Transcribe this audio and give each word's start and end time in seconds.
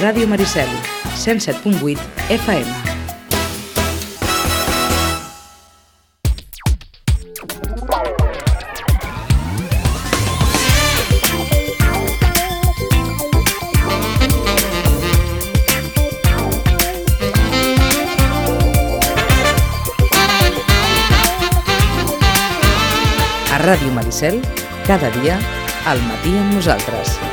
Ràdio 0.00 0.26
Maricel, 0.26 0.68
107.8 1.14 1.98
FM. 2.32 2.64
A 23.52 23.58
Ràdio 23.58 23.92
Maricel, 23.92 24.40
cada 24.86 25.12
dia, 25.20 25.36
al 25.84 26.00
matí 26.08 26.32
amb 26.40 26.56
nosaltres. 26.56 27.29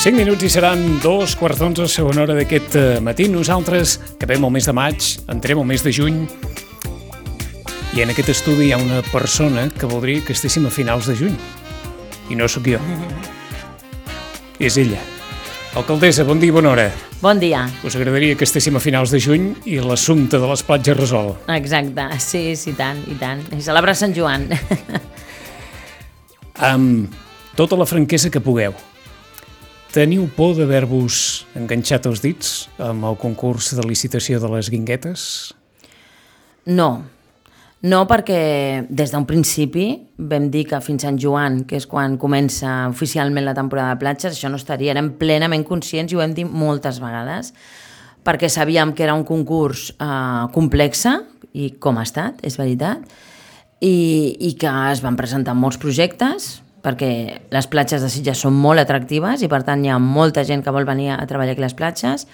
Cinc 0.00 0.16
minuts 0.16 0.40
i 0.40 0.48
seran 0.48 0.80
dos 1.02 1.34
quarts 1.36 1.58
d'onze, 1.60 1.84
segona 1.92 2.22
hora 2.22 2.32
d'aquest 2.38 2.72
eh, 2.80 2.84
matí. 3.04 3.26
Nosaltres 3.28 3.98
acabem 4.14 4.46
el 4.48 4.54
mes 4.54 4.64
de 4.64 4.72
maig, 4.72 5.04
entrem 5.28 5.60
al 5.60 5.66
mes 5.68 5.84
de 5.84 5.92
juny, 5.92 6.22
i 7.92 8.00
en 8.00 8.08
aquest 8.08 8.32
estudi 8.32 8.70
hi 8.70 8.72
ha 8.72 8.78
una 8.80 9.02
persona 9.10 9.66
que 9.68 9.84
voldria 9.84 10.24
que 10.24 10.32
estéssim 10.32 10.64
a 10.64 10.72
finals 10.72 11.04
de 11.10 11.18
juny. 11.20 11.36
I 12.32 12.40
no 12.40 12.48
sóc 12.48 12.72
jo. 12.72 12.80
És 14.70 14.80
ella. 14.80 15.04
Alcaldessa, 15.76 16.24
bon 16.24 16.40
dia 16.40 16.48
i 16.48 16.56
bona 16.56 16.72
hora. 16.72 16.88
Bon 17.20 17.36
dia. 17.36 17.66
Us 17.84 18.00
agradaria 18.00 18.40
que 18.40 18.48
estéssim 18.48 18.80
a 18.80 18.80
finals 18.80 19.12
de 19.12 19.20
juny 19.20 19.50
i 19.68 19.82
l'assumpte 19.84 20.40
de 20.40 20.48
les 20.48 20.64
platges 20.64 20.96
resol. 20.96 21.34
Exacte, 21.60 22.08
sí, 22.24 22.46
sí, 22.56 22.72
tant, 22.72 23.04
i 23.04 23.20
tant. 23.20 23.44
I 23.52 23.60
celebrar 23.68 24.00
Sant 24.00 24.16
Joan. 24.16 24.48
Amb 26.72 27.20
tota 27.52 27.76
la 27.76 27.84
franquesa 27.84 28.32
que 28.32 28.40
pugueu. 28.40 28.72
Teniu 29.90 30.28
por 30.36 30.52
d'haver-vos 30.54 31.14
enganxat 31.58 32.04
els 32.06 32.20
dits 32.22 32.50
amb 32.78 33.08
el 33.08 33.16
concurs 33.18 33.72
de 33.74 33.82
licitació 33.82 34.38
de 34.38 34.46
les 34.52 34.68
guinguetes? 34.70 35.24
No, 36.70 37.02
no 37.82 38.04
perquè 38.06 38.86
des 38.86 39.10
d'un 39.10 39.26
principi 39.26 39.88
vam 40.30 40.46
dir 40.54 40.68
que 40.70 40.78
fins 40.84 41.02
Sant 41.02 41.18
Joan, 41.18 41.64
que 41.66 41.80
és 41.80 41.88
quan 41.90 42.14
comença 42.22 42.84
oficialment 42.92 43.48
la 43.48 43.56
temporada 43.58 43.96
de 43.96 44.02
platges, 44.04 44.38
això 44.38 44.52
no 44.52 44.62
estaria, 44.62 44.94
érem 44.94 45.10
plenament 45.18 45.66
conscients 45.66 46.14
i 46.14 46.20
ho 46.20 46.22
hem 46.22 46.38
dit 46.38 46.46
moltes 46.46 47.02
vegades, 47.02 47.50
perquè 48.22 48.46
sabíem 48.46 48.94
que 48.94 49.08
era 49.08 49.18
un 49.18 49.26
concurs 49.26 49.88
eh, 49.98 50.46
complexe, 50.54 51.18
i 51.50 51.72
com 51.82 51.98
ha 51.98 52.06
estat, 52.06 52.38
és 52.46 52.62
veritat, 52.62 53.02
i, 53.82 54.36
i 54.38 54.54
que 54.54 54.70
es 54.94 55.02
van 55.02 55.18
presentar 55.18 55.58
molts 55.58 55.82
projectes, 55.82 56.60
perquè 56.84 57.12
les 57.52 57.68
platges 57.70 58.02
de 58.04 58.10
Sitges 58.12 58.40
són 58.46 58.56
molt 58.56 58.82
atractives 58.82 59.44
i 59.44 59.50
per 59.52 59.62
tant 59.66 59.84
hi 59.84 59.92
ha 59.92 60.00
molta 60.00 60.44
gent 60.48 60.64
que 60.64 60.74
vol 60.74 60.88
venir 60.88 61.12
a 61.14 61.22
treballar 61.28 61.54
aquí 61.56 61.64
a 61.64 61.68
les 61.68 61.78
platges 61.78 62.26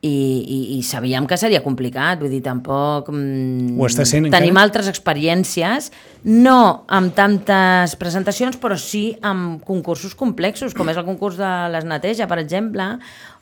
i, 0.00 0.08
i, 0.08 0.58
i 0.78 0.82
sabíem 0.86 1.26
que 1.28 1.36
seria 1.36 1.60
complicat, 1.60 2.22
vull 2.22 2.32
dir, 2.32 2.40
tampoc... 2.44 3.10
mm, 3.12 3.74
Ho 3.76 3.88
està 3.88 4.06
sent 4.08 4.30
Tenim 4.32 4.54
encara? 4.54 4.62
altres 4.64 4.88
experiències, 4.88 5.90
no 6.24 6.86
amb 6.88 7.12
tantes 7.16 7.98
presentacions, 8.00 8.56
però 8.60 8.78
sí 8.80 9.10
amb 9.20 9.60
concursos 9.68 10.16
complexos, 10.16 10.72
com 10.76 10.88
és 10.88 11.00
el 11.00 11.04
concurs 11.04 11.36
de 11.40 11.50
les 11.74 11.84
neteja, 11.84 12.28
per 12.30 12.40
exemple, 12.40 12.86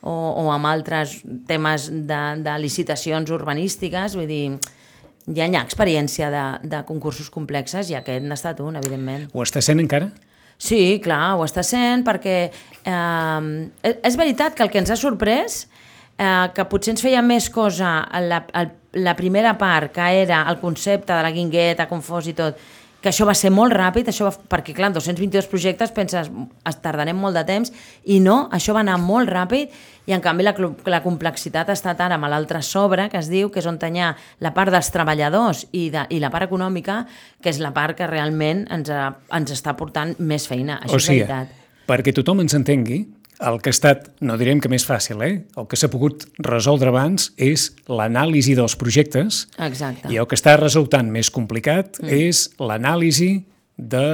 o, 0.03 0.17
o 0.43 0.49
amb 0.55 0.67
altres 0.67 1.21
temes 1.47 1.93
de, 2.11 2.23
de 2.43 2.59
licitacions 2.59 3.31
urbanístiques, 3.39 4.19
vull 4.19 4.27
dir, 4.27 4.59
ja 5.37 5.49
hi 5.49 5.57
ha 5.57 5.65
experiència 5.65 6.31
de, 6.33 6.45
de 6.69 6.83
concursos 6.89 7.29
complexes 7.31 7.91
i 7.93 7.99
aquest 7.99 8.25
n'ha 8.25 8.39
estat 8.39 8.63
un, 8.65 8.79
evidentment. 8.81 9.29
Ho 9.35 9.45
està 9.45 9.63
sent 9.65 9.83
encara? 9.83 10.11
Sí, 10.59 10.99
clar, 11.03 11.37
ho 11.39 11.45
està 11.47 11.63
sent 11.63 12.03
perquè 12.07 12.39
eh, 12.49 13.93
és 13.95 14.19
veritat 14.19 14.57
que 14.57 14.65
el 14.67 14.73
que 14.73 14.83
ens 14.83 14.91
ha 14.91 14.99
sorprès 14.99 15.63
eh, 16.19 16.49
que 16.55 16.67
potser 16.71 16.97
ens 16.97 17.05
feia 17.05 17.23
més 17.23 17.47
cosa 17.55 18.01
la, 18.25 18.43
la 18.99 19.15
primera 19.17 19.55
part, 19.61 19.93
que 19.95 20.09
era 20.25 20.43
el 20.51 20.59
concepte 20.59 21.13
de 21.13 21.23
la 21.23 21.33
guingueta, 21.35 21.87
com 21.91 22.03
fos 22.03 22.27
i 22.27 22.35
tot, 22.35 22.59
que 23.03 23.13
això 23.13 23.27
va 23.29 23.35
ser 23.39 23.51
molt 23.55 23.75
ràpid, 23.77 24.09
això 24.11 24.27
va, 24.27 24.33
perquè 24.51 24.75
clar, 24.75 24.91
en 24.91 24.97
222 24.97 25.47
projectes 25.51 25.93
penses, 25.95 26.31
es 26.67 26.79
tardarem 26.83 27.19
molt 27.19 27.39
de 27.39 27.45
temps, 27.47 27.71
i 28.11 28.19
no, 28.23 28.49
això 28.55 28.75
va 28.75 28.83
anar 28.83 28.97
molt 29.03 29.31
ràpid, 29.31 29.75
i 30.09 30.15
en 30.17 30.25
canvi 30.25 30.47
la, 30.47 30.55
la 30.89 31.03
complexitat 31.05 31.69
ha 31.69 31.77
estat 31.77 32.01
ara 32.03 32.17
amb 32.19 32.27
l'altre 32.33 32.63
sobre, 32.65 33.07
que 33.13 33.21
es 33.21 33.29
diu, 33.31 33.53
que 33.55 33.63
és 33.63 33.69
on 33.71 33.79
hi 33.79 34.03
ha 34.03 34.15
la 34.43 34.55
part 34.57 34.75
dels 34.75 34.91
treballadors 34.91 35.67
i, 35.71 35.89
de, 35.95 36.07
i 36.11 36.19
la 36.19 36.33
part 36.35 36.49
econòmica, 36.49 37.05
que 37.43 37.53
és 37.53 37.61
la 37.63 37.71
part 37.77 37.97
que 37.99 38.09
realment 38.11 38.67
ens, 38.75 38.91
ha, 38.91 39.13
ens 39.37 39.55
està 39.55 39.77
portant 39.79 40.17
més 40.19 40.49
feina, 40.51 40.81
això 40.83 40.99
o 40.99 41.03
sigui, 41.03 41.23
és 41.23 41.29
veritat. 41.29 41.55
perquè 41.87 42.17
tothom 42.17 42.43
ens 42.43 42.57
entengui, 42.59 43.05
el 43.39 43.61
que 43.63 43.71
ha 43.71 43.75
estat, 43.77 44.09
no 44.25 44.37
direm 44.41 44.63
que 44.63 44.71
més 44.71 44.87
fàcil, 44.87 45.23
eh? 45.23 45.35
el 45.59 45.69
que 45.71 45.79
s'ha 45.79 45.91
pogut 45.93 46.27
resoldre 46.43 46.91
abans 46.91 47.31
és 47.37 47.71
l'anàlisi 47.87 48.57
dels 48.59 48.75
projectes 48.81 49.45
Exacte. 49.63 50.11
i 50.11 50.19
el 50.19 50.27
que 50.27 50.39
està 50.39 50.57
resultant 50.59 51.11
més 51.13 51.31
complicat 51.31 52.01
mm. 52.03 52.19
és 52.29 52.49
l'anàlisi 52.59 53.33
de 53.79 54.09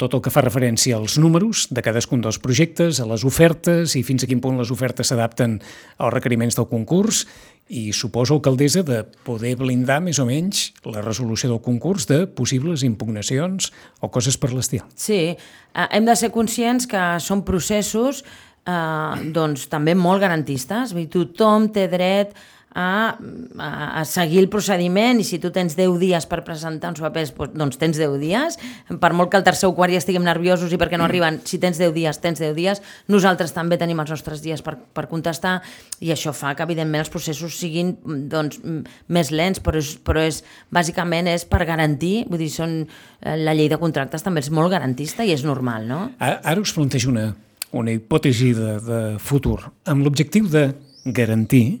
tot 0.00 0.14
el 0.16 0.22
que 0.24 0.32
fa 0.32 0.40
referència 0.40 0.96
als 0.96 1.18
números 1.20 1.66
de 1.68 1.82
cadascun 1.84 2.22
dels 2.24 2.38
projectes, 2.40 3.02
a 3.02 3.06
les 3.10 3.24
ofertes 3.28 3.92
i 3.98 4.04
fins 4.06 4.24
a 4.24 4.28
quin 4.30 4.40
punt 4.40 4.56
les 4.56 4.72
ofertes 4.72 5.10
s'adapten 5.10 5.58
als 5.60 6.14
requeriments 6.14 6.56
del 6.56 6.70
concurs 6.70 7.26
i 7.70 7.90
suposo, 7.94 8.38
alcaldessa, 8.38 8.82
de 8.82 9.02
poder 9.26 9.52
blindar 9.60 10.00
més 10.02 10.18
o 10.18 10.26
menys 10.26 10.70
la 10.88 11.04
resolució 11.04 11.52
del 11.52 11.60
concurs 11.62 12.08
de 12.10 12.24
possibles 12.26 12.82
impugnacions 12.86 13.70
o 14.00 14.10
coses 14.10 14.40
per 14.40 14.54
l'estil. 14.54 14.82
Sí, 14.96 15.36
eh, 15.36 15.86
hem 15.92 16.08
de 16.08 16.16
ser 16.16 16.32
conscients 16.34 16.88
que 16.90 17.04
són 17.22 17.44
processos 17.46 18.24
eh, 18.70 19.26
doncs, 19.34 19.66
també 19.72 19.96
molt 19.98 20.22
garantistes. 20.22 20.94
Vull 20.94 21.06
dir, 21.06 21.12
tothom 21.18 21.70
té 21.74 21.88
dret 21.90 22.38
a, 22.72 23.18
a, 23.58 24.00
a 24.00 24.04
seguir 24.04 24.38
el 24.44 24.48
procediment 24.48 25.18
i 25.20 25.24
si 25.26 25.40
tu 25.42 25.50
tens 25.54 25.74
10 25.78 25.96
dies 25.98 26.26
per 26.30 26.40
presentar 26.46 26.92
uns 26.92 27.02
papers, 27.02 27.32
doncs, 27.34 27.56
doncs 27.58 27.80
tens 27.80 27.98
10 27.98 28.16
dies. 28.22 28.58
Per 29.02 29.10
molt 29.16 29.32
que 29.32 29.40
el 29.40 29.46
tercer 29.46 29.68
o 29.68 29.74
quart 29.74 29.94
ja 29.94 30.00
estiguem 30.00 30.24
nerviosos 30.26 30.72
i 30.72 30.78
perquè 30.80 31.00
no 31.00 31.08
arriben, 31.08 31.40
si 31.44 31.58
tens 31.62 31.80
10 31.82 31.94
dies, 31.96 32.20
tens 32.22 32.42
10 32.42 32.54
dies. 32.58 32.82
Nosaltres 33.10 33.54
també 33.56 33.78
tenim 33.80 34.00
els 34.02 34.14
nostres 34.14 34.42
dies 34.44 34.62
per, 34.62 34.76
per 34.94 35.08
contestar 35.10 35.58
i 36.00 36.14
això 36.14 36.34
fa 36.36 36.54
que, 36.54 36.66
evidentment, 36.66 37.02
els 37.02 37.12
processos 37.12 37.58
siguin 37.58 37.96
doncs, 38.30 38.60
més 39.08 39.34
lents, 39.34 39.60
però, 39.64 39.82
és, 39.82 39.96
però 39.98 40.22
és, 40.22 40.42
bàsicament 40.70 41.30
és 41.34 41.46
per 41.48 41.64
garantir, 41.66 42.24
vull 42.30 42.40
dir, 42.40 42.52
són, 42.54 42.80
eh, 43.20 43.36
la 43.40 43.56
llei 43.56 43.68
de 43.72 43.80
contractes 43.82 44.22
també 44.22 44.44
és 44.44 44.54
molt 44.54 44.70
garantista 44.72 45.26
i 45.26 45.34
és 45.34 45.44
normal, 45.44 45.90
no? 45.90 46.02
Ara, 46.22 46.38
ara 46.46 46.62
us 46.62 46.72
plantejo 46.76 47.10
una, 47.10 47.32
una 47.76 47.94
hipòtesi 47.94 48.52
de, 48.56 48.74
de 48.82 49.00
futur. 49.22 49.58
Amb 49.90 50.04
l'objectiu 50.04 50.48
de 50.50 50.70
garantir, 51.04 51.80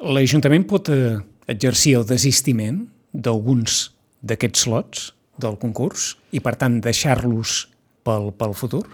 l'Ajuntament 0.00 0.66
pot 0.68 0.90
eh, 0.92 1.18
exercir 1.50 1.96
el 2.00 2.06
desistiment 2.08 2.82
d'alguns 3.12 3.90
d'aquests 4.22 4.66
lots 4.70 5.10
del 5.40 5.56
concurs 5.60 6.14
i, 6.32 6.40
per 6.42 6.56
tant, 6.60 6.80
deixar-los 6.84 7.64
pel, 8.06 8.30
pel 8.36 8.56
futur? 8.56 8.84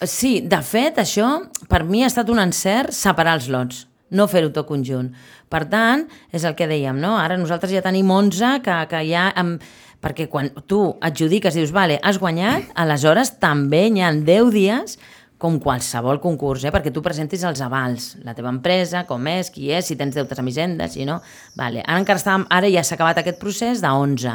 Sí, 0.00 0.38
de 0.40 0.60
fet, 0.64 0.98
això 1.00 1.28
per 1.68 1.82
mi 1.84 2.02
ha 2.04 2.08
estat 2.08 2.30
un 2.32 2.40
encert 2.40 2.94
separar 2.96 3.36
els 3.38 3.50
lots, 3.52 3.84
no 4.16 4.26
fer-ho 4.30 4.50
tot 4.54 4.68
conjunt. 4.68 5.12
Per 5.50 5.64
tant, 5.70 6.06
és 6.32 6.44
el 6.46 6.56
que 6.56 6.68
dèiem, 6.70 6.98
no? 7.00 7.16
Ara 7.20 7.36
nosaltres 7.38 7.74
ja 7.74 7.84
tenim 7.84 8.10
11 8.10 8.58
que, 8.64 8.82
que 8.90 9.06
ja... 9.10 9.30
Amb, 9.40 9.62
perquè 10.00 10.30
quan 10.32 10.46
tu 10.64 10.78
adjudiques 11.04 11.52
i 11.52 11.60
dius, 11.60 11.74
vale, 11.76 11.98
has 12.00 12.16
guanyat, 12.16 12.70
aleshores 12.80 13.34
també 13.36 13.82
hi 13.90 14.00
ha 14.00 14.14
10 14.16 14.52
dies 14.54 14.94
com 15.40 15.56
qualsevol 15.62 16.20
concurs, 16.20 16.66
eh? 16.68 16.72
perquè 16.74 16.92
tu 16.92 17.00
presentis 17.04 17.42
els 17.48 17.62
avals, 17.64 18.10
la 18.26 18.34
teva 18.36 18.52
empresa, 18.52 19.06
com 19.08 19.24
és, 19.32 19.48
qui 19.54 19.70
és, 19.72 19.86
si 19.88 19.96
tens 19.96 20.18
deutes 20.18 20.38
amb 20.38 20.52
Hisenda, 20.52 20.88
si 20.92 21.06
no... 21.08 21.22
Vale. 21.56 21.80
Ara 21.86 22.02
encara 22.02 22.20
estàvem, 22.20 22.44
ara 22.52 22.68
ja 22.68 22.84
s'ha 22.84 22.98
acabat 22.98 23.22
aquest 23.22 23.40
procés 23.40 23.80
de 23.80 23.88
11. 23.88 24.34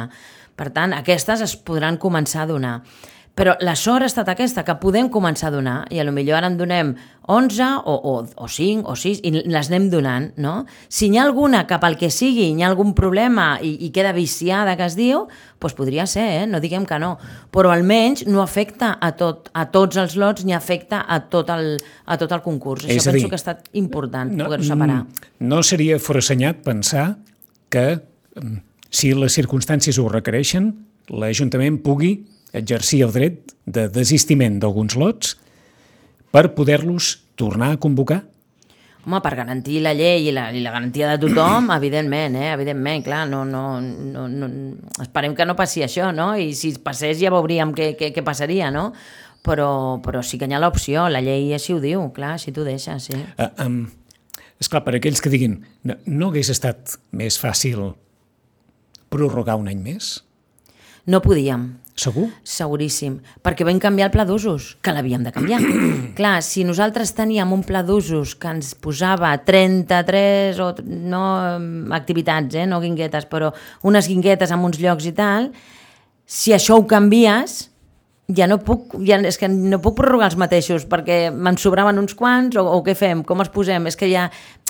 Per 0.58 0.70
tant, 0.74 0.96
aquestes 0.96 1.44
es 1.46 1.54
podran 1.68 2.00
començar 2.02 2.42
a 2.42 2.50
donar. 2.50 2.74
Però 3.36 3.52
la 3.60 3.74
sort 3.76 4.00
ha 4.00 4.08
estat 4.08 4.30
aquesta, 4.32 4.62
que 4.64 4.74
podem 4.80 5.10
començar 5.12 5.50
a 5.50 5.52
donar, 5.52 5.74
i 5.92 5.98
a 6.00 6.04
lo 6.08 6.12
millor 6.16 6.38
ara 6.38 6.48
en 6.48 6.54
donem 6.56 6.94
11 7.28 7.66
o, 7.84 7.92
o, 7.92 8.12
o 8.24 8.46
5 8.48 8.88
o 8.88 8.94
6, 8.96 9.18
i 9.28 9.32
les 9.52 9.68
anem 9.68 9.90
donant, 9.92 10.30
no? 10.40 10.54
Si 10.88 11.10
n'hi 11.12 11.18
ha 11.20 11.26
alguna 11.26 11.66
que 11.68 11.76
pel 11.82 11.98
que 12.00 12.08
sigui 12.08 12.46
hi 12.48 12.62
ha 12.64 12.70
algun 12.70 12.94
problema 12.96 13.58
i, 13.60 13.74
i 13.84 13.90
queda 13.92 14.14
viciada, 14.16 14.72
que 14.78 14.86
es 14.88 14.96
diu, 14.96 15.26
doncs 15.60 15.76
podria 15.76 16.06
ser, 16.08 16.24
eh? 16.38 16.46
no 16.48 16.62
diguem 16.64 16.86
que 16.88 16.96
no. 17.02 17.10
Però 17.52 17.74
almenys 17.74 18.24
no 18.24 18.40
afecta 18.40 18.94
a, 18.96 19.10
tot, 19.20 19.50
a 19.52 19.66
tots 19.74 20.00
els 20.00 20.14
lots 20.16 20.46
ni 20.48 20.54
afecta 20.56 21.02
a 21.04 21.18
tot 21.28 21.52
el, 21.52 21.74
a 22.06 22.16
tot 22.16 22.32
el 22.32 22.40
concurs. 22.40 22.86
És 22.86 23.02
Això 23.02 23.10
penso 23.12 23.26
dir, 23.26 23.28
que 23.34 23.36
ha 23.36 23.42
estat 23.42 23.68
important, 23.76 24.32
No, 24.32 24.46
poder-ho 24.48 24.64
separar. 24.64 25.02
mm, 25.02 25.28
No 25.52 25.60
seria 25.62 25.98
forassenyat 26.00 26.62
pensar 26.64 27.18
que, 27.68 28.00
mm, 28.40 28.56
si 28.88 29.12
les 29.12 29.36
circumstàncies 29.36 29.98
ho 30.00 30.08
requereixen, 30.08 30.72
l'Ajuntament 31.12 31.82
pugui 31.84 32.14
exercir 32.56 33.02
el 33.06 33.12
dret 33.14 33.52
de 33.66 33.86
desistiment 33.92 34.58
d'alguns 34.62 34.96
lots 34.98 35.36
per 36.32 36.50
poder-los 36.56 37.16
tornar 37.36 37.74
a 37.74 37.80
convocar? 37.80 38.24
Home, 39.06 39.20
per 39.22 39.36
garantir 39.38 39.78
la 39.84 39.92
llei 39.94 40.24
i 40.26 40.32
la, 40.34 40.48
i 40.50 40.60
la 40.64 40.72
garantia 40.74 41.12
de 41.12 41.20
tothom, 41.22 41.70
evidentment, 41.78 42.34
eh? 42.40 42.50
evidentment, 42.56 43.04
clar, 43.06 43.22
no, 43.30 43.44
no, 43.46 43.78
no, 43.80 44.26
no, 44.26 44.48
esperem 45.04 45.36
que 45.38 45.46
no 45.46 45.54
passi 45.58 45.84
això, 45.86 46.10
no? 46.14 46.32
I 46.34 46.50
si 46.58 46.72
passés 46.82 47.20
ja 47.20 47.30
veuríem 47.34 47.74
què, 47.76 47.92
què, 47.98 48.10
què 48.16 48.26
passaria, 48.26 48.72
no? 48.74 48.88
Però, 49.46 49.68
però 50.02 50.24
sí 50.26 50.40
que 50.40 50.48
hi 50.50 50.56
ha 50.56 50.62
l'opció, 50.62 51.06
la 51.12 51.22
llei 51.22 51.52
així 51.54 51.76
ho 51.76 51.78
diu, 51.78 52.02
clar, 52.16 52.34
si 52.42 52.50
tu 52.50 52.66
deixes, 52.66 53.06
sí. 53.12 53.20
Uh, 53.38 53.52
um, 53.62 53.78
esclar, 54.58 54.82
per 54.82 54.96
aquells 54.98 55.22
que 55.22 55.30
diguin, 55.30 55.60
no, 55.86 56.00
no 56.10 56.32
hagués 56.32 56.50
estat 56.50 56.98
més 57.14 57.38
fàcil 57.38 57.92
prorrogar 59.14 59.54
un 59.60 59.70
any 59.70 59.78
més? 59.86 60.16
No 61.06 61.22
podíem, 61.22 61.76
Segur? 61.96 62.26
Seguríssim, 62.44 63.14
perquè 63.40 63.64
vam 63.64 63.78
canviar 63.80 64.10
el 64.10 64.12
pla 64.12 64.26
d'usos, 64.28 64.74
que 64.84 64.92
l'havíem 64.92 65.22
de 65.24 65.32
canviar. 65.32 65.62
Clar, 66.18 66.42
si 66.44 66.64
nosaltres 66.68 67.14
teníem 67.16 67.54
un 67.56 67.62
pla 67.64 67.80
d'usos 67.86 68.34
que 68.36 68.50
ens 68.52 68.74
posava 68.76 69.30
33 69.48 70.60
o 70.60 70.68
no 70.84 71.22
activitats, 71.96 72.58
eh, 72.60 72.66
no 72.68 72.82
guinguetes, 72.84 73.24
però 73.32 73.48
unes 73.88 74.10
guinguetes 74.12 74.52
en 74.52 74.66
uns 74.68 74.76
llocs 74.82 75.08
i 75.08 75.14
tal, 75.16 75.48
si 76.26 76.52
això 76.52 76.76
ho 76.76 76.84
canvies, 76.90 77.62
ja 78.34 78.48
no 78.50 78.58
puc, 78.58 78.96
ja, 79.06 79.20
és 79.22 79.36
que 79.38 79.46
no 79.48 79.78
puc 79.82 79.94
prorrogar 80.00 80.26
els 80.32 80.38
mateixos 80.40 80.86
perquè 80.90 81.28
me'n 81.30 81.58
sobraven 81.62 81.98
uns 82.00 82.16
quants 82.18 82.56
o, 82.58 82.64
o 82.66 82.80
què 82.82 82.96
fem, 82.98 83.22
com 83.22 83.38
els 83.44 83.52
posem? 83.54 83.86
És 83.86 83.94
que 83.96 84.08
ja 84.10 84.24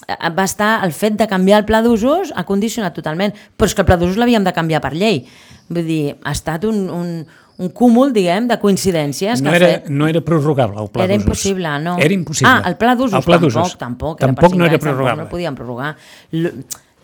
eh, 0.08 0.30
va 0.36 0.44
estar 0.44 0.84
el 0.84 0.92
fet 0.92 1.16
de 1.16 1.26
canviar 1.30 1.62
el 1.62 1.66
pla 1.68 1.80
d'usos 1.86 2.34
ha 2.36 2.44
condicionat 2.44 2.94
totalment, 2.98 3.32
però 3.56 3.70
és 3.70 3.74
que 3.74 3.80
el 3.80 3.88
pla 3.88 3.96
d'usos 3.96 4.20
l'havíem 4.20 4.44
de 4.44 4.52
canviar 4.52 4.82
per 4.84 4.92
llei. 4.92 5.22
Vull 5.70 5.86
dir, 5.88 6.02
ha 6.22 6.34
estat 6.36 6.66
un, 6.68 6.82
un, 6.92 7.08
un 7.56 7.70
cúmul, 7.72 8.12
diguem, 8.12 8.44
de 8.50 8.58
coincidències. 8.60 9.40
No 9.42 9.50
que 9.50 9.56
era, 9.62 9.70
fet... 9.78 9.88
no 9.88 10.06
era 10.06 10.20
prorrogable 10.20 10.84
el 10.84 10.90
pla 10.92 11.06
Era 11.06 11.14
d'usos. 11.16 11.24
impossible, 11.24 11.72
no. 11.82 11.96
Era 11.98 12.14
impossible. 12.14 12.52
Ah, 12.52 12.68
el 12.68 12.76
pla 12.76 12.92
d'usos 12.94 13.16
tampoc, 13.16 13.80
tampoc. 13.80 14.20
era 14.20 14.28
Tampoc 14.34 14.52
cinc 14.52 14.60
no 14.60 14.66
era 14.68 14.74
anys, 14.76 14.82
tampoc 14.84 14.92
prorrogable. 15.00 15.24
No 15.24 15.32
podíem 15.32 15.56
prorrogar. 15.56 15.96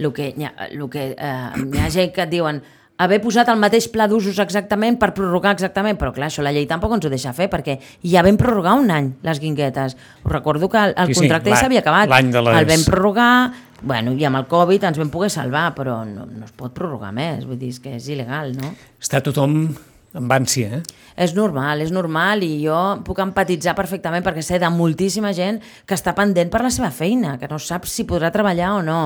El 0.02 0.12
que, 0.12 0.28
hi 0.36 0.44
ha, 0.44 0.52
lo 0.76 0.88
que 0.90 1.14
eh, 1.16 1.64
hi 1.72 1.80
ha 1.80 1.90
gent 1.92 2.12
que 2.12 2.24
et 2.24 2.30
diuen 2.32 2.60
haver 3.04 3.20
posat 3.22 3.48
el 3.52 3.58
mateix 3.60 3.88
pla 3.92 4.06
d'usos 4.08 4.38
exactament 4.42 4.98
per 5.00 5.12
prorrogar 5.16 5.52
exactament, 5.56 5.98
però 6.00 6.12
clar, 6.14 6.28
això 6.30 6.42
la 6.42 6.52
llei 6.52 6.66
tampoc 6.70 6.92
ens 6.96 7.04
ho 7.06 7.10
deixa 7.12 7.32
fer, 7.36 7.48
perquè 7.52 7.78
ja 8.02 8.22
vam 8.22 8.36
prorrogar 8.40 8.74
un 8.80 8.90
any 8.90 9.12
les 9.22 9.40
guinguetes. 9.42 9.96
Us 10.24 10.32
recordo 10.32 10.68
que 10.68 10.78
el, 10.78 10.94
el 10.96 11.06
Sí, 11.10 11.14
sí, 11.14 11.20
contracte 11.20 11.50
ja 11.50 11.54
l'any- 11.56 11.60
s'havia 11.64 11.80
acabat. 11.80 12.08
les- 12.08 12.58
El 12.62 12.66
vam 12.66 12.84
prorrogar, 12.84 13.52
bueno, 13.82 14.12
i 14.12 14.24
amb 14.24 14.36
el 14.36 14.46
Covid 14.46 14.84
ens 14.84 14.98
vam 14.98 15.10
poder 15.10 15.30
salvar, 15.30 15.74
però 15.74 16.04
no, 16.06 16.26
no 16.26 16.44
es 16.44 16.52
pot 16.52 16.72
prorrogar 16.72 17.12
més, 17.12 17.44
vull 17.46 17.58
dir, 17.58 17.70
és 17.70 17.80
que 17.80 17.96
és 17.96 18.08
il·legal, 18.08 18.54
no? 18.56 18.74
Està 19.00 19.20
tothom 19.22 19.74
amb 20.14 20.30
ànsia, 20.32 20.78
eh? 20.78 20.82
És 21.16 21.34
normal, 21.36 21.82
és 21.84 21.92
normal 21.92 22.42
i 22.46 22.50
jo 22.64 22.78
puc 23.06 23.20
empatitzar 23.22 23.74
perfectament 23.78 24.24
perquè 24.24 24.42
sé 24.44 24.60
de 24.62 24.70
moltíssima 24.72 25.32
gent 25.36 25.60
que 25.86 25.96
està 25.96 26.14
pendent 26.16 26.50
per 26.52 26.62
la 26.64 26.70
seva 26.72 26.90
feina, 26.94 27.36
que 27.40 27.50
no 27.50 27.58
sap 27.62 27.86
si 27.90 28.06
podrà 28.08 28.32
treballar 28.34 28.72
o 28.78 28.82
no, 28.86 28.98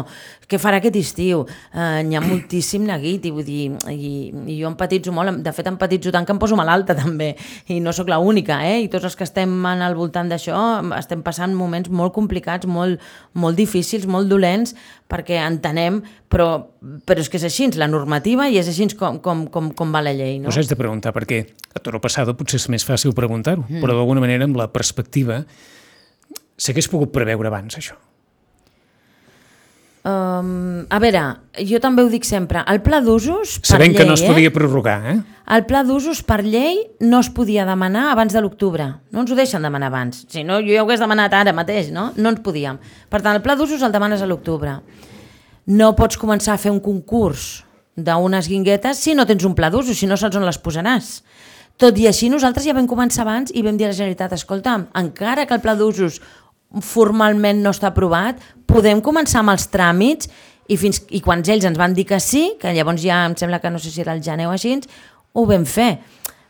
què 0.47 0.61
farà 0.63 0.81
aquest 0.81 0.99
estiu. 1.01 1.45
Eh, 1.75 2.03
N'hi 2.07 2.19
ha 2.19 2.23
moltíssim 2.25 2.87
neguit 2.87 3.27
i, 3.27 3.33
vull 3.35 3.47
dir, 3.47 3.71
i, 3.93 4.13
i 4.53 4.59
jo 4.61 4.71
empatitzo 4.71 5.15
molt, 5.15 5.41
de 5.43 5.55
fet 5.57 5.71
empatitzo 5.71 6.13
tant 6.15 6.27
que 6.27 6.35
em 6.35 6.43
poso 6.43 6.59
malalta 6.59 6.97
també 7.03 7.33
i 7.73 7.81
no 7.83 7.95
sóc 7.97 8.11
l'única, 8.13 8.61
eh? 8.67 8.83
i 8.87 8.91
tots 8.93 9.11
els 9.11 9.19
que 9.19 9.27
estem 9.27 9.53
en 9.67 9.83
al 9.83 9.97
voltant 9.99 10.31
d'això 10.31 10.61
estem 10.97 11.23
passant 11.27 11.55
moments 11.57 11.91
molt 11.91 12.15
complicats, 12.15 12.67
molt, 12.67 13.03
molt 13.35 13.59
difícils, 13.59 14.07
molt 14.11 14.31
dolents 14.31 14.75
perquè 15.11 15.39
entenem, 15.39 16.01
però, 16.31 16.49
però 17.07 17.23
és 17.23 17.31
que 17.31 17.39
és 17.39 17.47
així, 17.47 17.69
la 17.79 17.89
normativa 17.91 18.49
i 18.51 18.59
és 18.59 18.71
així 18.71 18.89
com, 18.99 19.21
com, 19.23 19.47
com, 19.53 19.71
com 19.77 19.95
va 19.95 20.03
la 20.03 20.15
llei. 20.17 20.41
No? 20.43 20.51
Us 20.51 20.59
haig 20.59 20.71
de 20.71 20.79
preguntar, 20.79 21.15
perquè 21.15 21.45
a 21.77 21.83
Toro 21.97 22.05
Passado 22.05 22.35
potser 22.37 22.59
és 22.61 22.69
més 22.69 22.85
fàcil 22.85 23.15
preguntar-ho, 23.17 23.65
mm. 23.65 23.81
però 23.81 23.97
d'alguna 23.97 24.21
manera 24.21 24.45
amb 24.45 24.59
la 24.59 24.69
perspectiva 24.69 25.45
s'hagués 26.57 26.89
pogut 26.93 27.13
preveure 27.13 27.49
abans, 27.49 27.77
això. 27.79 27.97
Um, 30.07 30.85
a 30.93 31.01
veure, 31.03 31.23
jo 31.67 31.81
també 31.83 32.05
ho 32.05 32.11
dic 32.13 32.27
sempre, 32.29 32.61
el 32.71 32.79
pla 32.85 33.01
d'usos 33.03 33.57
per 33.59 33.73
Sabent 33.73 33.91
llei, 33.91 33.99
que 33.99 34.07
no 34.07 34.15
es 34.15 34.23
podia 34.23 34.53
eh? 34.53 34.55
prorrogar, 34.55 34.99
eh? 35.11 35.17
El 35.57 35.65
pla 35.67 35.83
d'usos 35.89 36.21
per 36.27 36.43
llei 36.45 36.79
no 37.01 37.23
es 37.25 37.31
podia 37.35 37.65
demanar 37.67 38.11
abans 38.13 38.37
de 38.37 38.43
l'octubre. 38.45 38.87
No 39.11 39.25
ens 39.25 39.33
ho 39.33 39.39
deixen 39.39 39.65
demanar 39.65 39.89
abans. 39.89 40.25
Si 40.31 40.45
no, 40.47 40.61
jo 40.61 40.75
ja 40.75 40.85
ho 40.85 40.87
hagués 40.87 41.03
demanat 41.03 41.35
ara 41.35 41.55
mateix, 41.57 41.91
no? 41.95 42.11
No 42.19 42.35
ens 42.35 42.43
podíem. 42.45 42.79
Per 43.11 43.23
tant, 43.23 43.35
el 43.35 43.43
pla 43.43 43.57
d'usos 43.59 43.83
el 43.83 43.95
demanes 43.95 44.23
a 44.23 44.29
l'octubre. 44.31 44.77
No 45.67 45.93
pots 45.99 46.21
començar 46.21 46.55
a 46.55 46.61
fer 46.61 46.75
un 46.75 46.83
concurs 46.83 47.65
d'unes 47.97 48.51
guinguetes 48.51 49.01
si 49.01 49.15
no 49.17 49.27
tens 49.27 49.47
un 49.49 49.57
pla 49.59 49.73
d'usos, 49.73 49.99
si 49.99 50.07
no 50.07 50.19
saps 50.19 50.39
on 50.39 50.47
les 50.47 50.61
posaràs. 50.61 51.17
Tot 51.77 51.99
i 52.01 52.07
així, 52.09 52.31
nosaltres 52.33 52.65
ja 52.65 52.73
vam 52.77 52.89
començar 52.89 53.27
abans 53.27 53.53
i 53.53 53.63
vam 53.65 53.77
dir 53.77 53.85
a 53.85 53.91
la 53.91 53.97
Generalitat, 53.97 54.33
escolta, 54.33 54.79
encara 54.97 55.45
que 55.45 55.57
el 55.57 55.61
pla 55.61 55.75
d'usos 55.77 56.23
formalment 56.83 57.61
no 57.63 57.73
està 57.75 57.91
aprovat, 57.91 58.41
podem 58.67 59.03
començar 59.05 59.43
amb 59.43 59.53
els 59.53 59.69
tràmits 59.73 60.31
i, 60.69 60.79
fins, 60.81 61.03
i 61.13 61.21
quan 61.25 61.45
ells 61.45 61.67
ens 61.69 61.79
van 61.79 61.95
dir 61.95 62.07
que 62.09 62.19
sí, 62.21 62.55
que 62.61 62.73
llavors 62.73 63.05
ja 63.05 63.23
em 63.29 63.37
sembla 63.37 63.61
que 63.61 63.71
no 63.71 63.81
sé 63.83 63.93
si 63.93 64.01
era 64.01 64.17
el 64.17 64.23
gener 64.25 64.49
o 64.49 64.55
així, 64.55 64.79
ho 65.37 65.45
vam 65.47 65.67
fer. 65.69 65.99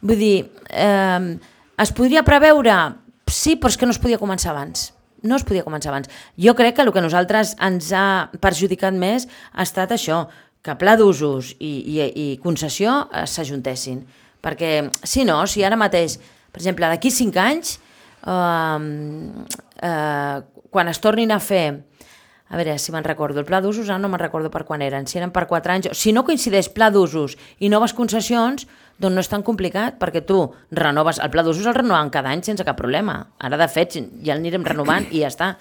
Vull 0.06 0.20
dir, 0.20 0.36
eh, 0.70 1.36
es 1.82 1.92
podria 1.92 2.22
preveure? 2.22 2.76
Sí, 3.26 3.56
però 3.58 3.72
és 3.72 3.76
que 3.76 3.86
no 3.88 3.94
es 3.96 3.98
podia 3.98 4.22
començar 4.22 4.52
abans. 4.52 4.92
No 5.26 5.34
es 5.40 5.44
podia 5.44 5.64
començar 5.66 5.90
abans. 5.90 6.10
Jo 6.38 6.54
crec 6.54 6.76
que 6.76 6.84
el 6.86 6.92
que 6.94 7.02
nosaltres 7.02 7.56
ens 7.58 7.90
ha 7.90 8.30
perjudicat 8.38 8.94
més 8.94 9.26
ha 9.52 9.66
estat 9.66 9.90
això, 9.90 10.28
que 10.62 10.74
pla 10.78 10.94
d'usos 10.98 11.52
i, 11.58 11.72
i, 11.82 12.06
i 12.06 12.26
concessió 12.42 13.08
eh, 13.10 13.26
s'ajuntessin. 13.26 14.04
Perquè, 14.46 14.72
si 15.02 15.26
no, 15.26 15.40
si 15.50 15.66
ara 15.66 15.78
mateix, 15.80 16.20
per 16.54 16.62
exemple, 16.62 16.86
d'aquí 16.86 17.10
cinc 17.10 17.36
anys, 17.42 17.76
eh, 18.22 18.78
eh, 19.90 20.38
quan 20.70 20.94
es 20.94 21.02
tornin 21.02 21.34
a 21.34 21.42
fer 21.42 21.66
a 22.48 22.54
veure 22.54 22.76
si 22.78 22.92
me'n 22.94 23.04
recordo, 23.04 23.40
el 23.42 23.46
pla 23.46 23.58
d'usos 23.62 23.88
ara 23.90 23.98
no 23.98 24.08
me'n 24.10 24.22
recordo 24.22 24.52
per 24.54 24.62
quan 24.66 24.82
eren, 24.84 25.06
si 25.10 25.18
eren 25.18 25.32
per 25.34 25.46
4 25.50 25.72
anys, 25.72 25.88
si 25.98 26.12
no 26.14 26.22
coincideix 26.26 26.68
pla 26.70 26.92
d'usos 26.94 27.34
i 27.58 27.70
noves 27.72 27.94
concessions, 27.96 28.68
doncs 29.02 29.14
no 29.14 29.24
és 29.24 29.30
tan 29.32 29.42
complicat, 29.42 29.98
perquè 29.98 30.22
tu 30.24 30.38
renoves, 30.70 31.18
el 31.18 31.32
pla 31.34 31.42
d'usos 31.42 31.66
el 31.66 31.74
renovem 31.74 32.12
cada 32.14 32.30
any 32.30 32.44
sense 32.46 32.64
cap 32.64 32.78
problema. 32.78 33.18
Ara, 33.42 33.58
de 33.58 33.66
fet, 33.68 33.98
ja 34.22 34.38
l'anirem 34.38 34.64
renovant 34.64 35.08
i 35.10 35.24
ja 35.24 35.32
està. 35.32 35.56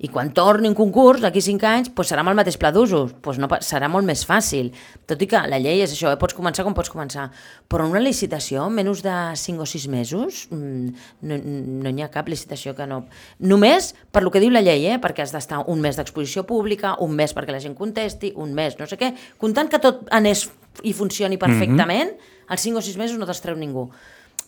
I 0.00 0.08
quan 0.08 0.30
torni 0.32 0.68
un 0.70 0.74
concurs, 0.76 1.20
d'aquí 1.20 1.42
5 1.44 1.66
anys, 1.68 1.88
doncs 1.92 2.08
serà 2.08 2.22
amb 2.24 2.32
el 2.32 2.38
mateix 2.38 2.56
pla 2.56 2.70
d'usos, 2.72 3.10
doncs 3.20 3.40
no, 3.42 3.48
serà 3.60 3.88
molt 3.92 4.08
més 4.08 4.22
fàcil. 4.24 4.70
Tot 5.10 5.20
i 5.20 5.28
que 5.28 5.42
la 5.52 5.58
llei 5.60 5.82
és 5.84 5.92
això, 5.92 6.08
eh? 6.08 6.16
pots 6.20 6.36
començar 6.36 6.64
com 6.64 6.72
pots 6.76 6.88
començar. 6.88 7.26
Però 7.68 7.84
en 7.84 7.92
una 7.92 8.00
licitació, 8.00 8.64
menys 8.72 9.02
de 9.04 9.16
5 9.36 9.60
o 9.60 9.68
6 9.68 9.88
mesos, 9.92 10.46
mm, 10.48 11.04
no 11.28 11.38
no 11.84 11.92
n'hi 11.92 12.06
ha 12.06 12.08
cap 12.12 12.30
licitació 12.32 12.72
que 12.78 12.86
no... 12.88 13.02
Només 13.44 13.92
per 14.12 14.22
lo 14.24 14.32
que 14.32 14.40
diu 14.40 14.52
la 14.54 14.64
llei, 14.64 14.86
eh? 14.88 14.96
perquè 15.02 15.26
has 15.26 15.34
d'estar 15.36 15.66
un 15.68 15.84
mes 15.84 16.00
d'exposició 16.00 16.46
pública, 16.48 16.94
un 17.04 17.12
mes 17.18 17.36
perquè 17.36 17.52
la 17.52 17.60
gent 17.60 17.76
contesti, 17.76 18.32
un 18.40 18.54
mes 18.56 18.78
no 18.80 18.88
sé 18.88 18.96
què, 18.96 19.12
comptant 19.36 19.68
que 19.68 19.82
tot 19.84 20.06
anés 20.16 20.46
i 20.82 20.94
funcioni 20.96 21.36
perfectament, 21.36 22.14
als 22.48 22.64
5 22.64 22.80
o 22.80 22.86
6 22.88 22.96
mesos 22.96 23.20
no 23.20 23.28
te'ls 23.28 23.44
treu 23.44 23.60
ningú. 23.60 23.90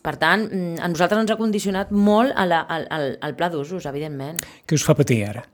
Per 0.02 0.16
tant, 0.18 0.48
mm, 0.48 0.82
a 0.82 0.90
nosaltres 0.90 1.22
ens 1.22 1.30
ha 1.30 1.38
condicionat 1.38 1.92
molt 1.94 2.34
a 2.34 2.46
la, 2.46 2.62
al, 2.66 2.86
al, 2.90 3.08
al 3.22 3.34
pla 3.38 3.48
d'usos, 3.52 3.86
evidentment. 3.86 4.42
Què 4.66 4.78
us 4.78 4.86
fa 4.86 4.96
patir 4.98 5.22
ara? 5.28 5.46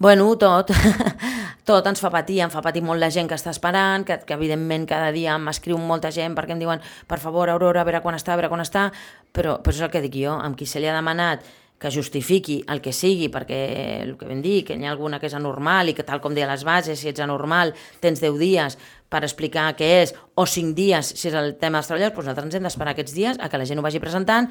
Bueno, 0.00 0.30
tot. 0.40 0.72
tot 1.68 1.86
ens 1.86 2.00
fa 2.00 2.08
patir, 2.08 2.38
em 2.40 2.50
fa 2.50 2.62
patir 2.64 2.80
molt 2.80 3.02
la 3.02 3.10
gent 3.12 3.28
que 3.28 3.36
està 3.36 3.52
esperant, 3.52 4.06
que, 4.08 4.16
que 4.24 4.32
evidentment 4.32 4.86
cada 4.88 5.10
dia 5.12 5.36
m'escriu 5.38 5.76
molta 5.76 6.08
gent 6.14 6.32
perquè 6.38 6.56
em 6.56 6.62
diuen, 6.62 6.80
per 7.06 7.20
favor, 7.20 7.52
Aurora, 7.52 7.82
a 7.82 7.88
veure 7.88 8.00
quan 8.00 8.16
està, 8.16 8.32
a 8.32 8.40
veure 8.40 8.48
quan 8.48 8.64
està, 8.64 8.88
però, 9.36 9.58
però 9.60 9.76
és 9.76 9.82
el 9.84 9.92
que 9.92 10.00
dic 10.06 10.16
jo, 10.22 10.38
amb 10.40 10.56
qui 10.56 10.64
se 10.64 10.80
li 10.80 10.88
ha 10.88 10.96
demanat 10.96 11.44
que 11.80 11.92
justifiqui 11.92 12.58
el 12.68 12.82
que 12.84 12.92
sigui, 12.92 13.30
perquè 13.32 13.60
el 14.04 14.16
que 14.20 14.28
vam 14.28 14.42
dir, 14.44 14.58
que 14.68 14.76
n'hi 14.76 14.88
ha 14.88 14.90
alguna 14.92 15.20
que 15.20 15.30
és 15.30 15.36
anormal 15.36 15.88
i 15.88 15.94
que 15.96 16.04
tal 16.04 16.20
com 16.20 16.34
deia 16.36 16.48
les 16.50 16.64
bases, 16.64 17.00
si 17.00 17.08
ets 17.08 17.22
anormal 17.24 17.72
tens 18.04 18.20
10 18.20 18.36
dies 18.40 18.76
per 19.10 19.24
explicar 19.26 19.72
què 19.78 19.90
és, 20.04 20.14
o 20.38 20.46
5 20.46 20.76
dies 20.78 21.14
si 21.16 21.28
és 21.28 21.34
el 21.36 21.56
tema 21.58 21.80
dels 21.80 21.90
treballadors, 21.90 22.14
doncs 22.14 22.30
nosaltres 22.30 22.48
ens 22.48 22.60
hem 22.60 22.68
d'esperar 22.68 22.94
aquests 22.94 23.16
dies 23.16 23.40
a 23.40 23.50
que 23.50 23.58
la 23.60 23.66
gent 23.68 23.82
ho 23.82 23.86
vagi 23.86 24.02
presentant 24.02 24.48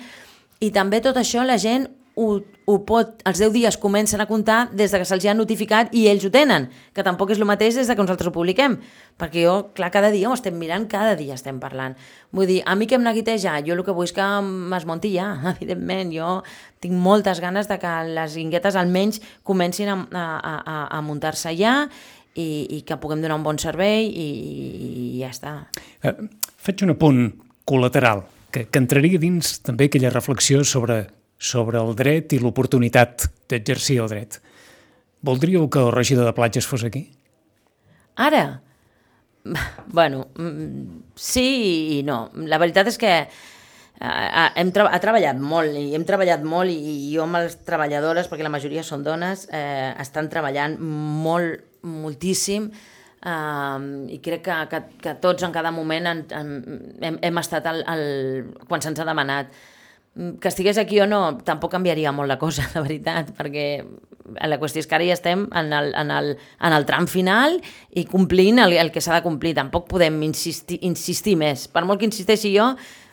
i 0.59 0.73
també 0.75 0.99
tot 1.01 1.17
això 1.17 1.45
la 1.47 1.57
gent 1.57 1.87
ho, 2.19 2.41
ho 2.67 2.75
pot, 2.83 3.21
els 3.29 3.39
10 3.39 3.53
dies 3.55 3.77
comencen 3.79 4.19
a 4.19 4.27
comptar 4.27 4.67
des 4.75 4.91
de 4.91 4.99
que 4.99 5.07
se'ls 5.07 5.23
ha 5.29 5.35
notificat 5.37 5.93
i 5.95 6.07
ells 6.11 6.25
ho 6.27 6.31
tenen, 6.33 6.67
que 6.91 7.05
tampoc 7.05 7.31
és 7.31 7.39
el 7.39 7.47
mateix 7.47 7.77
des 7.79 7.87
de 7.87 7.95
que 7.95 8.03
nosaltres 8.03 8.27
ho 8.27 8.33
publiquem, 8.35 8.75
perquè 9.19 9.45
jo, 9.45 9.55
clar, 9.77 9.91
cada 9.93 10.11
dia 10.11 10.27
ho 10.27 10.35
estem 10.35 10.57
mirant, 10.59 10.89
cada 10.91 11.15
dia 11.15 11.37
estem 11.37 11.61
parlant. 11.63 11.95
Vull 12.35 12.49
dir, 12.49 12.59
a 12.67 12.75
mi 12.75 12.89
que 12.89 12.99
em 12.99 13.05
neguiteja, 13.07 13.55
jo 13.63 13.77
el 13.77 13.85
que 13.87 13.95
vull 13.95 14.09
és 14.09 14.15
que 14.15 14.27
m'esmonti 14.43 15.13
ja, 15.15 15.31
evidentment, 15.55 16.11
jo 16.11 16.39
tinc 16.83 16.95
moltes 16.95 17.39
ganes 17.43 17.71
de 17.71 17.79
que 17.79 17.95
les 18.11 18.35
guinguetes 18.35 18.75
almenys 18.79 19.23
comencin 19.47 19.91
a, 19.91 19.99
a, 20.11 20.25
a, 20.59 20.79
a 20.99 21.01
muntar-se 21.03 21.55
ja 21.55 21.85
i, 22.39 22.77
i 22.77 22.81
que 22.87 22.97
puguem 23.01 23.21
donar 23.23 23.37
un 23.39 23.45
bon 23.45 23.59
servei 23.61 24.07
i, 24.07 24.27
i 24.89 25.21
ja 25.21 25.31
està. 25.33 25.53
Eh, 26.03 26.15
faig 26.59 26.85
un 26.87 26.95
apunt 26.95 27.23
col·lateral, 27.69 28.23
que, 28.53 28.65
que 28.71 28.81
entraria 28.81 29.21
dins 29.21 29.57
també 29.65 29.89
aquella 29.89 30.13
reflexió 30.13 30.63
sobre, 30.65 31.03
sobre 31.37 31.81
el 31.81 31.93
dret 31.99 32.33
i 32.33 32.41
l'oportunitat 32.41 33.29
d'exercir 33.51 33.99
el 34.05 34.09
dret. 34.11 34.39
Voldríeu 35.25 35.67
que 35.69 35.83
el 35.83 35.93
regidor 35.93 36.29
de 36.29 36.35
platges 36.37 36.67
fos 36.67 36.85
aquí? 36.87 37.09
Ara? 38.15 38.61
Bueno, 39.87 40.27
mm, 40.35 41.13
sí 41.15 41.47
i 41.99 42.03
no. 42.07 42.27
La 42.47 42.59
veritat 42.61 42.91
és 42.91 42.99
que 42.99 43.13
Uh, 43.99 44.45
hem 44.55 44.69
tra 44.71 44.85
ha 44.87 44.97
treballat 45.03 45.35
molt 45.43 45.75
i 45.75 45.89
hem 45.91 46.05
treballat 46.07 46.39
molt 46.47 46.71
i, 46.71 46.77
i 46.79 47.09
jo 47.11 47.25
amb 47.25 47.35
les 47.35 47.57
treballadores, 47.67 48.29
perquè 48.31 48.45
la 48.45 48.51
majoria 48.53 48.79
són 48.79 49.01
dones, 49.03 49.41
eh, 49.51 49.89
estan 49.99 50.29
treballant 50.31 50.77
molt, 50.79 51.65
moltíssim 51.87 52.69
uh, 52.69 53.79
i 54.11 54.19
crec 54.23 54.45
que, 54.45 54.59
que, 54.71 54.83
que 55.03 55.17
tots 55.23 55.43
en 55.47 55.55
cada 55.55 55.71
moment 55.71 56.11
en, 56.11 56.23
en, 56.35 56.53
hem, 57.01 57.19
hem 57.21 57.43
estat 57.43 57.67
al, 57.71 57.83
al, 57.87 58.05
quan 58.67 58.83
se'ns 58.83 58.99
ha 58.99 59.07
demanat 59.07 59.53
que 60.41 60.47
estigués 60.47 60.77
aquí 60.77 60.99
o 60.99 61.07
no, 61.07 61.37
tampoc 61.45 61.71
canviaria 61.71 62.11
molt 62.11 62.27
la 62.27 62.39
cosa, 62.39 62.65
la 62.75 62.83
veritat, 62.83 63.31
perquè 63.37 63.67
la 64.45 64.59
qüestió 64.61 64.83
és 64.83 64.87
que 64.89 64.97
ara 64.97 65.07
ja 65.07 65.15
estem 65.15 65.45
en 65.57 65.73
el, 65.73 65.93
en 65.97 66.11
el, 66.13 66.33
en 66.37 66.75
el 66.75 66.85
tram 66.85 67.07
final 67.09 67.59
i 67.97 68.05
complint 68.09 68.59
el, 68.61 68.75
el 68.77 68.91
que 68.93 69.01
s'ha 69.01 69.15
de 69.15 69.25
complir. 69.25 69.55
Tampoc 69.57 69.87
podem 69.89 70.19
insistir, 70.27 70.79
insistir 70.85 71.37
més. 71.39 71.67
Per 71.71 71.85
molt 71.87 72.01
que 72.01 72.09
insisteixi 72.09 72.51
jo, 72.53 72.67
mm, 72.75 73.07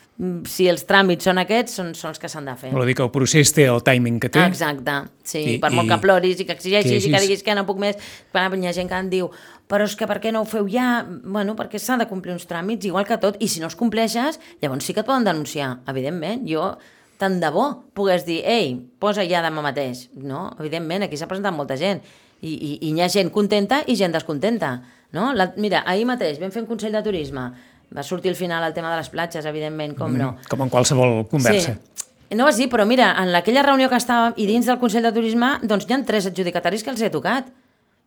si 0.48 0.64
els 0.70 0.86
tràmits 0.88 1.28
són 1.28 1.40
aquests, 1.42 1.74
són, 1.76 1.90
són 1.98 2.14
els 2.14 2.20
que 2.22 2.30
s'han 2.32 2.46
de 2.48 2.54
fer. 2.56 2.70
Vol 2.72 2.88
dir 2.88 2.94
que 2.96 3.04
el 3.04 3.12
procés 3.12 3.52
té 3.52 3.66
el 3.68 3.82
timing 3.84 4.16
que 4.22 4.30
té. 4.32 4.46
Exacte, 4.48 4.94
sí. 5.28 5.42
I, 5.42 5.58
per 5.60 5.70
molt 5.76 5.92
que 5.92 6.00
ploris 6.00 6.40
i 6.40 6.46
que 6.48 6.56
exigeixis 6.56 7.04
que 7.04 7.10
i 7.10 7.12
que 7.12 7.22
diguis 7.26 7.44
que 7.44 7.56
no 7.58 7.66
puc 7.68 7.82
més, 7.82 8.00
quan 8.32 8.56
hi 8.62 8.70
ha 8.70 8.74
gent 8.76 8.88
que 8.88 9.04
em 9.04 9.12
diu 9.12 9.30
però 9.66 9.86
és 9.86 9.96
que 9.98 10.06
per 10.06 10.20
què 10.22 10.30
no 10.32 10.44
ho 10.44 10.46
feu 10.46 10.68
ja? 10.70 11.04
Bueno, 11.06 11.56
perquè 11.58 11.80
s'ha 11.82 11.96
de 11.98 12.06
complir 12.06 12.32
uns 12.36 12.46
tràmits, 12.46 12.86
igual 12.86 13.06
que 13.06 13.18
tot, 13.18 13.38
i 13.42 13.48
si 13.50 13.58
no 13.60 13.66
els 13.66 13.74
compleixes, 13.78 14.38
llavors 14.62 14.86
sí 14.86 14.94
que 14.94 15.02
et 15.02 15.08
poden 15.08 15.26
denunciar, 15.26 15.80
evidentment. 15.90 16.46
Jo 16.46 16.76
tant 17.18 17.38
de 17.40 17.48
bo 17.50 17.66
pogués 17.96 18.26
dir, 18.26 18.42
ei, 18.44 18.74
posa 19.00 19.24
ja 19.26 19.42
demà 19.44 19.64
mateix. 19.64 20.06
No, 20.20 20.50
evidentment, 20.60 21.06
aquí 21.06 21.18
s'ha 21.18 21.28
presentat 21.30 21.56
molta 21.56 21.78
gent 21.80 22.02
i, 22.40 22.52
i, 22.52 22.72
i 22.86 22.92
hi 22.92 23.00
ha 23.00 23.08
gent 23.12 23.32
contenta 23.34 23.82
i 23.86 23.96
gent 23.98 24.14
descontenta. 24.14 24.76
No? 25.16 25.30
La, 25.34 25.48
mira, 25.56 25.82
ahir 25.88 26.06
mateix 26.08 26.40
vam 26.42 26.52
fer 26.52 26.62
un 26.64 26.68
Consell 26.68 26.94
de 26.94 27.02
Turisme, 27.02 27.48
va 27.94 28.02
sortir 28.02 28.30
al 28.30 28.36
final 28.36 28.64
el 28.64 28.74
tema 28.74 28.90
de 28.90 28.96
les 29.00 29.10
platges, 29.12 29.46
evidentment, 29.46 29.94
com 29.98 30.16
no. 30.16 30.32
Mm, 30.32 30.48
com 30.50 30.64
en 30.64 30.72
qualsevol 30.72 31.26
conversa. 31.30 31.76
Sí. 31.76 32.06
No 32.34 32.48
dir, 32.50 32.66
però 32.68 32.84
mira, 32.86 33.12
en 33.22 33.34
aquella 33.38 33.62
reunió 33.62 33.88
que 33.88 34.00
estàvem 34.00 34.34
i 34.36 34.48
dins 34.48 34.66
del 34.66 34.80
Consell 34.80 35.04
de 35.06 35.12
Turisme, 35.14 35.60
doncs 35.62 35.86
hi 35.86 35.94
ha 35.94 36.02
tres 36.04 36.26
adjudicataris 36.26 36.82
que 36.82 36.90
els 36.90 37.00
he 37.00 37.10
tocat. 37.10 37.52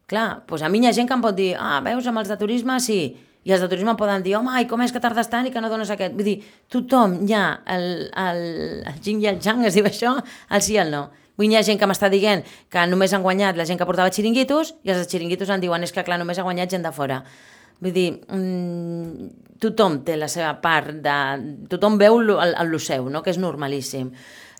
Clar, 0.09 0.41
doncs 0.49 0.65
a 0.65 0.69
mi 0.69 0.81
hi 0.83 0.89
ha 0.89 0.93
gent 0.93 1.07
que 1.07 1.15
em 1.15 1.21
pot 1.23 1.35
dir, 1.35 1.53
ah, 1.55 1.79
veus, 1.85 2.07
amb 2.07 2.19
els 2.19 2.27
de 2.27 2.35
turisme 2.35 2.79
sí, 2.83 2.99
i 3.45 3.53
els 3.53 3.61
de 3.61 3.69
turisme 3.71 3.95
poden 3.95 4.23
dir, 4.25 4.35
home, 4.35 4.57
i 4.59 4.67
com 4.67 4.81
és 4.83 4.91
que 4.91 4.99
tardes 4.99 5.29
tant 5.31 5.47
i 5.47 5.53
que 5.53 5.61
no 5.61 5.69
dones 5.71 5.91
aquest? 5.93 6.15
Vull 6.17 6.27
dir, 6.27 6.35
tothom 6.67 7.19
hi 7.23 7.35
ha 7.37 7.45
el, 7.75 8.09
el, 8.11 8.41
el 8.89 8.99
jing 9.05 9.21
i 9.23 9.29
el 9.31 9.39
jang, 9.39 9.63
es 9.69 9.77
diu 9.77 9.87
això, 9.87 10.17
el 10.49 10.65
sí 10.65 10.75
i 10.75 10.81
el 10.83 10.91
no. 10.91 11.05
Vull 11.37 11.47
dir, 11.47 11.53
hi 11.55 11.59
ha 11.61 11.63
gent 11.69 11.79
que 11.79 11.87
m'està 11.87 12.09
dient 12.11 12.43
que 12.73 12.83
només 12.91 13.13
han 13.15 13.23
guanyat 13.23 13.55
la 13.55 13.69
gent 13.69 13.79
que 13.79 13.87
portava 13.87 14.11
xiringuitos 14.11 14.73
i 14.83 14.91
els 14.91 15.07
xiringuitos 15.07 15.53
en 15.55 15.63
diuen, 15.63 15.87
és 15.87 15.95
que 15.95 16.03
clar, 16.03 16.19
només 16.19 16.41
ha 16.41 16.43
guanyat 16.43 16.75
gent 16.75 16.83
de 16.83 16.91
fora. 16.91 17.21
Vull 17.79 17.95
dir, 17.95 18.09
mmm, 18.27 19.29
tothom 19.63 20.01
té 20.07 20.17
la 20.19 20.27
seva 20.31 20.53
part 20.63 20.99
de... 21.03 21.15
Tothom 21.71 21.97
veu 21.99 22.19
el, 22.19 22.35
el, 22.35 22.55
el 22.65 22.77
seu, 22.83 23.09
no? 23.11 23.23
que 23.23 23.31
és 23.33 23.39
normalíssim. 23.41 24.11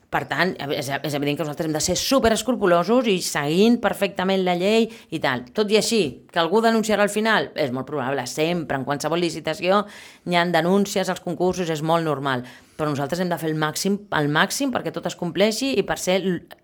Per 0.09 0.23
tant, 0.25 0.55
és, 0.73 0.88
és 0.89 1.13
evident 1.13 1.35
que 1.38 1.45
nosaltres 1.45 1.67
hem 1.67 1.75
de 1.75 1.81
ser 1.85 1.95
super 1.99 2.31
escrupulosos 2.33 3.05
i 3.11 3.19
seguint 3.21 3.75
perfectament 3.83 4.41
la 4.41 4.55
llei 4.57 4.88
i 5.13 5.19
tal. 5.21 5.43
Tot 5.53 5.69
i 5.69 5.77
així, 5.77 6.01
que 6.33 6.41
algú 6.41 6.63
denunciarà 6.65 7.05
al 7.05 7.13
final, 7.13 7.51
és 7.53 7.69
molt 7.75 7.85
probable, 7.85 8.25
sempre, 8.25 8.79
en 8.79 8.88
qualsevol 8.88 9.21
licitació, 9.21 9.83
hi 10.25 10.39
ha 10.39 10.47
denúncies 10.49 11.13
als 11.13 11.21
concursos, 11.21 11.69
és 11.69 11.85
molt 11.85 12.09
normal. 12.09 12.41
Però 12.79 12.89
nosaltres 12.89 13.21
hem 13.21 13.29
de 13.29 13.38
fer 13.38 13.51
el 13.51 13.61
màxim, 13.61 13.99
el 14.17 14.33
màxim 14.33 14.73
perquè 14.73 14.95
tot 14.95 15.05
es 15.11 15.19
compleixi 15.19 15.75
i 15.77 15.85
per 15.85 15.99
ser 16.01 16.17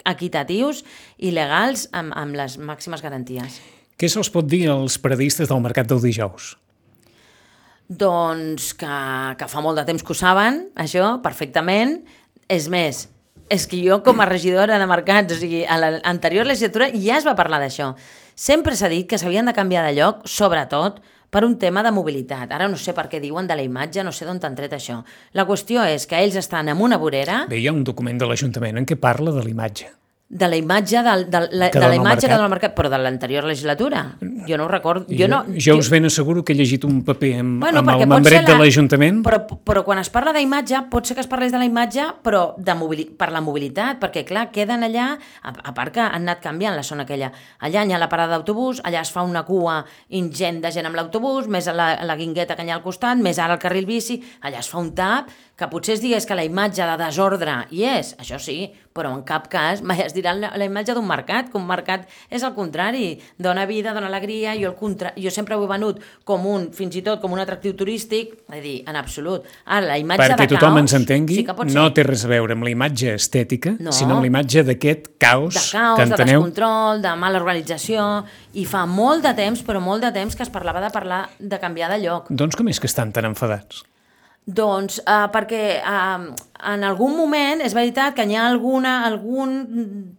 equitatius 0.09 0.81
i 1.21 1.35
legals 1.35 1.85
amb, 1.93 2.17
amb 2.17 2.41
les 2.41 2.57
màximes 2.57 3.05
garanties. 3.05 3.61
Què 3.95 4.09
se'ls 4.11 4.27
pot 4.27 4.47
dir 4.51 4.65
als 4.67 4.97
periodistes 4.99 5.47
del 5.47 5.61
mercat 5.63 5.87
del 5.87 6.01
dijous? 6.03 6.55
Doncs 7.87 8.73
que, 8.75 8.95
que 9.39 9.47
fa 9.47 9.61
molt 9.63 9.79
de 9.79 9.85
temps 9.87 10.03
que 10.03 10.11
ho 10.11 10.17
saben, 10.17 10.65
això, 10.75 11.13
perfectament. 11.23 12.01
És 12.51 12.67
més, 12.69 13.05
és 13.47 13.65
que 13.71 13.79
jo 13.79 14.01
com 14.03 14.19
a 14.19 14.27
regidora 14.27 14.81
de 14.81 14.89
mercats, 14.89 15.37
o 15.37 15.39
sigui, 15.39 15.63
a 15.63 15.79
l'anterior 15.79 16.47
legislatura 16.49 16.91
ja 16.91 17.21
es 17.21 17.27
va 17.27 17.37
parlar 17.39 17.61
d'això. 17.63 17.93
Sempre 18.35 18.75
s'ha 18.75 18.91
dit 18.91 19.07
que 19.07 19.21
s'havien 19.21 19.47
de 19.47 19.55
canviar 19.55 19.85
de 19.87 19.95
lloc, 19.95 20.25
sobretot 20.27 20.99
per 21.31 21.45
un 21.47 21.55
tema 21.61 21.83
de 21.83 21.95
mobilitat. 21.95 22.51
Ara 22.51 22.67
no 22.67 22.75
sé 22.75 22.91
per 22.97 23.07
què 23.07 23.23
diuen 23.23 23.47
de 23.47 23.55
la 23.55 23.63
imatge, 23.63 24.03
no 24.03 24.11
sé 24.11 24.27
d'on 24.27 24.43
t'han 24.43 24.59
tret 24.59 24.75
això. 24.75 25.05
La 25.31 25.47
qüestió 25.47 25.87
és 25.87 26.03
que 26.09 26.19
ells 26.19 26.35
estan 26.41 26.67
en 26.67 26.83
una 26.83 26.99
vorera... 26.99 27.45
Bé, 27.47 27.63
hi 27.63 27.69
ha 27.71 27.75
un 27.75 27.85
document 27.87 28.19
de 28.19 28.27
l'Ajuntament 28.27 28.81
en 28.81 28.89
què 28.89 28.99
parla 28.99 29.31
de 29.31 29.45
la 29.45 29.55
imatge 29.55 29.93
de 30.27 30.47
la 30.47 30.57
imatge 30.57 31.03
del, 31.03 31.29
del, 31.29 31.47
la, 31.51 31.69
de 31.69 31.79
la 31.79 31.95
imatge 31.95 32.27
del 32.27 32.41
mercat, 32.49 32.73
però 32.73 32.89
de 32.89 32.97
l'anterior 32.97 33.45
legislatura. 33.45 34.01
Jo 34.47 34.57
no 34.57 34.65
ho 34.65 34.67
recordo. 34.67 35.05
Jo, 35.07 35.25
jo, 35.25 35.27
no, 35.29 35.43
jo 35.53 35.75
us 35.77 35.89
ben 35.93 36.07
asseguro 36.09 36.43
que 36.43 36.53
he 36.53 36.57
llegit 36.57 36.83
un 36.87 37.03
paper 37.05 37.31
amb, 37.43 37.59
bueno, 37.61 37.83
amb 37.83 37.93
el 37.93 38.07
membret 38.09 38.41
la, 38.41 38.47
de 38.49 38.55
l'Ajuntament. 38.57 39.21
Però, 39.25 39.43
però 39.45 39.83
quan 39.85 40.01
es 40.01 40.09
parla 40.09 40.33
d'imatge, 40.33 40.81
pot 40.89 41.05
ser 41.05 41.13
que 41.17 41.21
es 41.21 41.29
parlés 41.29 41.53
de 41.53 41.61
la 41.61 41.69
imatge, 41.69 42.07
però 42.25 42.55
de 42.57 42.73
mobili 42.77 43.05
per 43.05 43.29
la 43.35 43.43
mobilitat, 43.45 44.01
perquè 44.01 44.25
clar, 44.25 44.47
queden 44.55 44.87
allà, 44.89 45.11
a, 45.15 45.53
a 45.53 45.75
part 45.77 45.93
que 45.93 46.01
han 46.01 46.25
anat 46.25 46.41
canviant 46.41 46.73
la 46.75 46.83
zona 46.83 47.05
aquella. 47.05 47.29
Allà 47.61 47.85
hi 47.85 47.93
ha 47.93 48.01
la 48.01 48.09
parada 48.09 48.39
d'autobús, 48.39 48.81
allà 48.83 49.05
es 49.05 49.13
fa 49.13 49.21
una 49.21 49.45
cua 49.45 49.83
ingent 50.09 50.63
de 50.65 50.73
gent 50.73 50.89
amb 50.89 50.97
l'autobús, 50.97 51.45
més 51.47 51.69
a 51.69 51.77
la, 51.77 51.91
a 52.01 52.09
la 52.09 52.17
guingueta 52.17 52.57
que 52.57 52.65
hi 52.65 52.73
ha 52.73 52.79
al 52.79 52.83
costat, 52.85 53.21
més 53.21 53.37
ara 53.37 53.59
el 53.59 53.61
carril 53.61 53.85
bici, 53.85 54.17
allà 54.41 54.65
es 54.65 54.73
fa 54.73 54.81
un 54.81 54.95
tap, 54.97 55.29
que 55.55 55.67
potser 55.71 55.95
es 55.95 56.01
digués 56.03 56.25
que 56.27 56.35
la 56.35 56.43
imatge 56.43 56.83
de 56.83 56.95
desordre 56.99 57.61
hi 57.71 57.85
és, 57.87 58.11
això 58.19 58.39
sí, 58.41 58.57
però 58.95 59.11
en 59.15 59.21
cap 59.27 59.47
cas 59.51 59.81
mai 59.83 60.01
es 60.05 60.13
dirà 60.15 60.33
la, 60.35 60.51
la 60.55 60.67
imatge 60.67 60.93
d'un 60.95 61.05
mercat, 61.07 61.49
que 61.51 61.57
un 61.59 61.65
mercat 61.67 62.05
és 62.31 62.43
el 62.43 62.53
contrari, 62.55 63.17
dona 63.39 63.65
vida, 63.67 63.93
dona 63.95 64.07
alegria, 64.11 64.53
jo, 64.59 64.71
el 64.71 64.75
contra... 64.79 65.13
jo 65.19 65.31
sempre 65.31 65.55
ho 65.55 65.63
he 65.63 65.69
venut 65.71 66.01
com 66.27 66.45
un, 66.47 66.69
fins 66.75 66.95
i 66.99 67.03
tot 67.05 67.23
com 67.23 67.35
un 67.35 67.43
atractiu 67.43 67.75
turístic, 67.75 68.35
és 68.51 68.59
a 68.59 68.61
dir, 68.63 68.75
en 68.87 68.99
absolut. 68.99 69.47
Ara, 69.65 69.85
la 69.93 69.97
imatge 69.99 70.27
Perquè 70.27 70.43
de 70.43 70.53
tothom 70.55 70.75
caos, 70.75 70.83
ens 70.83 70.97
entengui, 70.99 71.41
sí 71.41 71.75
no 71.75 71.87
té 71.95 72.07
res 72.07 72.27
a 72.27 72.31
veure 72.31 72.55
amb 72.55 72.67
la 72.67 72.75
imatge 72.75 73.15
estètica, 73.15 73.75
no. 73.79 73.95
sinó 73.95 74.19
amb 74.19 74.27
la 74.27 74.31
imatge 74.31 74.63
d'aquest 74.67 75.11
caos, 75.23 75.55
de 75.55 75.65
caos, 75.71 75.99
que 75.99 76.07
enteneu... 76.09 76.15
de 76.15 76.31
descontrol, 76.33 77.03
de 77.03 77.17
mala 77.19 77.43
organització, 77.43 78.05
i 78.59 78.67
fa 78.67 78.85
molt 78.87 79.23
de 79.27 79.35
temps, 79.39 79.63
però 79.67 79.83
molt 79.83 80.03
de 80.03 80.11
temps 80.15 80.35
que 80.35 80.47
es 80.47 80.51
parlava 80.51 80.83
de 80.83 80.91
parlar 80.95 81.25
de 81.39 81.59
canviar 81.63 81.91
de 81.95 82.03
lloc. 82.03 82.31
Doncs 82.31 82.59
com 82.59 82.71
és 82.71 82.79
que 82.83 82.91
estan 82.91 83.15
tan 83.15 83.31
enfadats? 83.31 83.83
Doncs 84.45 84.99
uh, 85.01 85.25
perquè 85.33 85.79
uh, 85.81 86.25
en 86.69 86.85
algun 86.85 87.15
moment 87.17 87.63
és 87.65 87.73
veritat 87.73 88.13
que 88.13 88.25
hi 88.29 88.35
ha 88.37 88.45
alguna, 88.45 88.99
algun 89.07 89.55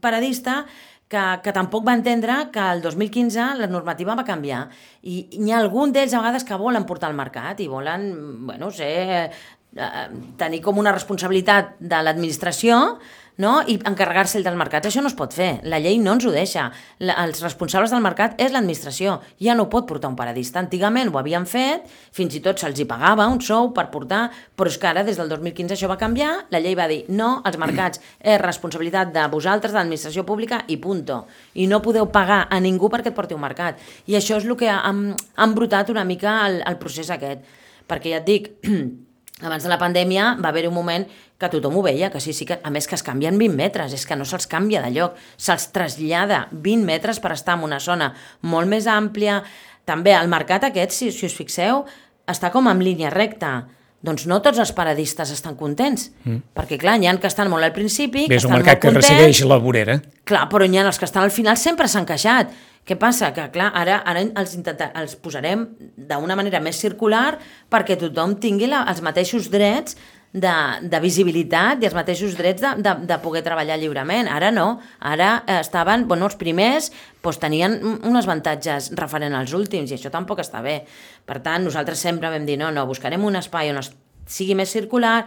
paradista 0.03 0.65
que, 1.07 1.23
que 1.45 1.53
tampoc 1.55 1.85
va 1.87 1.95
entendre 1.95 2.49
que 2.51 2.65
el 2.75 2.83
2015 2.83 3.53
la 3.61 3.69
normativa 3.71 4.17
va 4.19 4.27
canviar. 4.27 4.65
I 5.07 5.21
hi 5.39 5.53
ha 5.53 5.61
algun 5.61 5.95
d'ells 5.95 6.17
a 6.17 6.25
vegades 6.25 6.47
que 6.49 6.59
volen 6.59 6.89
portar 6.89 7.13
al 7.13 7.19
mercat 7.19 7.63
i 7.63 7.69
volen, 7.71 8.09
bueno, 8.49 8.73
ser, 8.75 9.31
uh, 9.79 10.09
tenir 10.43 10.61
com 10.65 10.83
una 10.83 10.95
responsabilitat 10.97 11.77
de 11.79 12.03
l'administració 12.03 12.99
no? 13.37 13.61
i 13.67 13.77
encarregar-se 13.85 14.41
del 14.45 14.57
mercat. 14.59 14.87
Això 14.89 15.03
no 15.05 15.11
es 15.11 15.17
pot 15.17 15.35
fer, 15.37 15.61
la 15.69 15.81
llei 15.83 15.99
no 16.03 16.15
ens 16.17 16.27
ho 16.27 16.33
deixa. 16.35 16.69
La, 16.99 17.17
els 17.25 17.43
responsables 17.45 17.93
del 17.93 18.05
mercat 18.05 18.41
és 18.43 18.53
l'administració, 18.55 19.19
ja 19.43 19.57
no 19.59 19.69
pot 19.73 19.87
portar 19.89 20.11
un 20.11 20.17
paradista. 20.19 20.61
Antigament 20.63 21.13
ho 21.13 21.21
havien 21.21 21.47
fet, 21.49 21.87
fins 22.17 22.37
i 22.37 22.43
tot 22.45 22.61
se'ls 22.61 22.81
hi 22.81 22.89
pagava 22.89 23.29
un 23.33 23.41
sou 23.45 23.73
per 23.77 23.89
portar, 23.93 24.27
però 24.57 24.73
és 24.73 24.79
que 24.81 24.91
ara 24.91 25.05
des 25.07 25.21
del 25.21 25.31
2015 25.33 25.77
això 25.77 25.91
va 25.91 25.99
canviar, 26.01 26.33
la 26.53 26.63
llei 26.63 26.77
va 26.79 26.89
dir 26.91 27.03
no, 27.09 27.41
els 27.47 27.61
mercats 27.61 28.03
és 28.35 28.41
responsabilitat 28.43 29.13
de 29.15 29.27
vosaltres, 29.33 29.75
de 29.75 29.81
l'administració 29.81 30.27
pública 30.29 30.63
i 30.69 30.81
punto. 30.81 31.25
I 31.55 31.69
no 31.71 31.83
podeu 31.85 32.09
pagar 32.13 32.47
a 32.51 32.61
ningú 32.61 32.91
perquè 32.93 33.13
et 33.13 33.19
porti 33.19 33.37
un 33.37 33.45
mercat. 33.45 33.81
I 34.07 34.17
això 34.19 34.41
és 34.41 34.49
el 34.49 34.57
que 34.57 34.71
ha, 34.73 34.81
ha 34.87 35.45
embrutat 35.45 35.91
una 35.93 36.05
mica 36.05 36.41
el, 36.47 36.63
el 36.67 36.81
procés 36.81 37.11
aquest. 37.13 37.45
Perquè 37.87 38.17
ja 38.17 38.23
et 38.23 38.27
dic, 38.27 38.51
abans 39.43 39.63
de 39.63 39.69
la 39.69 39.77
pandèmia 39.77 40.35
va 40.41 40.49
haver 40.49 40.67
un 40.69 40.75
moment 40.75 41.05
que 41.37 41.51
tothom 41.53 41.77
ho 41.77 41.83
veia, 41.85 42.09
que 42.11 42.21
sí, 42.25 42.33
sí 42.33 42.47
que, 42.49 42.57
a 42.63 42.71
més 42.73 42.87
que 42.89 42.97
es 42.97 43.05
canvien 43.05 43.37
20 43.37 43.57
metres, 43.57 43.93
és 43.93 44.07
que 44.09 44.17
no 44.17 44.25
se'ls 44.25 44.49
canvia 44.49 44.81
de 44.81 44.95
lloc, 44.95 45.19
se'ls 45.37 45.69
trasllada 45.75 46.47
20 46.53 46.87
metres 46.89 47.21
per 47.21 47.35
estar 47.35 47.59
en 47.59 47.67
una 47.69 47.81
zona 47.81 48.15
molt 48.41 48.71
més 48.71 48.89
àmplia. 48.89 49.43
També 49.85 50.17
el 50.17 50.33
mercat 50.33 50.65
aquest, 50.65 50.97
si, 50.97 51.11
si 51.13 51.29
us 51.29 51.37
fixeu, 51.37 51.85
està 52.27 52.51
com 52.55 52.71
en 52.71 52.81
línia 52.81 53.13
recta. 53.13 53.67
Doncs 54.07 54.29
no 54.31 54.39
tots 54.45 54.61
els 54.63 54.71
paradistes 54.77 55.33
estan 55.35 55.57
contents, 55.59 56.11
mm. 56.23 56.55
perquè 56.55 56.79
clar, 56.79 56.97
n'hi 57.01 57.11
ha 57.11 57.17
que 57.19 57.31
estan 57.31 57.51
molt 57.51 57.67
al 57.67 57.75
principi, 57.75 58.27
Bé, 58.27 58.37
que 58.37 58.41
estan 58.41 58.55
un 58.55 58.61
mercat 58.61 58.79
molt 58.79 58.87
contents, 58.87 59.09
que 59.09 59.19
ressegueix 59.19 59.43
la 59.51 59.59
vorera. 59.63 59.99
Clar, 60.27 60.47
però 60.53 60.69
n'hi 60.69 60.79
ha 60.79 60.87
els 60.87 61.01
que 61.01 61.09
estan 61.09 61.27
al 61.27 61.35
final 61.35 61.59
sempre 61.59 61.91
s'han 61.91 62.07
queixat. 62.09 62.55
Què 62.87 62.95
passa? 62.95 63.33
Que, 63.35 63.49
clar, 63.51 63.73
ara, 63.75 63.97
ara 64.07 64.23
els, 64.23 64.53
intenta, 64.55 64.93
els 65.01 65.17
posarem 65.19 65.65
d'una 65.99 66.37
manera 66.39 66.61
més 66.63 66.79
circular 66.79 67.35
perquè 67.73 67.97
tothom 67.99 68.37
tingui 68.39 68.69
la, 68.71 68.85
els 68.87 69.03
mateixos 69.03 69.49
drets 69.51 69.99
de, 70.33 70.55
de 70.83 71.01
visibilitat 71.01 71.83
i 71.83 71.89
els 71.89 71.97
mateixos 71.97 72.37
drets 72.39 72.63
de, 72.63 72.73
de, 72.85 72.95
de 73.09 73.19
poder 73.23 73.45
treballar 73.47 73.79
lliurement. 73.81 74.31
Ara 74.33 74.51
no, 74.55 74.67
ara 75.01 75.31
eh, 75.47 75.61
estaven, 75.61 76.07
bueno, 76.09 76.31
els 76.31 76.39
primers 76.41 76.91
doncs, 77.23 77.41
tenien 77.43 77.79
uns 77.83 78.27
avantatges 78.27 78.93
referent 78.99 79.35
als 79.35 79.55
últims 79.57 79.91
i 79.91 79.97
això 79.99 80.13
tampoc 80.15 80.43
està 80.45 80.63
bé. 80.63 80.81
Per 81.27 81.41
tant, 81.43 81.65
nosaltres 81.67 82.03
sempre 82.03 82.31
vam 82.31 82.47
dir, 82.47 82.59
no, 82.61 82.71
no, 82.71 82.87
buscarem 82.87 83.25
un 83.25 83.39
espai 83.41 83.73
on 83.73 83.83
es 83.83 83.93
sigui 84.27 84.57
més 84.59 84.73
circular 84.75 85.21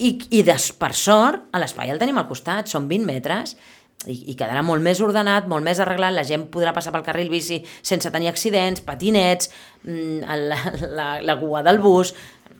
i, 0.00 0.14
i 0.32 0.42
des, 0.44 0.70
per 0.80 0.94
sort, 0.96 1.50
l'espai 1.60 1.92
el 1.92 2.00
tenim 2.00 2.16
al 2.16 2.28
costat, 2.28 2.70
són 2.72 2.88
20 2.88 3.08
metres, 3.08 3.56
i, 4.04 4.16
i 4.32 4.34
quedarà 4.36 4.62
molt 4.64 4.84
més 4.84 5.00
ordenat, 5.02 5.48
molt 5.50 5.64
més 5.64 5.80
arreglat, 5.82 6.14
la 6.14 6.24
gent 6.26 6.46
podrà 6.52 6.72
passar 6.76 6.92
pel 6.94 7.04
carril 7.06 7.30
bici 7.32 7.62
sense 7.84 8.10
tenir 8.12 8.28
accidents, 8.30 8.82
patinets, 8.86 9.50
mm, 9.84 10.36
la, 10.50 10.60
la, 10.98 11.08
la 11.24 11.38
cua 11.40 11.64
del 11.66 11.80
bus, 11.82 12.12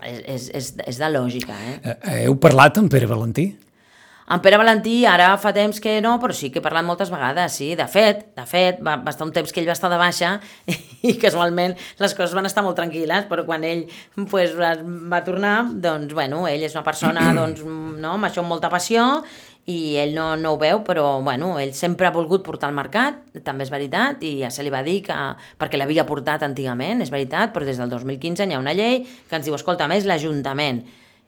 és, 0.04 0.50
és, 0.50 0.72
és, 0.86 0.98
de 0.98 1.12
lògica, 1.12 1.54
eh? 1.56 1.76
Eh, 1.84 2.18
Heu 2.26 2.36
parlat 2.42 2.78
amb 2.80 2.92
Pere 2.92 3.08
Valentí? 3.10 3.50
En 4.26 4.40
Pere 4.42 4.58
Valentí 4.58 5.04
ara 5.06 5.28
fa 5.38 5.52
temps 5.54 5.78
que 5.78 6.00
no, 6.02 6.16
però 6.18 6.34
sí 6.34 6.48
que 6.50 6.58
he 6.58 6.64
parlat 6.64 6.82
moltes 6.86 7.12
vegades, 7.14 7.54
sí. 7.60 7.68
De 7.78 7.86
fet, 7.86 8.24
de 8.34 8.46
fet, 8.50 8.80
va, 8.82 8.96
va 8.98 9.12
estar 9.14 9.26
un 9.28 9.30
temps 9.34 9.52
que 9.54 9.62
ell 9.62 9.68
va 9.70 9.76
estar 9.76 9.90
de 9.92 10.00
baixa 10.00 10.32
i 11.06 11.14
casualment 11.22 11.76
les 12.02 12.14
coses 12.18 12.34
van 12.34 12.48
estar 12.50 12.64
molt 12.66 12.78
tranquil·les, 12.80 13.28
però 13.30 13.46
quan 13.46 13.62
ell 13.68 13.84
pues, 14.32 14.56
va, 14.58 14.74
va 14.82 15.22
tornar, 15.26 15.54
doncs, 15.70 16.10
bueno, 16.18 16.42
ell 16.50 16.66
és 16.66 16.74
una 16.74 16.82
persona 16.86 17.30
doncs, 17.38 17.62
no, 17.62 18.16
amb 18.16 18.26
això 18.26 18.42
amb 18.42 18.50
molta 18.50 18.72
passió 18.72 19.06
i 19.66 19.96
ell 19.98 20.12
no, 20.14 20.28
no 20.38 20.52
ho 20.54 20.58
veu, 20.60 20.84
però 20.86 21.20
bueno, 21.26 21.56
ell 21.58 21.72
sempre 21.74 22.06
ha 22.06 22.12
volgut 22.14 22.44
portar 22.46 22.68
al 22.70 22.76
mercat, 22.76 23.16
també 23.42 23.64
és 23.66 23.70
veritat, 23.72 24.22
i 24.22 24.36
ja 24.44 24.50
se 24.54 24.62
li 24.62 24.70
va 24.70 24.84
dir 24.86 25.00
que, 25.02 25.16
perquè 25.58 25.80
l'havia 25.80 26.04
portat 26.06 26.44
antigament, 26.46 27.02
és 27.02 27.10
veritat, 27.10 27.50
però 27.54 27.66
des 27.66 27.80
del 27.82 27.90
2015 27.90 28.46
hi 28.46 28.54
ha 28.54 28.60
una 28.62 28.74
llei 28.78 29.00
que 29.04 29.34
ens 29.40 29.44
diu, 29.48 29.56
escolta, 29.58 29.88
més 29.90 30.06
l'Ajuntament, 30.06 30.84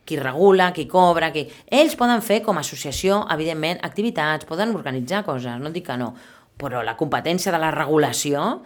qui 0.09 0.17
regula, 0.23 0.71
qui 0.73 0.87
cobra, 0.89 1.33
qui... 1.35 1.49
Ells 1.69 1.99
poden 1.99 2.23
fer 2.23 2.39
com 2.47 2.57
a 2.57 2.63
associació, 2.63 3.25
evidentment, 3.35 3.83
activitats, 3.85 4.47
poden 4.49 4.71
organitzar 4.79 5.25
coses, 5.27 5.59
no 5.61 5.75
dic 5.75 5.85
que 5.91 5.99
no, 6.01 6.15
però 6.59 6.81
la 6.87 6.95
competència 6.97 7.53
de 7.53 7.59
la 7.61 7.73
regulació 7.75 8.61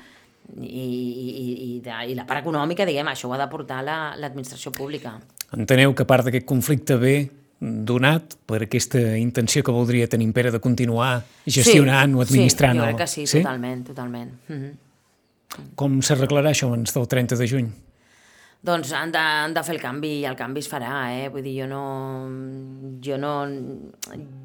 i, 0.61 0.69
i, 0.69 1.51
i, 1.73 1.81
de, 1.83 1.97
i 2.13 2.15
la 2.15 2.29
part 2.29 2.45
econòmica, 2.45 2.85
diguem, 2.87 3.09
això 3.09 3.31
ho 3.31 3.35
ha 3.35 3.41
de 3.41 3.49
portar 3.51 3.81
la- 3.83 4.13
l'administració 4.21 4.71
pública. 4.77 5.17
Enteneu 5.57 5.97
que 5.97 6.05
part 6.09 6.29
d'aquest 6.29 6.47
conflicte 6.47 6.97
ve 7.01 7.17
donat 7.63 8.35
per 8.51 8.65
aquesta 8.65 9.01
intenció 9.21 9.63
que 9.63 9.75
voldria 9.75 10.09
tenir 10.11 10.27
en 10.27 10.35
Pere 10.35 10.51
de 10.51 10.59
continuar 10.61 11.23
gestionant 11.47 12.17
o 12.19 12.25
administrant? 12.25 12.75
Sí, 12.75 12.83
jo 12.83 12.89
crec 12.89 12.99
que 12.99 13.07
sí, 13.13 13.27
totalment, 13.39 13.87
totalment. 13.87 14.33
Mm 14.49 14.59
-hmm. 14.59 15.69
Com 15.77 16.01
s'arreglarà 16.01 16.51
això 16.51 16.67
abans 16.67 16.93
del 16.95 17.07
30 17.07 17.37
de 17.37 17.47
juny? 17.47 17.71
Doncs 18.63 18.93
han 18.93 19.11
de, 19.11 19.19
han 19.19 19.55
de 19.55 19.63
fer 19.63 19.75
el 19.75 19.81
canvi 19.81 20.21
i 20.21 20.25
el 20.25 20.37
canvi 20.37 20.61
es 20.61 20.71
farà, 20.71 21.11
eh? 21.11 21.29
Vull 21.29 21.43
dir, 21.43 21.57
jo 21.63 21.67
no... 21.67 21.83
Jo 23.03 23.17
no... 23.19 23.33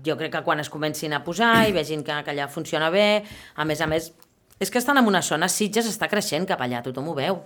Jo 0.06 0.18
crec 0.18 0.32
que 0.32 0.44
quan 0.44 0.60
es 0.60 0.70
comencin 0.70 1.14
a 1.14 1.24
posar 1.24 1.70
i 1.70 1.72
vegin 1.76 2.04
que, 2.04 2.24
que 2.24 2.32
allà 2.32 2.48
funciona 2.48 2.90
bé, 2.90 3.24
a 3.56 3.66
més 3.66 3.82
a 3.82 3.88
més, 3.88 4.12
és 4.60 4.72
que 4.72 4.80
estan 4.80 4.98
en 4.98 5.06
una 5.06 5.22
zona, 5.22 5.48
Sitges 5.48 5.86
està 5.86 6.10
creixent 6.10 6.48
cap 6.50 6.62
allà, 6.62 6.82
tothom 6.82 7.10
ho 7.10 7.14
veu. 7.14 7.44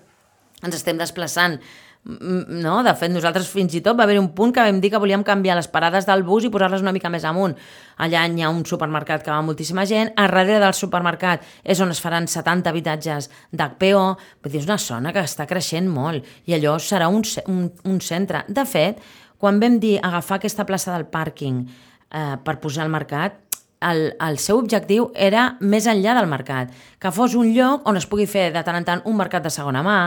Ens 0.63 0.75
estem 0.75 0.97
desplaçant, 0.97 1.59
no? 2.03 2.81
De 2.83 2.93
fet, 2.97 3.11
nosaltres 3.13 3.49
fins 3.51 3.75
i 3.77 3.81
tot 3.85 3.97
va 3.97 4.07
haver 4.07 4.17
un 4.19 4.31
punt 4.33 4.53
que 4.53 4.63
vam 4.65 4.79
dir 4.81 4.89
que 4.89 5.01
volíem 5.01 5.23
canviar 5.23 5.55
les 5.57 5.67
parades 5.69 6.07
del 6.09 6.23
bus 6.25 6.47
i 6.47 6.49
posar-les 6.53 6.81
una 6.81 6.93
mica 6.95 7.11
més 7.13 7.25
amunt. 7.29 7.53
Allà 8.01 8.23
hi 8.25 8.41
ha 8.41 8.49
un 8.49 8.63
supermercat 8.65 9.21
que 9.23 9.31
va 9.31 9.41
moltíssima 9.45 9.85
gent, 9.85 10.09
a 10.15 10.25
darrere 10.25 10.59
del 10.63 10.73
supermercat 10.73 11.45
és 11.63 11.81
on 11.81 11.93
es 11.93 12.01
faran 12.01 12.27
70 12.27 12.69
habitatges 12.71 13.29
d'HPO, 13.51 14.05
vull 14.41 14.51
dir, 14.51 14.63
és 14.63 14.69
una 14.69 14.79
zona 14.81 15.13
que 15.13 15.21
està 15.21 15.45
creixent 15.45 15.89
molt 15.89 16.25
i 16.49 16.57
allò 16.57 16.77
serà 16.79 17.11
un, 17.11 17.21
un, 17.47 17.69
un 17.85 18.01
centre. 18.01 18.45
De 18.49 18.65
fet, 18.65 19.01
quan 19.37 19.61
vam 19.61 19.77
dir 19.81 19.99
agafar 20.01 20.39
aquesta 20.39 20.65
plaça 20.65 20.93
del 20.95 21.05
pàrquing 21.09 21.63
eh, 21.67 22.35
per 22.41 22.57
posar 22.61 22.85
al 22.85 22.93
mercat, 22.93 23.37
el, 23.81 24.13
el 24.21 24.37
seu 24.37 24.59
objectiu 24.61 25.09
era 25.15 25.55
més 25.59 25.87
enllà 25.89 26.13
del 26.17 26.29
mercat, 26.29 26.69
que 27.01 27.11
fos 27.13 27.33
un 27.37 27.49
lloc 27.55 27.87
on 27.89 27.97
es 27.97 28.05
pugui 28.05 28.27
fer 28.29 28.51
de 28.53 28.61
tant 28.65 28.77
en 28.77 28.85
tant 28.85 29.01
un 29.09 29.17
mercat 29.17 29.43
de 29.43 29.51
segona 29.53 29.81
mà, 29.85 29.97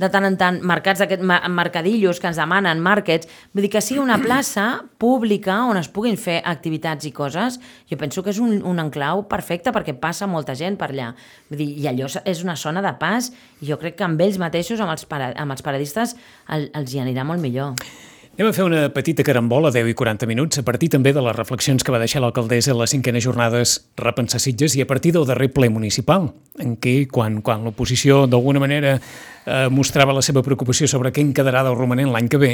de 0.00 0.08
tant 0.08 0.24
en 0.24 0.38
tant 0.40 0.60
mercats 0.64 1.02
d'aquest 1.02 1.22
mercadillos 1.52 2.22
que 2.22 2.30
ens 2.30 2.40
demanen, 2.40 2.80
markets, 2.80 3.28
vull 3.52 3.66
dir 3.66 3.72
que 3.74 3.84
sigui 3.84 4.00
una 4.00 4.16
plaça 4.22 4.66
pública 4.98 5.60
on 5.68 5.80
es 5.80 5.90
puguin 5.92 6.16
fer 6.16 6.38
activitats 6.40 7.08
i 7.08 7.12
coses, 7.12 7.60
jo 7.90 8.00
penso 8.00 8.24
que 8.24 8.32
és 8.32 8.40
un, 8.40 8.58
un 8.64 8.80
enclau 8.80 9.26
perfecte 9.28 9.74
perquè 9.76 9.96
passa 10.00 10.30
molta 10.30 10.56
gent 10.56 10.80
per 10.80 10.92
allà. 10.92 11.12
Vull 11.50 11.60
dir, 11.60 11.70
I 11.84 11.90
allò 11.92 12.08
és 12.24 12.44
una 12.44 12.56
zona 12.56 12.82
de 12.84 12.94
pas 12.98 13.32
i 13.60 13.68
jo 13.68 13.76
crec 13.80 13.98
que 13.98 14.08
amb 14.08 14.20
ells 14.24 14.40
mateixos, 14.40 14.80
amb 14.80 14.96
els, 14.96 15.04
para, 15.08 15.34
amb 15.36 15.52
els 15.52 15.64
paradistes, 15.64 16.16
el, 16.48 16.70
els 16.72 16.94
hi 16.94 17.04
anirà 17.04 17.28
molt 17.28 17.44
millor. 17.44 17.76
Anem 18.38 18.52
a 18.52 18.54
fer 18.54 18.62
una 18.62 18.80
petita 18.94 19.24
carambola, 19.26 19.72
10 19.74 19.88
i 19.90 19.94
40 19.98 20.26
minuts, 20.30 20.60
a 20.60 20.62
partir 20.62 20.86
també 20.94 21.10
de 21.10 21.18
les 21.26 21.34
reflexions 21.34 21.82
que 21.82 21.90
va 21.90 21.98
deixar 21.98 22.20
l'alcaldessa 22.22 22.70
a 22.70 22.76
les 22.78 22.92
cinquenes 22.94 23.24
jornades 23.24 23.72
Repensar 23.98 24.38
Sitges 24.38 24.76
i 24.78 24.82
a 24.84 24.86
partir 24.86 25.10
del 25.16 25.24
darrer 25.26 25.48
ple 25.50 25.66
municipal, 25.74 26.28
en 26.62 26.76
què, 26.78 27.08
quan, 27.10 27.40
quan 27.42 27.64
l'oposició 27.66 28.28
d'alguna 28.30 28.60
manera 28.62 28.92
eh, 28.94 29.64
mostrava 29.74 30.14
la 30.14 30.22
seva 30.22 30.44
preocupació 30.46 30.86
sobre 30.86 31.10
què 31.10 31.18
en 31.18 31.32
quedarà 31.34 31.64
del 31.66 31.74
romanent 31.74 32.12
l'any 32.14 32.28
que 32.30 32.38
ve, 32.38 32.50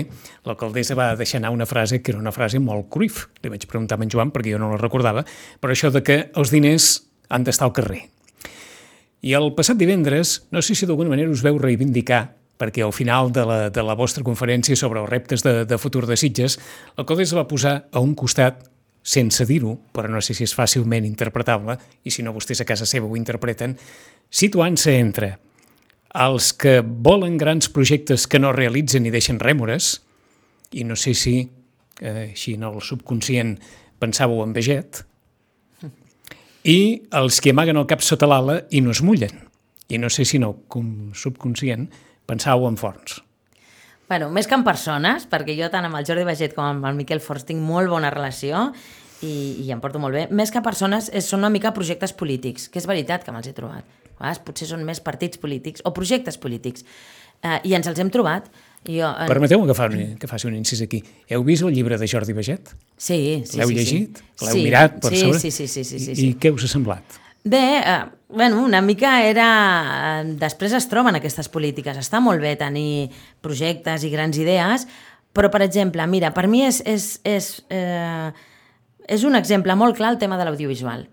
l'alcaldessa 0.49 0.97
va 0.97 1.11
deixar 1.21 1.43
anar 1.43 1.51
una 1.53 1.67
frase 1.69 1.99
que 2.01 2.15
era 2.15 2.23
una 2.23 2.33
frase 2.33 2.63
molt 2.65 2.89
cruyf. 2.89 3.27
Li 3.45 3.53
vaig 3.53 3.67
preguntar 3.69 3.99
a 4.01 4.07
en 4.09 4.15
Joan 4.15 4.33
perquè 4.33 4.55
jo 4.55 4.63
no 4.63 4.71
la 4.73 4.79
recordava, 4.81 5.27
però 5.61 5.77
això 5.77 5.91
de 5.93 6.01
que 6.01 6.17
els 6.33 6.55
diners 6.55 6.95
han 7.29 7.45
d'estar 7.45 7.69
al 7.69 7.77
carrer. 7.77 8.07
I 9.21 9.37
el 9.37 9.53
passat 9.53 9.77
divendres, 9.77 10.47
no 10.49 10.65
sé 10.65 10.73
si 10.73 10.89
d'alguna 10.89 11.13
manera 11.13 11.29
us 11.29 11.45
veu 11.45 11.61
reivindicar 11.61 12.23
perquè 12.59 12.85
al 12.85 12.93
final 12.95 13.33
de 13.35 13.45
la, 13.47 13.59
de 13.71 13.83
la 13.83 13.97
vostra 13.99 14.25
conferència 14.25 14.77
sobre 14.79 15.01
els 15.03 15.11
reptes 15.11 15.43
de, 15.43 15.65
de 15.67 15.79
futur 15.79 16.05
de 16.07 16.17
Sitges, 16.17 16.59
l'alcaldessa 16.97 17.39
va 17.39 17.49
posar 17.51 17.75
a 17.91 18.03
un 18.03 18.15
costat, 18.19 18.63
sense 19.05 19.45
dir-ho, 19.45 19.75
però 19.93 20.09
no 20.09 20.23
sé 20.25 20.33
si 20.37 20.47
és 20.47 20.55
fàcilment 20.57 21.05
interpretable, 21.05 21.77
i 22.05 22.13
si 22.15 22.23
no 22.25 22.33
vostès 22.33 22.63
a 22.63 22.69
casa 22.69 22.87
seva 22.89 23.11
ho 23.11 23.19
interpreten, 23.19 23.77
situant-se 24.31 24.95
entre 24.97 25.35
els 26.15 26.53
que 26.55 26.79
volen 26.81 27.37
grans 27.37 27.69
projectes 27.75 28.29
que 28.31 28.39
no 28.39 28.55
realitzen 28.55 29.05
i 29.05 29.13
deixen 29.13 29.43
rèmores, 29.43 29.99
i 30.73 30.87
no 30.87 30.97
sé 30.97 31.13
si, 31.19 31.41
eh, 32.01 32.31
així 32.31 32.55
en 32.55 32.65
el 32.71 32.81
subconscient, 32.81 33.59
pensàveu 34.01 34.41
en 34.45 34.55
veget, 34.55 35.03
i 36.65 37.05
els 37.13 37.43
que 37.45 37.53
amaguen 37.53 37.77
el 37.77 37.89
cap 37.91 38.01
sota 38.01 38.29
l'ala 38.31 38.63
i 38.73 38.81
no 38.81 38.95
es 38.95 39.03
mullen. 39.05 39.43
I 39.93 39.99
no 40.01 40.09
sé 40.09 40.25
si 40.25 40.39
no, 40.41 40.55
com 40.73 41.13
subconscient, 41.13 41.91
pensàveu 42.31 42.69
en 42.69 42.79
forns. 42.81 43.21
Bueno, 44.09 44.29
més 44.31 44.47
que 44.47 44.57
en 44.57 44.65
persones, 44.67 45.25
perquè 45.31 45.57
jo 45.57 45.71
tant 45.73 45.87
amb 45.89 45.97
el 45.97 46.05
Jordi 46.07 46.27
Baget 46.29 46.53
com 46.57 46.67
amb 46.67 46.85
el 46.91 46.99
Miquel 46.99 47.23
Forns 47.25 47.47
tinc 47.49 47.63
molt 47.65 47.89
bona 47.89 48.11
relació 48.13 48.69
i, 49.25 49.65
i 49.65 49.71
em 49.73 49.81
porto 49.81 50.01
molt 50.03 50.17
bé, 50.17 50.27
més 50.29 50.53
que 50.53 50.61
persones 50.65 51.09
és, 51.09 51.25
són 51.25 51.41
una 51.41 51.53
mica 51.53 51.73
projectes 51.77 52.13
polítics, 52.13 52.69
que 52.69 52.83
és 52.83 52.89
veritat 52.91 53.25
que 53.25 53.33
me'ls 53.33 53.49
he 53.49 53.55
trobat. 53.57 53.89
A 54.15 54.27
vegades 54.27 54.43
potser 54.45 54.69
són 54.69 54.85
més 54.87 55.01
partits 55.03 55.41
polítics 55.41 55.83
o 55.89 55.95
projectes 55.97 56.37
polítics. 56.39 56.85
Eh, 57.41 57.59
I 57.65 57.75
ens 57.81 57.89
els 57.91 57.99
hem 58.01 58.13
trobat. 58.13 58.47
Jo, 58.85 59.09
eh, 59.09 59.27
Permeteu-me 59.31 59.67
que, 59.67 59.77
fa 59.77 59.89
un, 59.89 60.15
que 60.21 60.29
faci 60.29 60.51
un 60.51 60.61
incís 60.61 60.85
aquí. 60.85 61.01
Heu 61.33 61.43
vist 61.49 61.65
el 61.65 61.73
llibre 61.75 61.99
de 61.99 62.09
Jordi 62.09 62.37
Baget? 62.37 62.75
Sí, 62.97 63.43
sí, 63.49 63.59
L'heu 63.59 63.73
sí, 63.73 63.81
llegit? 63.81 64.21
Sí. 64.21 64.45
L'heu 64.45 64.59
sí, 64.59 64.65
mirat 64.69 65.01
per 65.01 65.13
sí, 65.15 65.25
sobre? 65.25 65.41
Sí, 65.41 65.51
sí, 65.51 65.67
sí, 65.67 65.85
sí, 65.89 65.99
sí, 65.99 66.13
I, 66.13 66.17
sí. 66.21 66.29
I 66.29 66.41
què 66.41 66.53
us 66.55 66.69
ha 66.69 66.71
semblat? 66.77 67.24
Bé, 67.45 67.79
eh, 67.85 68.05
bueno, 68.29 68.63
una 68.65 68.81
mica 68.81 69.23
era... 69.23 70.21
eh, 70.23 70.35
Després 70.41 70.73
es 70.73 70.87
troben 70.89 71.19
aquestes 71.19 71.51
polítiques. 71.53 71.99
Està 72.01 72.21
molt 72.25 72.41
bé 72.41 72.55
tenir 72.57 73.11
projectes 73.45 74.05
i 74.05 74.11
grans 74.13 74.39
idees, 74.41 74.87
però, 75.37 75.51
per 75.53 75.61
exemple, 75.67 76.07
mira, 76.09 76.31
per 76.33 76.47
mi 76.49 76.63
és, 76.65 76.79
és, 76.89 77.09
és, 77.29 77.49
eh, 77.69 78.31
és 79.13 79.25
un 79.29 79.37
exemple 79.37 79.75
molt 79.77 79.99
clar 79.99 80.15
el 80.15 80.19
tema 80.23 80.39
de 80.41 80.47
l'audiovisual. 80.49 81.05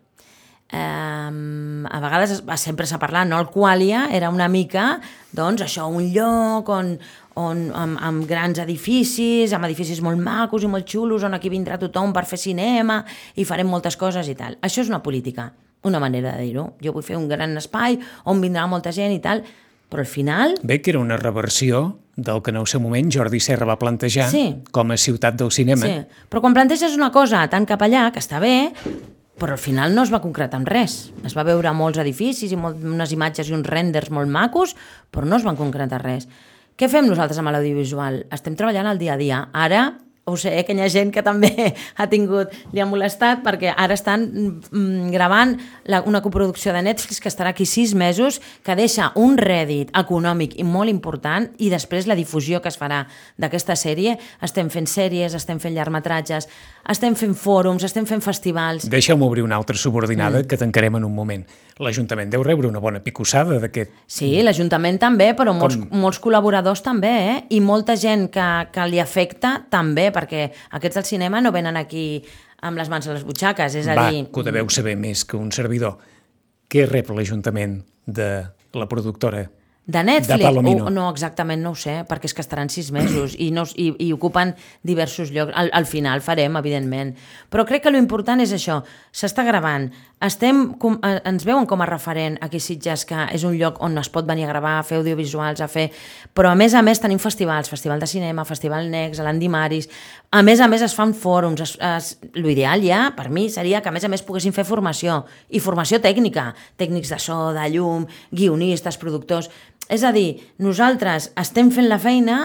Eh, 0.71 0.77
a 0.79 1.99
vegades 1.99 2.31
es- 2.37 2.61
sempre 2.63 2.87
s'ha 2.87 2.99
parlat, 3.01 3.27
no? 3.27 3.39
El 3.43 3.49
Qualia 3.51 4.05
era 4.15 4.29
una 4.31 4.47
mica, 4.47 5.01
doncs, 5.35 5.65
això, 5.65 5.89
un 5.91 6.07
lloc 6.15 6.69
on, 6.71 6.93
on, 7.35 7.65
amb, 7.75 7.99
amb 7.99 8.23
grans 8.29 8.57
edificis, 8.63 9.51
amb 9.51 9.67
edificis 9.67 9.99
molt 10.01 10.21
macos 10.23 10.63
i 10.63 10.67
molt 10.71 10.87
xulos, 10.87 11.23
on 11.27 11.33
aquí 11.35 11.51
vindrà 11.51 11.75
tothom 11.77 12.13
per 12.15 12.23
fer 12.25 12.39
cinema 12.39 13.01
i 13.35 13.43
farem 13.43 13.67
moltes 13.67 13.97
coses 13.99 14.31
i 14.31 14.35
tal. 14.39 14.55
Això 14.63 14.79
és 14.85 14.87
una 14.93 15.03
política, 15.03 15.49
una 15.83 15.99
manera 15.99 16.35
de 16.37 16.43
dir-ho. 16.43 16.73
Jo 16.83 16.93
vull 16.93 17.03
fer 17.03 17.17
un 17.17 17.27
gran 17.29 17.55
espai 17.57 17.99
on 18.25 18.41
vindrà 18.41 18.67
molta 18.67 18.91
gent 18.91 19.13
i 19.13 19.19
tal, 19.19 19.43
però 19.89 19.99
al 20.05 20.07
final 20.07 20.55
Bé, 20.63 20.81
que 20.81 20.91
era 20.91 20.99
una 20.99 21.17
reversió 21.17 21.97
del 22.15 22.41
que 22.43 22.51
en 22.51 22.57
el 22.57 22.67
seu 22.67 22.79
moment 22.79 23.09
Jordi 23.11 23.39
Serra 23.39 23.65
va 23.65 23.79
plantejar 23.79 24.29
Sí. 24.29 24.61
com 24.71 24.91
a 24.91 24.97
ciutat 24.97 25.35
del 25.35 25.51
cinema. 25.51 25.85
Sí, 25.85 25.95
però 26.29 26.41
quan 26.41 26.53
planteges 26.53 26.95
una 26.95 27.11
cosa 27.11 27.47
tan 27.49 27.65
cap 27.65 27.81
allà, 27.81 28.11
que 28.11 28.19
està 28.19 28.39
bé, 28.39 28.71
però 29.39 29.53
al 29.53 29.57
final 29.57 29.95
no 29.95 30.03
es 30.03 30.13
va 30.13 30.21
concretar 30.21 30.59
en 30.59 30.65
res. 30.67 31.11
Es 31.25 31.35
va 31.35 31.43
veure 31.43 31.71
molts 31.73 31.97
edificis 31.97 32.51
i 32.51 32.55
molt, 32.55 32.77
unes 32.83 33.11
imatges 33.11 33.49
i 33.49 33.53
uns 33.53 33.65
renders 33.65 34.11
molt 34.11 34.29
macos, 34.29 34.75
però 35.09 35.25
no 35.25 35.37
es 35.37 35.43
van 35.43 35.55
concretar 35.57 36.03
res. 36.03 36.27
Què 36.77 36.87
fem 36.89 37.07
nosaltres 37.07 37.39
amb 37.39 37.49
l'audiovisual? 37.49 38.25
Estem 38.31 38.55
treballant 38.55 38.87
el 38.87 38.97
dia 38.99 39.13
a 39.13 39.17
dia. 39.17 39.49
Ara, 39.51 39.97
ho 40.25 40.37
sé, 40.37 40.59
eh, 40.59 40.65
que 40.65 40.73
hi 40.73 40.81
ha 40.81 40.89
gent 40.89 41.11
que 41.13 41.23
també 41.25 41.49
ha 41.99 42.07
tingut, 42.11 42.53
li 42.71 42.81
ha 42.81 42.85
molestat, 42.85 43.41
perquè 43.45 43.73
ara 43.73 43.95
estan 43.97 44.27
mm, 44.69 45.09
gravant 45.13 45.55
la, 45.89 46.03
una 46.05 46.21
coproducció 46.21 46.73
de 46.75 46.83
Netflix 46.85 47.19
que 47.21 47.29
estarà 47.31 47.55
aquí 47.55 47.65
sis 47.65 47.95
mesos, 47.97 48.41
que 48.63 48.75
deixa 48.77 49.11
un 49.19 49.37
rèdit 49.41 49.89
econòmic 49.97 50.57
i 50.61 50.65
molt 50.67 50.93
important, 50.93 51.49
i 51.57 51.71
després 51.73 52.07
la 52.09 52.17
difusió 52.19 52.61
que 52.61 52.69
es 52.69 52.77
farà 52.77 53.03
d'aquesta 53.41 53.75
sèrie. 53.75 54.17
Estem 54.45 54.69
fent 54.69 54.87
sèries, 54.89 55.33
estem 55.37 55.59
fent 55.59 55.73
llargmetratges, 55.75 56.47
estem 56.89 57.17
fent 57.17 57.33
fòrums, 57.37 57.85
estem 57.87 58.05
fent 58.05 58.21
festivals... 58.21 58.87
Deixeu-me 58.91 59.25
obrir 59.25 59.43
una 59.45 59.57
altra 59.57 59.77
subordinada 59.77 60.43
mm. 60.43 60.49
que 60.51 60.61
tancarem 60.61 61.01
en 61.01 61.09
un 61.09 61.15
moment. 61.17 61.45
L'Ajuntament 61.81 62.29
deu 62.29 62.43
rebre 62.45 62.69
una 62.69 62.81
bona 62.83 63.01
picossada 63.01 63.57
d'aquest... 63.61 63.93
Sí, 64.05 64.29
l'Ajuntament 64.45 64.99
també, 65.01 65.31
però 65.37 65.53
molts, 65.57 65.79
molts 65.89 66.19
col·laboradors 66.21 66.83
també, 66.85 67.11
eh? 67.31 67.37
I 67.57 67.61
molta 67.65 67.95
gent 67.97 68.27
que, 68.33 68.47
que 68.73 68.87
li 68.91 69.01
afecta 69.01 69.55
també, 69.71 70.09
perquè 70.13 70.47
aquests 70.77 71.01
del 71.01 71.07
cinema 71.09 71.41
no 71.41 71.53
venen 71.55 71.79
aquí 71.79 72.05
amb 72.61 72.77
les 72.77 72.91
mans 72.93 73.07
a 73.07 73.15
les 73.15 73.25
butxaques, 73.25 73.79
és 73.81 73.89
a 73.89 73.97
Va, 73.97 74.09
dir... 74.11 74.27
que 74.29 74.43
ho 74.43 74.45
deveu 74.45 74.69
saber 74.69 74.93
més 74.99 75.25
que 75.25 75.39
un 75.39 75.49
servidor. 75.55 75.97
Què 76.71 76.85
rep 76.85 77.09
l'Ajuntament 77.09 77.79
de 78.05 78.29
la 78.77 78.87
productora 78.87 79.47
de 79.85 80.03
Netflix? 80.03 80.37
De 80.37 80.45
Palomino. 80.45 80.85
O, 80.85 80.89
no, 80.93 81.07
exactament 81.09 81.63
no 81.63 81.73
ho 81.73 81.77
sé, 81.79 82.01
perquè 82.07 82.29
és 82.29 82.35
que 82.37 82.43
estaran 82.43 82.69
sis 82.69 82.91
mesos 82.93 83.33
i, 83.37 83.49
no, 83.55 83.65
i, 83.75 83.89
i 84.05 84.11
ocupen 84.13 84.53
diversos 84.87 85.33
llocs. 85.33 85.53
Al, 85.57 85.71
al 85.73 85.87
final 85.89 86.21
farem, 86.21 86.55
evidentment. 86.59 87.15
Però 87.49 87.65
crec 87.67 87.85
que 87.85 87.93
l'important 87.93 88.43
és 88.43 88.53
això, 88.55 88.81
s'està 89.11 89.45
gravant, 89.47 89.89
estem, 90.21 90.63
com, 90.81 90.99
eh, 91.01 91.17
ens 91.25 91.45
veuen 91.47 91.65
com 91.65 91.81
a 91.81 91.89
referent 91.89 92.37
aquí 92.45 92.61
a 92.61 92.65
Sitges, 92.67 93.07
que 93.09 93.27
és 93.33 93.43
un 93.47 93.57
lloc 93.57 93.81
on 93.81 93.97
es 93.97 94.11
pot 94.13 94.27
venir 94.29 94.45
a 94.45 94.51
gravar, 94.53 94.77
a 94.79 94.85
fer 94.87 95.01
audiovisuals, 95.01 95.63
a 95.65 95.69
fer... 95.71 95.89
Però 96.37 96.53
a 96.53 96.55
més 96.55 96.77
a 96.77 96.85
més 96.85 97.01
tenim 97.01 97.19
festivals, 97.19 97.71
Festival 97.73 97.99
de 97.99 98.09
Cinema, 98.09 98.45
Festival 98.45 98.89
Next, 98.93 99.23
l'Andimaris... 99.25 99.89
A 100.31 100.39
més 100.47 100.61
a 100.63 100.67
més 100.71 100.79
es 100.79 100.93
fan 100.95 101.11
fòrums, 101.11 101.59
es, 101.59 101.71
es, 101.83 102.05
l'ideal 102.39 102.85
ja, 102.85 103.01
per 103.17 103.25
mi, 103.35 103.49
seria 103.51 103.81
que 103.83 103.89
a 103.89 103.91
més 103.91 104.05
a 104.07 104.09
més 104.11 104.21
poguessin 104.23 104.53
fer 104.55 104.63
formació, 104.63 105.17
i 105.51 105.59
formació 105.59 105.99
tècnica, 105.99 106.53
tècnics 106.79 107.11
de 107.11 107.17
so, 107.19 107.39
de 107.51 107.65
llum, 107.73 108.05
guionistes, 108.31 108.95
productors. 109.01 109.49
És 109.91 110.05
a 110.07 110.13
dir, 110.15 110.39
nosaltres 110.63 111.33
estem 111.35 111.67
fent 111.75 111.91
la 111.91 111.99
feina 111.99 112.37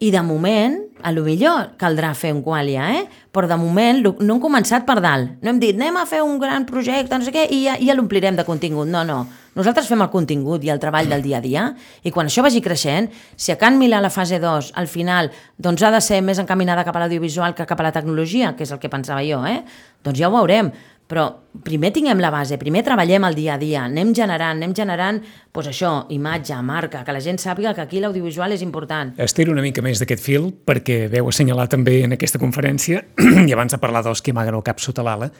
i 0.00 0.08
de 0.10 0.20
moment, 0.24 0.78
a 1.04 1.10
lo 1.12 1.20
millor 1.26 1.74
caldrà 1.80 2.14
fer 2.16 2.30
un 2.32 2.40
qualia, 2.40 2.86
eh? 2.96 3.02
però 3.30 3.44
de 3.48 3.56
moment 3.60 4.00
no 4.00 4.34
hem 4.34 4.40
començat 4.40 4.86
per 4.88 4.96
dalt. 5.04 5.34
No 5.44 5.52
hem 5.52 5.58
dit, 5.60 5.76
anem 5.76 5.98
a 6.00 6.06
fer 6.08 6.22
un 6.24 6.38
gran 6.40 6.64
projecte, 6.64 7.18
no 7.18 7.26
sé 7.26 7.34
què, 7.34 7.42
i 7.52 7.66
ja, 7.66 7.74
ja 7.76 7.96
l'omplirem 7.98 8.38
de 8.38 8.46
contingut. 8.48 8.88
No, 8.88 9.02
no. 9.04 9.26
Nosaltres 9.58 9.90
fem 9.90 10.00
el 10.00 10.08
contingut 10.08 10.64
i 10.64 10.72
el 10.72 10.80
treball 10.80 11.10
del 11.10 11.20
dia 11.20 11.36
a 11.36 11.44
dia, 11.44 11.66
i 12.00 12.12
quan 12.14 12.30
això 12.30 12.40
vagi 12.46 12.62
creixent, 12.64 13.10
si 13.36 13.52
a 13.52 13.58
Can 13.60 13.76
Milà 13.76 14.00
la 14.00 14.12
fase 14.14 14.38
2, 14.40 14.70
al 14.80 14.88
final, 14.88 15.28
doncs 15.60 15.84
ha 15.84 15.92
de 15.92 16.00
ser 16.00 16.22
més 16.24 16.40
encaminada 16.40 16.86
cap 16.86 16.96
a 16.96 17.04
l'audiovisual 17.04 17.52
que 17.58 17.68
cap 17.68 17.82
a 17.82 17.90
la 17.90 17.92
tecnologia, 17.92 18.54
que 18.56 18.64
és 18.64 18.72
el 18.72 18.80
que 18.80 18.88
pensava 18.88 19.20
jo, 19.26 19.42
eh? 19.44 19.60
doncs 20.06 20.22
ja 20.22 20.30
ho 20.30 20.36
veurem. 20.38 20.72
Però 21.10 21.24
primer 21.66 21.90
tinguem 21.90 22.20
la 22.22 22.30
base, 22.30 22.54
primer 22.60 22.84
treballem 22.86 23.24
el 23.26 23.34
dia 23.34 23.56
a 23.56 23.58
dia, 23.58 23.82
anem 23.88 24.12
generant, 24.14 24.60
anem 24.60 24.74
generant 24.78 25.18
doncs 25.50 25.70
això, 25.72 25.90
imatge, 26.14 26.54
marca, 26.62 27.02
que 27.06 27.14
la 27.16 27.22
gent 27.24 27.40
sàpiga 27.42 27.72
que 27.74 27.82
aquí 27.82 27.98
l'audiovisual 28.02 28.54
és 28.54 28.62
important. 28.62 29.10
Estiro 29.18 29.50
una 29.50 29.64
mica 29.64 29.82
més 29.82 29.98
d'aquest 29.98 30.22
fil 30.22 30.52
perquè 30.66 31.02
veu 31.10 31.32
assenyalar 31.32 31.66
també 31.72 32.00
en 32.06 32.14
aquesta 32.14 32.38
conferència, 32.38 33.02
i 33.48 33.50
abans 33.50 33.74
de 33.74 33.82
parlar 33.82 34.04
dels 34.06 34.22
que 34.22 34.30
amaguen 34.30 34.60
el 34.60 34.66
cap 34.66 34.78
sota 34.78 35.02
l'ala, 35.02 35.32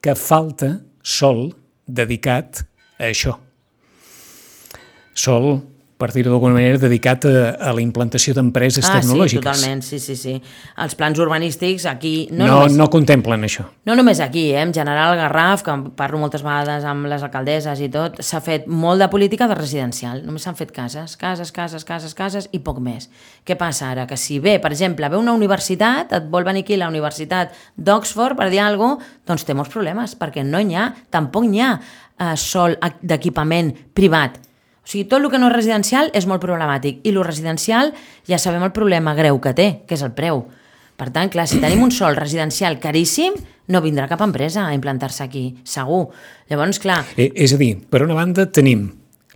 que 0.00 0.16
falta 0.16 0.78
sol 1.04 1.50
dedicat 1.84 2.64
a 2.96 3.10
això. 3.10 3.36
Sol 5.12 5.58
per 5.98 6.12
dir-ho 6.14 6.30
d'alguna 6.30 6.54
manera, 6.54 6.78
dedicat 6.78 7.24
a, 7.26 7.30
a 7.58 7.72
la 7.74 7.82
implantació 7.82 8.30
d'empreses 8.36 8.86
ah, 8.86 9.00
tecnològiques. 9.00 9.42
sí, 9.42 9.42
totalment, 9.42 9.82
sí, 9.82 9.98
sí, 9.98 10.14
sí. 10.16 10.34
Els 10.84 10.94
plans 10.94 11.18
urbanístics 11.18 11.88
aquí... 11.90 12.12
No, 12.30 12.46
no, 12.46 12.58
només, 12.60 12.76
no 12.78 12.86
contemplen 12.92 13.46
això. 13.48 13.66
No 13.88 13.96
només 13.98 14.22
aquí, 14.22 14.46
eh? 14.52 14.62
en 14.62 14.72
general 14.74 15.16
Garraf, 15.18 15.66
que 15.66 15.74
parlo 15.98 16.22
moltes 16.22 16.46
vegades 16.46 16.86
amb 16.86 17.10
les 17.10 17.26
alcaldesses 17.26 17.82
i 17.82 17.90
tot, 17.90 18.22
s'ha 18.22 18.38
fet 18.44 18.70
molt 18.70 19.02
de 19.02 19.10
política 19.10 19.50
de 19.50 19.58
residencial. 19.58 20.22
Només 20.26 20.46
s'han 20.46 20.58
fet 20.58 20.70
cases, 20.76 21.18
cases, 21.18 21.50
cases, 21.52 21.86
cases, 21.88 22.14
cases 22.14 22.50
i 22.54 22.62
poc 22.62 22.78
més. 22.78 23.10
Què 23.42 23.58
passa 23.58 23.90
ara? 23.90 24.06
Que 24.06 24.16
si 24.20 24.38
ve, 24.38 24.60
per 24.62 24.70
exemple, 24.70 25.10
ve 25.10 25.18
una 25.18 25.34
universitat, 25.34 26.14
et 26.14 26.30
vol 26.30 26.46
venir 26.46 26.62
aquí 26.62 26.78
la 26.78 26.92
Universitat 26.92 27.50
d'Oxford 27.74 28.38
per 28.38 28.52
dir 28.54 28.62
alguna 28.62 29.00
cosa, 29.02 29.16
doncs 29.26 29.44
té 29.44 29.54
molts 29.56 29.74
problemes, 29.74 30.14
perquè 30.16 30.46
no 30.46 30.62
n'hi 30.62 30.78
ha, 30.78 30.92
tampoc 31.10 31.50
n'hi 31.50 31.60
ha 31.64 31.74
eh, 31.74 32.36
sol 32.38 32.78
d'equipament 33.02 33.74
privat 33.98 34.38
o 34.88 34.90
sigui, 34.90 35.04
tot 35.04 35.20
el 35.20 35.28
que 35.28 35.36
no 35.36 35.50
és 35.50 35.52
residencial 35.52 36.06
és 36.16 36.24
molt 36.24 36.40
problemàtic 36.40 37.02
i 37.04 37.10
el 37.12 37.20
residencial 37.20 37.90
ja 38.24 38.38
sabem 38.40 38.62
el 38.64 38.72
problema 38.72 39.12
greu 39.12 39.36
que 39.36 39.52
té, 39.52 39.66
que 39.84 39.98
és 39.98 40.04
el 40.06 40.14
preu. 40.16 40.46
Per 40.96 41.10
tant, 41.12 41.28
clar, 41.28 41.44
si 41.44 41.60
tenim 41.60 41.82
un 41.84 41.92
sol 41.92 42.16
residencial 42.16 42.78
caríssim, 42.80 43.36
no 43.68 43.82
vindrà 43.84 44.06
cap 44.08 44.24
empresa 44.24 44.64
a 44.64 44.72
implantar-se 44.72 45.20
aquí, 45.26 45.42
segur. 45.60 46.06
Llavors, 46.48 46.80
clar... 46.80 47.02
Eh, 47.20 47.28
és 47.36 47.52
a 47.52 47.60
dir, 47.60 47.74
per 47.84 48.00
una 48.06 48.16
banda 48.16 48.48
tenim 48.48 48.86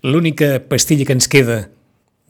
l'única 0.00 0.56
pastilla 0.72 1.04
que 1.04 1.18
ens 1.20 1.28
queda 1.28 1.66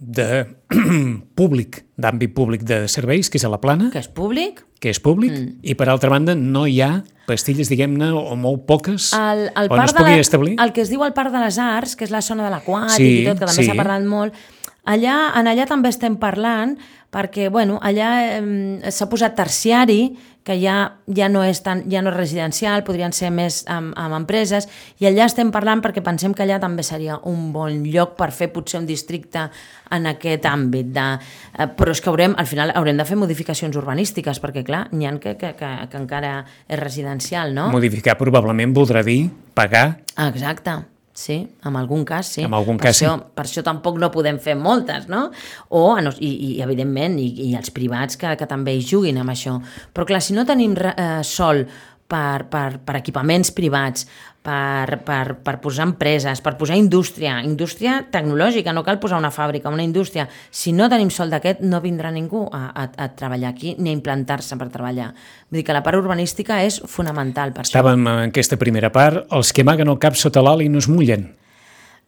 de 0.03 0.45
públic, 1.39 1.85
d'àmbit 1.95 2.35
públic 2.35 2.67
de 2.67 2.85
serveis, 2.91 3.31
que 3.31 3.39
és 3.39 3.47
a 3.47 3.51
la 3.53 3.61
plana. 3.63 3.93
Que 3.95 4.03
és 4.03 4.11
públic. 4.11 4.65
Que 4.83 4.91
és 4.91 4.99
públic, 4.99 5.31
mm. 5.31 5.61
i 5.63 5.77
per 5.79 5.87
altra 5.93 6.11
banda 6.11 6.35
no 6.35 6.67
hi 6.67 6.81
ha 6.83 7.05
pastilles, 7.29 7.71
diguem-ne, 7.71 8.11
o 8.19 8.35
molt 8.37 8.65
poques, 8.67 9.13
el, 9.15 9.45
el 9.55 9.71
on 9.71 9.85
es 9.85 9.95
pugui 9.95 10.17
la, 10.19 10.25
establir. 10.25 10.57
El 10.61 10.75
que 10.75 10.83
es 10.83 10.91
diu 10.91 11.05
el 11.07 11.15
Parc 11.15 11.31
de 11.35 11.45
les 11.45 11.59
Arts, 11.63 11.95
que 11.97 12.05
és 12.09 12.11
la 12.11 12.21
zona 12.25 12.49
de 12.49 12.51
l'aquàtic 12.51 12.99
sí, 12.99 13.13
i 13.21 13.23
tot, 13.29 13.39
que 13.39 13.47
també 13.47 13.63
s'ha 13.63 13.71
sí. 13.71 13.79
parlat 13.79 14.09
molt, 14.11 14.43
allà, 14.85 15.17
en 15.39 15.49
allà 15.51 15.67
també 15.69 15.93
estem 15.93 16.19
parlant, 16.21 16.77
perquè, 17.13 17.51
bueno, 17.53 17.79
allà 17.85 18.11
eh, 18.39 18.91
s'ha 18.91 19.09
posat 19.11 19.37
terciari, 19.37 20.15
que 20.43 20.57
ja, 20.59 20.99
ja, 21.07 21.29
no 21.31 21.45
és 21.47 21.61
tan, 21.63 21.85
ja 21.91 22.01
no 22.03 22.11
és 22.11 22.17
residencial, 22.17 22.83
podrien 22.87 23.13
ser 23.15 23.31
més 23.35 23.61
amb, 23.71 23.93
amb 23.99 24.17
empreses, 24.17 24.67
i 24.99 25.07
allà 25.07 25.29
estem 25.29 25.53
parlant 25.55 25.83
perquè 25.85 26.03
pensem 26.03 26.35
que 26.35 26.43
allà 26.43 26.59
també 26.63 26.83
seria 26.83 27.21
un 27.31 27.51
bon 27.55 27.85
lloc 27.87 28.17
per 28.19 28.33
fer 28.35 28.51
potser 28.55 28.81
un 28.81 28.89
districte 28.89 29.47
en 29.95 30.09
aquest 30.11 30.49
àmbit. 30.51 30.91
De, 30.97 31.09
eh, 31.55 31.69
però 31.79 31.95
és 31.95 32.03
que 32.03 32.11
haurem, 32.11 32.35
al 32.39 32.51
final 32.51 32.75
haurem 32.75 32.99
de 32.99 33.07
fer 33.07 33.19
modificacions 33.21 33.77
urbanístiques, 33.79 34.43
perquè 34.43 34.65
clar, 34.67 34.87
n'hi 34.93 35.07
ha 35.07 35.17
que, 35.23 35.37
que, 35.39 35.53
que, 35.59 35.73
que 35.93 36.01
encara 36.01 36.39
és 36.67 36.81
residencial, 36.81 37.55
no? 37.55 37.71
Modificar 37.75 38.19
probablement 38.19 38.75
voldrà 38.75 39.05
dir 39.07 39.29
pagar 39.55 40.01
Exacte. 40.17 40.81
Sí, 41.13 41.35
en 41.65 41.77
algun 41.77 42.07
cas, 42.09 42.31
sí. 42.35 42.41
En 42.47 42.55
algun 42.57 42.79
per 42.81 42.89
cas, 42.89 42.97
això, 42.97 43.17
sí. 43.19 43.33
Per 43.37 43.45
això 43.45 43.63
tampoc 43.67 43.99
no 44.01 44.09
podem 44.15 44.39
fer 44.41 44.55
moltes, 44.57 45.11
no? 45.13 45.27
O, 45.69 45.85
i, 46.01 46.31
i 46.31 46.51
evidentment, 46.65 47.19
i, 47.21 47.29
i 47.51 47.57
els 47.59 47.69
privats 47.75 48.17
que, 48.17 48.33
que 48.41 48.49
també 48.49 48.73
hi 48.79 48.85
juguin 48.87 49.21
amb 49.21 49.35
això. 49.35 49.59
Però 49.93 50.09
clar, 50.09 50.23
si 50.25 50.33
no 50.33 50.47
tenim 50.49 50.73
eh, 50.81 51.21
sol 51.29 51.67
per, 52.13 52.45
per, 52.53 52.77
per 52.85 52.99
equipaments 52.99 53.51
privats, 53.57 54.05
per, 54.43 54.99
per, 55.07 55.37
per 55.41 55.55
posar 55.63 55.87
empreses, 55.87 56.43
per 56.43 56.57
posar 56.59 56.77
indústria, 56.77 57.39
indústria 57.47 58.01
tecnològica, 58.13 58.75
no 58.75 58.83
cal 58.85 58.99
posar 59.01 59.21
una 59.23 59.31
fàbrica, 59.33 59.71
una 59.73 59.87
indústria. 59.87 60.27
Si 60.51 60.75
no 60.77 60.91
tenim 60.93 61.13
sol 61.15 61.33
d'aquest, 61.33 61.63
no 61.65 61.81
vindrà 61.85 62.11
ningú 62.13 62.45
a, 62.51 62.65
a, 62.75 62.89
a 62.91 63.11
treballar 63.17 63.53
aquí 63.55 63.77
ni 63.79 63.93
a 63.93 63.97
implantar-se 63.97 64.59
per 64.61 64.69
treballar. 64.75 65.13
Vull 65.49 65.63
dir 65.63 65.67
que 65.69 65.77
la 65.77 65.85
part 65.87 66.01
urbanística 66.03 66.61
és 66.67 66.81
fonamental 66.91 67.55
per 67.55 67.69
Estàvem 67.69 68.03
això. 68.03 68.19
en 68.19 68.33
aquesta 68.35 68.59
primera 68.61 68.93
part, 68.93 69.25
els 69.31 69.55
que 69.55 69.65
amaguen 69.65 69.95
el 69.95 70.03
cap 70.03 70.19
sota 70.19 70.43
l'ala 70.45 70.67
i 70.67 70.73
no 70.73 70.83
es 70.83 70.91
mullen. 70.91 71.31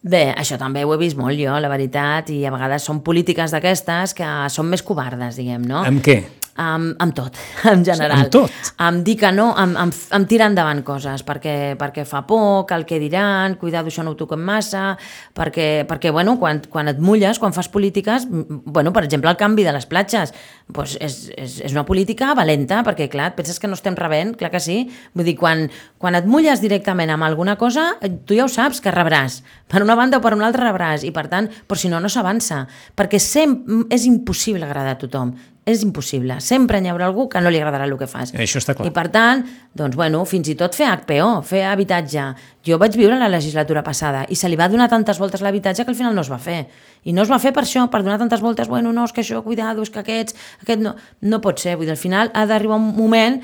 Bé, 0.04 0.26
això 0.36 0.58
també 0.60 0.82
ho 0.84 0.90
he 0.92 1.00
vist 1.00 1.16
molt 1.16 1.38
jo, 1.40 1.54
la 1.56 1.70
veritat, 1.72 2.28
i 2.28 2.42
a 2.44 2.52
vegades 2.52 2.84
són 2.84 3.00
polítiques 3.06 3.54
d'aquestes 3.54 4.12
que 4.18 4.32
són 4.52 4.68
més 4.68 4.84
covardes, 4.84 5.38
diguem, 5.40 5.64
no? 5.64 5.80
Amb 5.80 6.04
què? 6.04 6.18
Amb, 6.56 6.94
amb 7.02 7.14
tot, 7.14 7.38
en 7.72 7.84
general. 7.84 8.24
Amb 8.26 8.32
tot? 8.32 8.72
Amb 8.84 9.04
dir 9.06 9.16
que 9.20 9.30
no, 9.34 9.50
amb, 9.58 9.76
amb, 9.80 9.96
amb 10.16 10.28
tirar 10.30 10.48
endavant 10.52 10.82
coses, 10.86 11.24
perquè, 11.26 11.74
perquè 11.80 12.04
fa 12.08 12.24
por, 12.28 12.64
que 12.68 12.76
el 12.78 12.86
que 12.88 13.00
diran, 13.02 13.56
cuidado, 13.60 13.90
això 13.90 14.04
no 14.04 14.14
ho 14.14 14.18
toquem 14.18 14.42
massa, 14.44 14.94
perquè, 15.34 15.84
perquè 15.88 16.12
bueno, 16.14 16.36
quan, 16.40 16.62
quan 16.70 16.90
et 16.92 17.00
mulles, 17.02 17.40
quan 17.42 17.54
fas 17.56 17.68
polítiques, 17.72 18.28
bueno, 18.28 18.92
per 18.94 19.04
exemple, 19.04 19.30
el 19.30 19.40
canvi 19.40 19.66
de 19.66 19.74
les 19.74 19.88
platges, 19.90 20.34
doncs 20.68 20.96
és, 21.00 21.18
és, 21.36 21.58
és 21.68 21.74
una 21.74 21.86
política 21.88 22.32
valenta, 22.38 22.82
perquè, 22.86 23.08
clar, 23.12 23.32
et 23.32 23.38
penses 23.38 23.58
que 23.60 23.70
no 23.70 23.78
estem 23.78 23.98
rebent, 23.98 24.34
clar 24.38 24.52
que 24.54 24.62
sí, 24.62 24.78
vull 25.14 25.26
dir, 25.26 25.36
quan, 25.40 25.66
quan 25.98 26.18
et 26.18 26.28
mulles 26.28 26.62
directament 26.62 27.12
amb 27.14 27.26
alguna 27.26 27.58
cosa, 27.60 27.92
tu 28.26 28.38
ja 28.38 28.46
ho 28.46 28.52
saps 28.52 28.80
que 28.84 28.94
rebràs, 28.94 29.42
per 29.70 29.82
una 29.82 29.96
banda 29.98 30.20
o 30.20 30.24
per 30.24 30.34
una 30.36 30.48
altra 30.48 30.68
rebràs, 30.68 31.04
i 31.04 31.12
per 31.14 31.26
tant, 31.32 31.50
però 31.66 31.80
si 31.80 31.90
no, 31.90 32.00
no 32.00 32.12
s'avança, 32.12 32.64
perquè 32.96 33.20
sempre 33.22 33.84
és 33.94 34.06
impossible 34.08 34.64
agradar 34.64 34.94
a 34.96 35.00
tothom, 35.00 35.34
és 35.64 35.82
impossible. 35.82 36.36
Sempre 36.44 36.80
n'hi 36.80 36.90
haurà 36.92 37.06
algú 37.08 37.26
que 37.32 37.40
no 37.40 37.50
li 37.52 37.58
agradarà 37.60 37.86
el 37.88 37.96
que 37.98 38.08
fas. 38.10 38.34
Això 38.36 38.60
està 38.60 38.74
clar. 38.76 38.86
I 38.88 38.92
per 38.94 39.06
tant, 39.12 39.44
doncs, 39.76 39.96
bueno, 39.96 40.20
fins 40.28 40.50
i 40.52 40.56
tot 40.60 40.76
fer 40.76 40.90
HPO, 40.90 41.40
fer 41.48 41.64
habitatge. 41.70 42.26
Jo 42.64 42.78
vaig 42.80 42.96
viure 43.00 43.16
la 43.20 43.30
legislatura 43.32 43.82
passada 43.86 44.24
i 44.28 44.36
se 44.36 44.48
li 44.48 44.58
va 44.60 44.68
donar 44.68 44.90
tantes 44.92 45.18
voltes 45.20 45.44
l'habitatge 45.44 45.84
que 45.84 45.94
al 45.94 45.98
final 45.98 46.14
no 46.14 46.24
es 46.24 46.30
va 46.32 46.38
fer. 46.38 46.66
I 47.04 47.16
no 47.16 47.24
es 47.24 47.32
va 47.32 47.40
fer 47.40 47.54
per 47.56 47.64
això, 47.64 47.86
per 47.90 48.02
donar 48.04 48.18
tantes 48.20 48.44
voltes, 48.44 48.68
bueno, 48.68 48.92
no, 48.92 49.08
és 49.08 49.12
que 49.16 49.24
això, 49.24 49.42
cuidado, 49.44 49.82
és 49.82 49.92
que 49.92 50.04
aquests, 50.04 50.36
aquest 50.62 50.84
no, 50.84 50.94
no 51.22 51.40
pot 51.40 51.60
ser. 51.60 51.78
Vull 51.78 51.88
dir, 51.88 51.96
al 51.96 52.00
final 52.00 52.32
ha 52.34 52.44
d'arribar 52.50 52.80
un 52.80 52.92
moment 52.96 53.40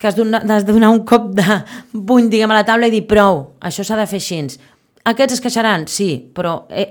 que 0.00 0.08
has 0.08 0.16
de 0.16 0.72
donar 0.72 0.90
un 0.90 1.04
cop 1.04 1.30
de 1.36 1.62
puny, 1.92 2.30
diguem, 2.32 2.50
a 2.50 2.62
la 2.62 2.66
taula 2.66 2.88
i 2.88 2.94
dir 2.94 3.04
prou, 3.06 3.50
això 3.60 3.84
s'ha 3.84 3.98
de 4.00 4.08
fer 4.08 4.18
així. 4.18 4.40
Aquests 5.08 5.38
es 5.38 5.40
queixaran? 5.40 5.86
Sí, 5.88 6.10
però 6.36 6.66
eh, 6.68 6.88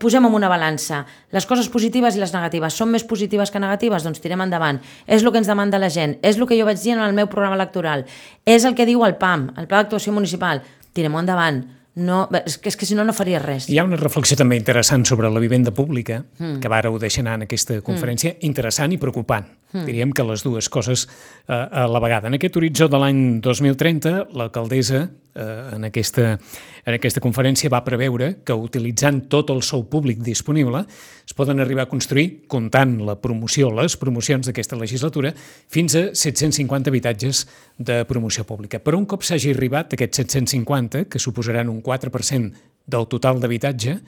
posem 0.00 0.24
en 0.26 0.34
una 0.34 0.48
balança. 0.50 1.04
Les 1.34 1.46
coses 1.46 1.68
positives 1.70 2.16
i 2.16 2.22
les 2.22 2.34
negatives 2.34 2.74
són 2.74 2.90
més 2.90 3.04
positives 3.06 3.52
que 3.54 3.62
negatives? 3.62 4.06
Doncs 4.06 4.22
tirem 4.24 4.42
endavant. 4.42 4.80
És 5.06 5.22
el 5.22 5.30
que 5.30 5.38
ens 5.42 5.50
demanda 5.50 5.78
la 5.78 5.90
gent. 5.92 6.18
És 6.26 6.40
el 6.40 6.48
que 6.50 6.58
jo 6.58 6.66
vaig 6.66 6.82
dir 6.82 6.96
en 6.96 7.04
el 7.04 7.14
meu 7.14 7.30
programa 7.30 7.58
electoral. 7.58 8.04
És 8.44 8.66
el 8.66 8.74
que 8.74 8.88
diu 8.88 9.04
el 9.06 9.14
PAM, 9.20 9.52
el 9.56 9.70
Pla 9.70 9.84
d'Actuació 9.84 10.16
Municipal. 10.16 10.64
Tirem-ho 10.96 11.22
endavant. 11.22 11.62
No, 11.96 12.26
és, 12.44 12.58
que, 12.60 12.68
és 12.68 12.76
que 12.76 12.84
si 12.84 12.96
no, 12.96 13.06
no 13.08 13.14
faria 13.16 13.38
res. 13.40 13.70
Hi 13.72 13.78
ha 13.80 13.86
una 13.86 13.96
reflexió 13.96 14.36
també 14.36 14.58
interessant 14.58 15.06
sobre 15.08 15.30
la 15.32 15.40
vivenda 15.40 15.72
pública, 15.72 16.18
mm. 16.36 16.58
que 16.60 16.68
ara 16.68 16.90
ho 16.92 16.98
deixen 17.00 17.24
anar 17.24 17.38
en 17.38 17.46
aquesta 17.46 17.78
conferència, 17.80 18.34
mm. 18.34 18.44
interessant 18.50 18.92
i 18.92 18.98
preocupant. 19.00 19.48
Mm. 19.76 19.84
Diríem 19.84 20.12
que 20.16 20.24
les 20.24 20.42
dues 20.42 20.70
coses 20.72 21.06
eh, 21.48 21.52
a 21.52 21.86
la 21.90 22.00
vegada. 22.00 22.30
En 22.30 22.36
aquest 22.38 22.56
horitzó 22.56 22.88
de 22.88 23.00
l'any 23.00 23.22
2030, 23.44 24.32
l'alcaldessa 24.36 25.02
eh, 25.04 25.74
en, 25.76 25.84
aquesta, 25.84 26.38
en 26.86 26.96
aquesta 26.96 27.20
conferència 27.20 27.70
va 27.72 27.82
preveure 27.84 28.30
que 28.46 28.56
utilitzant 28.56 29.26
tot 29.32 29.52
el 29.52 29.60
sou 29.66 29.84
públic 29.92 30.22
disponible 30.24 30.84
es 30.88 31.36
poden 31.36 31.60
arribar 31.60 31.84
a 31.84 31.90
construir, 31.90 32.46
comptant 32.48 32.96
la 33.04 33.18
promoció, 33.20 33.68
les 33.74 33.98
promocions 34.00 34.48
d'aquesta 34.48 34.78
legislatura, 34.80 35.34
fins 35.68 35.98
a 35.98 36.06
750 36.14 36.92
habitatges 36.92 37.44
de 37.76 38.00
promoció 38.08 38.46
pública. 38.48 38.80
Però 38.80 38.96
un 38.96 39.06
cop 39.10 39.26
s'hagi 39.26 39.52
arribat 39.52 39.92
a 39.92 40.00
aquests 40.00 40.24
750, 40.24 41.04
que 41.10 41.20
suposaran 41.20 41.68
un 41.68 41.82
4% 41.84 42.72
del 42.86 43.06
total 43.10 43.42
d'habitatge, 43.42 43.98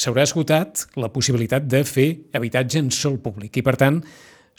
s'haurà 0.00 0.24
esgotat 0.26 0.86
la 1.00 1.10
possibilitat 1.12 1.66
de 1.68 1.82
fer 1.84 2.10
habitatge 2.36 2.80
en 2.80 2.90
sol 2.94 3.18
públic 3.22 3.58
i, 3.60 3.64
per 3.66 3.76
tant, 3.80 4.00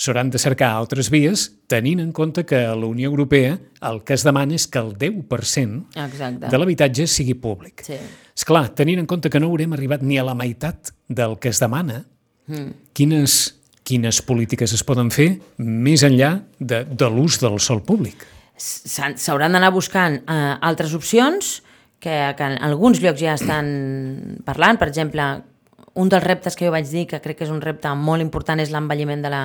s'hauran 0.01 0.31
de 0.33 0.39
cercar 0.41 0.71
altres 0.73 1.11
vies 1.13 1.43
tenint 1.69 1.99
en 2.01 2.09
compte 2.15 2.43
que 2.49 2.57
a 2.65 2.73
la 2.73 2.87
Unió 2.89 3.11
Europea 3.11 3.59
el 3.85 4.01
que 4.01 4.15
es 4.17 4.25
demana 4.25 4.57
és 4.57 4.65
que 4.65 4.81
el 4.81 4.95
10% 4.97 5.99
Exacte. 6.07 6.49
de 6.49 6.57
l'habitatge 6.57 7.05
sigui 7.05 7.35
públic. 7.37 7.83
Sí. 7.85 7.99
És 8.33 8.47
clar, 8.47 8.71
tenint 8.77 9.03
en 9.03 9.09
compte 9.09 9.29
que 9.29 9.39
no 9.39 9.51
haurem 9.51 9.75
arribat 9.77 10.01
ni 10.01 10.17
a 10.17 10.25
la 10.25 10.33
meitat 10.37 10.89
del 11.07 11.37
que 11.37 11.51
es 11.53 11.61
demana, 11.61 12.01
mm. 12.49 12.93
quines, 12.97 13.37
quines 13.85 14.21
polítiques 14.25 14.73
es 14.73 14.83
poden 14.87 15.11
fer 15.13 15.35
més 15.61 16.01
enllà 16.07 16.39
de, 16.57 16.81
de 16.89 17.09
l'ús 17.11 17.37
del 17.43 17.59
sol 17.61 17.83
públic? 17.85 18.25
S'hauran 18.57 19.53
d'anar 19.53 19.69
buscant 19.73 20.17
eh, 20.21 20.39
altres 20.65 20.95
opcions 20.97 21.59
que, 22.01 22.15
que 22.37 22.49
en 22.49 22.57
alguns 22.65 23.01
llocs 23.01 23.21
ja 23.21 23.37
estan 23.37 24.41
parlant. 24.45 24.81
Per 24.81 24.89
exemple, 24.89 25.27
un 25.93 26.09
dels 26.09 26.23
reptes 26.23 26.57
que 26.57 26.65
jo 26.65 26.73
vaig 26.73 26.89
dir, 26.89 27.05
que 27.09 27.21
crec 27.21 27.37
que 27.41 27.45
és 27.45 27.53
un 27.53 27.61
repte 27.61 27.93
molt 27.97 28.23
important, 28.23 28.61
és 28.61 28.71
l'envelliment 28.73 29.21
de 29.21 29.31
la, 29.33 29.43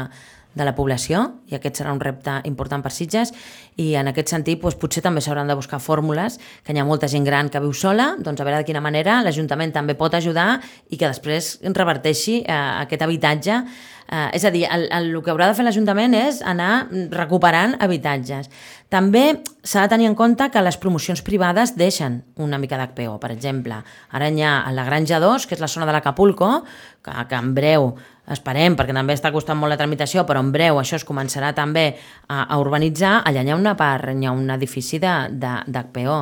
de 0.57 0.65
la 0.65 0.73
població, 0.75 1.23
i 1.51 1.57
aquest 1.59 1.83
serà 1.83 1.93
un 1.93 2.01
repte 2.01 2.39
important 2.49 2.83
per 2.83 2.93
Sitges, 2.95 3.33
i 3.77 3.91
en 4.01 4.09
aquest 4.09 4.33
sentit 4.33 4.63
doncs, 4.63 4.79
potser 4.81 5.03
també 5.05 5.21
s'hauran 5.21 5.51
de 5.51 5.57
buscar 5.59 5.83
fórmules, 5.85 6.39
que 6.65 6.73
hi 6.73 6.81
ha 6.81 6.87
molta 6.89 7.11
gent 7.13 7.27
gran 7.29 7.51
que 7.53 7.61
viu 7.61 7.75
sola, 7.77 8.15
doncs 8.19 8.41
a 8.41 8.47
veure 8.49 8.63
de 8.63 8.69
quina 8.69 8.81
manera 8.81 9.21
l'Ajuntament 9.23 9.75
també 9.77 9.95
pot 10.01 10.17
ajudar 10.17 10.63
i 10.89 10.97
que 10.97 11.11
després 11.13 11.59
reverteixi 11.77 12.41
eh, 12.41 12.57
aquest 12.87 13.05
habitatge. 13.05 13.61
Eh, 14.07 14.39
és 14.39 14.45
a 14.47 14.53
dir, 14.55 14.65
el, 14.71 14.87
el, 14.93 15.11
el 15.15 15.23
que 15.25 15.33
haurà 15.33 15.51
de 15.51 15.57
fer 15.59 15.67
l'Ajuntament 15.67 16.15
és 16.15 16.41
anar 16.47 16.87
recuperant 17.11 17.75
habitatges. 17.83 18.51
També 18.93 19.43
s'ha 19.67 19.83
de 19.83 19.91
tenir 19.91 20.07
en 20.07 20.15
compte 20.15 20.47
que 20.55 20.63
les 20.63 20.79
promocions 20.79 21.25
privades 21.27 21.75
deixen 21.75 22.21
una 22.39 22.59
mica 22.63 22.79
d'HPO. 22.79 23.17
Per 23.23 23.33
exemple, 23.35 23.81
ara 24.15 24.29
hi 24.31 24.45
ha 24.47 24.61
a 24.63 24.75
la 24.75 24.85
Granja 24.87 25.19
2, 25.23 25.47
que 25.47 25.59
és 25.59 25.63
la 25.63 25.71
zona 25.71 25.89
de 25.89 25.97
l'Acapulco, 25.97 26.61
que, 27.03 27.17
que 27.27 27.41
en 27.41 27.51
breu 27.57 27.91
esperem, 28.31 28.75
perquè 28.79 28.95
també 28.95 29.15
està 29.15 29.31
costant 29.35 29.59
molt 29.59 29.71
la 29.71 29.79
tramitació, 29.79 30.25
però 30.27 30.43
en 30.43 30.53
breu 30.55 30.81
això 30.81 30.99
es 30.99 31.07
començarà 31.07 31.53
també 31.55 31.89
a, 32.27 32.45
a 32.45 32.59
urbanitzar, 32.63 33.21
allà 33.27 33.43
hi 33.43 33.53
ha 33.55 33.59
una 33.59 33.77
part, 33.79 34.11
hi 34.15 34.27
ha 34.27 34.35
un 34.35 34.51
edifici 34.55 35.03
d'HPO. 35.03 35.35
De, 35.35 35.55
d'HPO. 35.75 36.17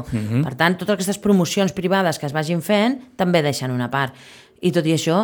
Per 0.44 0.56
tant, 0.60 0.76
totes 0.80 0.96
aquestes 0.96 1.20
promocions 1.20 1.72
privades 1.76 2.20
que 2.20 2.28
es 2.28 2.36
vagin 2.36 2.64
fent 2.64 2.98
també 3.20 3.44
deixen 3.44 3.72
una 3.72 3.90
part. 3.92 4.16
I 4.64 4.72
tot 4.72 4.86
i 4.88 4.96
això, 4.96 5.20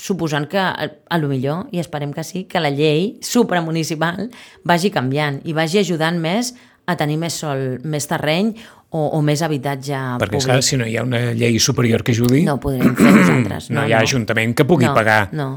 suposant 0.00 0.46
que, 0.48 0.58
a, 0.60 1.18
lo 1.20 1.28
millor, 1.28 1.66
i 1.72 1.80
esperem 1.82 2.12
que 2.16 2.24
sí, 2.24 2.44
que 2.48 2.60
la 2.62 2.70
llei 2.72 3.16
supramunicipal 3.24 4.30
vagi 4.64 4.90
canviant 4.94 5.40
i 5.44 5.52
vagi 5.56 5.82
ajudant 5.82 6.18
més 6.20 6.54
a 6.86 6.96
tenir 6.96 7.18
més 7.18 7.34
sol, 7.34 7.80
més 7.84 8.06
terreny 8.06 8.54
o, 8.94 9.00
o 9.18 9.20
més 9.22 9.42
habitatge 9.42 9.98
Perquè, 10.22 10.38
públic. 10.38 10.46
clar, 10.46 10.62
si 10.62 10.78
no 10.78 10.86
hi 10.86 10.96
ha 10.96 11.02
una 11.04 11.32
llei 11.36 11.58
superior 11.60 12.04
que 12.06 12.14
ajudi, 12.14 12.44
No 12.46 12.54
ho 12.56 12.62
podrem 12.62 12.94
fer 12.96 13.12
nosaltres. 13.12 13.70
no, 13.74 13.84
hi 13.86 13.92
ha 13.92 14.00
ajuntament 14.06 14.54
que 14.56 14.64
pugui 14.64 14.86
no, 14.86 14.94
pagar 14.94 15.28
No, 15.36 15.48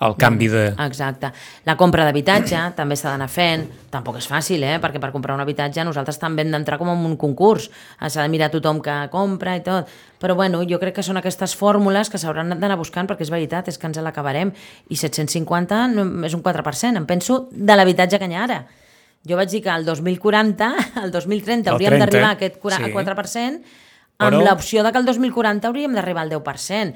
el 0.00 0.16
canvi 0.18 0.48
de... 0.50 0.64
Exacte. 0.84 1.30
La 1.64 1.76
compra 1.78 2.04
d'habitatge 2.04 2.58
també 2.76 2.96
s'ha 2.98 3.12
d'anar 3.12 3.28
fent. 3.30 3.62
Tampoc 3.94 4.18
és 4.18 4.26
fàcil, 4.28 4.64
eh? 4.66 4.78
perquè 4.82 5.00
per 5.00 5.12
comprar 5.14 5.36
un 5.36 5.40
habitatge 5.44 5.84
nosaltres 5.86 6.18
també 6.20 6.42
hem 6.42 6.50
d'entrar 6.52 6.76
com 6.80 6.90
en 6.92 7.04
un 7.06 7.14
concurs. 7.16 7.70
S'ha 8.02 8.22
de 8.26 8.28
mirar 8.32 8.50
tothom 8.52 8.82
que 8.84 8.96
compra 9.12 9.54
i 9.56 9.62
tot. 9.64 9.88
Però 10.20 10.34
bueno, 10.36 10.60
jo 10.68 10.80
crec 10.82 10.96
que 10.98 11.04
són 11.06 11.16
aquestes 11.20 11.54
fórmules 11.56 12.10
que 12.10 12.18
s'hauran 12.18 12.52
d'anar 12.58 12.76
buscant 12.76 13.06
perquè 13.08 13.22
és 13.24 13.30
veritat, 13.32 13.68
és 13.70 13.78
que 13.78 13.86
ens 13.86 14.02
l'acabarem. 14.02 14.52
I 14.90 14.96
750 14.98 15.86
no, 15.94 16.06
és 16.26 16.34
un 16.36 16.42
4%, 16.42 16.96
em 17.00 17.06
penso, 17.06 17.46
de 17.52 17.76
l'habitatge 17.78 18.18
que 18.18 18.28
hi 18.28 18.34
ha 18.36 18.44
ara. 18.44 18.60
Jo 19.24 19.38
vaig 19.40 19.48
dir 19.48 19.62
que 19.64 19.72
el 19.72 19.86
2040, 19.86 20.72
el 21.04 21.10
2030 21.14 21.70
El 21.70 21.74
hauríem 21.78 21.94
30, 21.96 22.04
d'arribar 22.04 22.28
a 22.34 22.36
aquest 22.36 22.58
cura- 22.60 22.76
sí. 22.82 22.90
4%, 22.92 23.62
amb 24.18 24.30
Però- 24.34 24.44
l'opció 24.44 24.82
de 24.84 24.92
que 24.92 24.98
el 25.00 25.06
2040 25.06 25.68
hauríem 25.70 25.94
d'arribar 25.96 26.26
al 26.26 26.34
10%. 26.34 26.92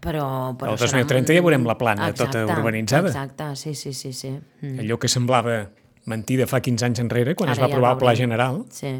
Però, 0.00 0.52
però 0.58 0.72
El 0.74 0.78
serà 0.78 1.00
2030 1.02 1.32
ja 1.36 1.40
veurem 1.44 1.64
la 1.66 1.78
plana 1.80 2.10
tota 2.12 2.44
urbanitzada. 2.44 3.08
Exacte, 3.08 3.50
sí, 3.56 3.74
sí, 3.74 3.92
sí. 3.94 4.12
sí. 4.12 4.30
Mm. 4.60 4.78
allò 4.84 4.98
que 4.98 5.08
semblava 5.08 5.70
mentida 6.06 6.46
fa 6.50 6.60
15 6.60 6.84
anys 6.90 7.00
enrere, 7.00 7.34
quan 7.38 7.48
Ara 7.48 7.54
es 7.56 7.60
va 7.62 7.68
ja 7.68 7.72
aprovar 7.74 7.92
el 7.94 7.98
Pla. 7.98 8.14
General, 8.18 8.64
Sí. 8.70 8.92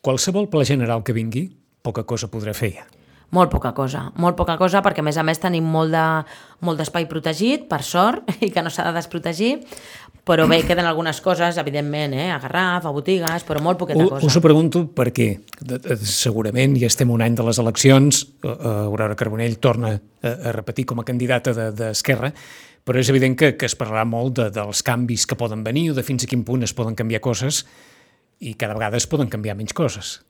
qualsevol 0.00 0.48
pla 0.48 0.64
general 0.64 1.02
que 1.04 1.12
vingui, 1.12 1.48
poca 1.82 2.04
cosa 2.04 2.28
podrà 2.30 2.54
fer 2.54 2.72
ja. 2.78 2.86
Molt 3.30 3.50
poca 3.52 3.74
cosa, 3.76 4.06
molt 4.16 4.36
poca 4.38 4.56
cosa, 4.56 4.80
perquè 4.80 5.00
a 5.00 5.04
més 5.04 5.18
a 5.20 5.22
més 5.22 5.38
tenim 5.38 5.62
molt 5.68 5.92
de- 5.92 6.24
molt 6.64 6.78
d'espai 6.80 7.04
protegit, 7.06 7.66
per 7.68 7.82
sort, 7.82 8.24
i 8.40 8.48
que 8.50 8.62
no 8.62 8.70
s'ha 8.70 8.86
de 8.88 8.94
desprotegir, 8.96 9.58
però 10.28 10.44
bé, 10.48 10.58
queden 10.68 10.84
algunes 10.84 11.22
coses, 11.24 11.56
evidentment, 11.56 12.12
eh, 12.14 12.28
a 12.30 12.38
Garraf, 12.42 12.84
a 12.86 12.92
botigues, 12.92 13.46
però 13.48 13.62
molt 13.64 13.80
poqueta 13.80 14.04
U- 14.04 14.10
cosa. 14.12 14.26
Us 14.28 14.36
ho 14.36 14.42
pregunto 14.44 14.82
perquè 14.94 15.30
segurament 16.04 16.76
ja 16.78 16.86
estem 16.90 17.10
un 17.10 17.22
any 17.24 17.34
de 17.38 17.46
les 17.46 17.58
eleccions, 17.62 18.22
eh, 18.44 18.48
eh, 18.52 18.72
Aurora 18.84 19.16
Carbonell 19.16 19.56
torna 19.58 19.94
a, 19.96 20.52
repetir 20.52 20.84
com 20.86 21.00
a 21.00 21.04
candidata 21.08 21.54
de- 21.56 21.70
d'Esquerra, 21.72 22.32
però 22.84 23.00
és 23.00 23.08
evident 23.08 23.36
que, 23.36 23.54
que 23.56 23.66
es 23.66 23.76
parlarà 23.78 24.04
molt 24.08 24.36
de, 24.38 24.50
dels 24.54 24.82
canvis 24.82 25.26
que 25.26 25.36
poden 25.36 25.64
venir 25.64 25.90
o 25.90 25.94
de 25.96 26.04
fins 26.04 26.24
a 26.24 26.30
quin 26.30 26.44
punt 26.44 26.62
es 26.64 26.72
poden 26.76 26.94
canviar 26.94 27.20
coses 27.20 27.64
i 28.40 28.54
cada 28.54 28.74
vegada 28.74 28.96
es 28.96 29.06
poden 29.06 29.28
canviar 29.28 29.56
menys 29.56 29.74
coses. 29.74 30.20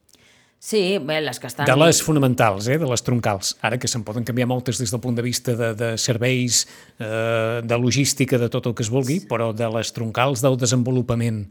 Sí, 0.58 0.98
bé, 0.98 1.20
les 1.22 1.38
que 1.38 1.46
estan... 1.46 1.68
De 1.68 1.76
les 1.78 2.00
fonamentals, 2.02 2.66
eh, 2.66 2.78
de 2.82 2.86
les 2.90 3.02
troncals. 3.06 3.52
Ara 3.62 3.78
que 3.78 3.86
se'n 3.90 4.02
poden 4.06 4.26
canviar 4.26 4.48
moltes 4.50 4.80
des 4.82 4.90
del 4.90 5.00
punt 5.00 5.14
de 5.14 5.22
vista 5.22 5.54
de, 5.54 5.72
de 5.78 5.92
serveis, 6.02 6.64
eh, 6.98 7.60
de 7.62 7.78
logística, 7.78 8.40
de 8.42 8.48
tot 8.50 8.66
el 8.66 8.74
que 8.74 8.82
es 8.82 8.90
vulgui, 8.90 9.20
però 9.30 9.52
de 9.54 9.68
les 9.78 9.92
troncals 9.94 10.42
del 10.42 10.58
desenvolupament 10.58 11.44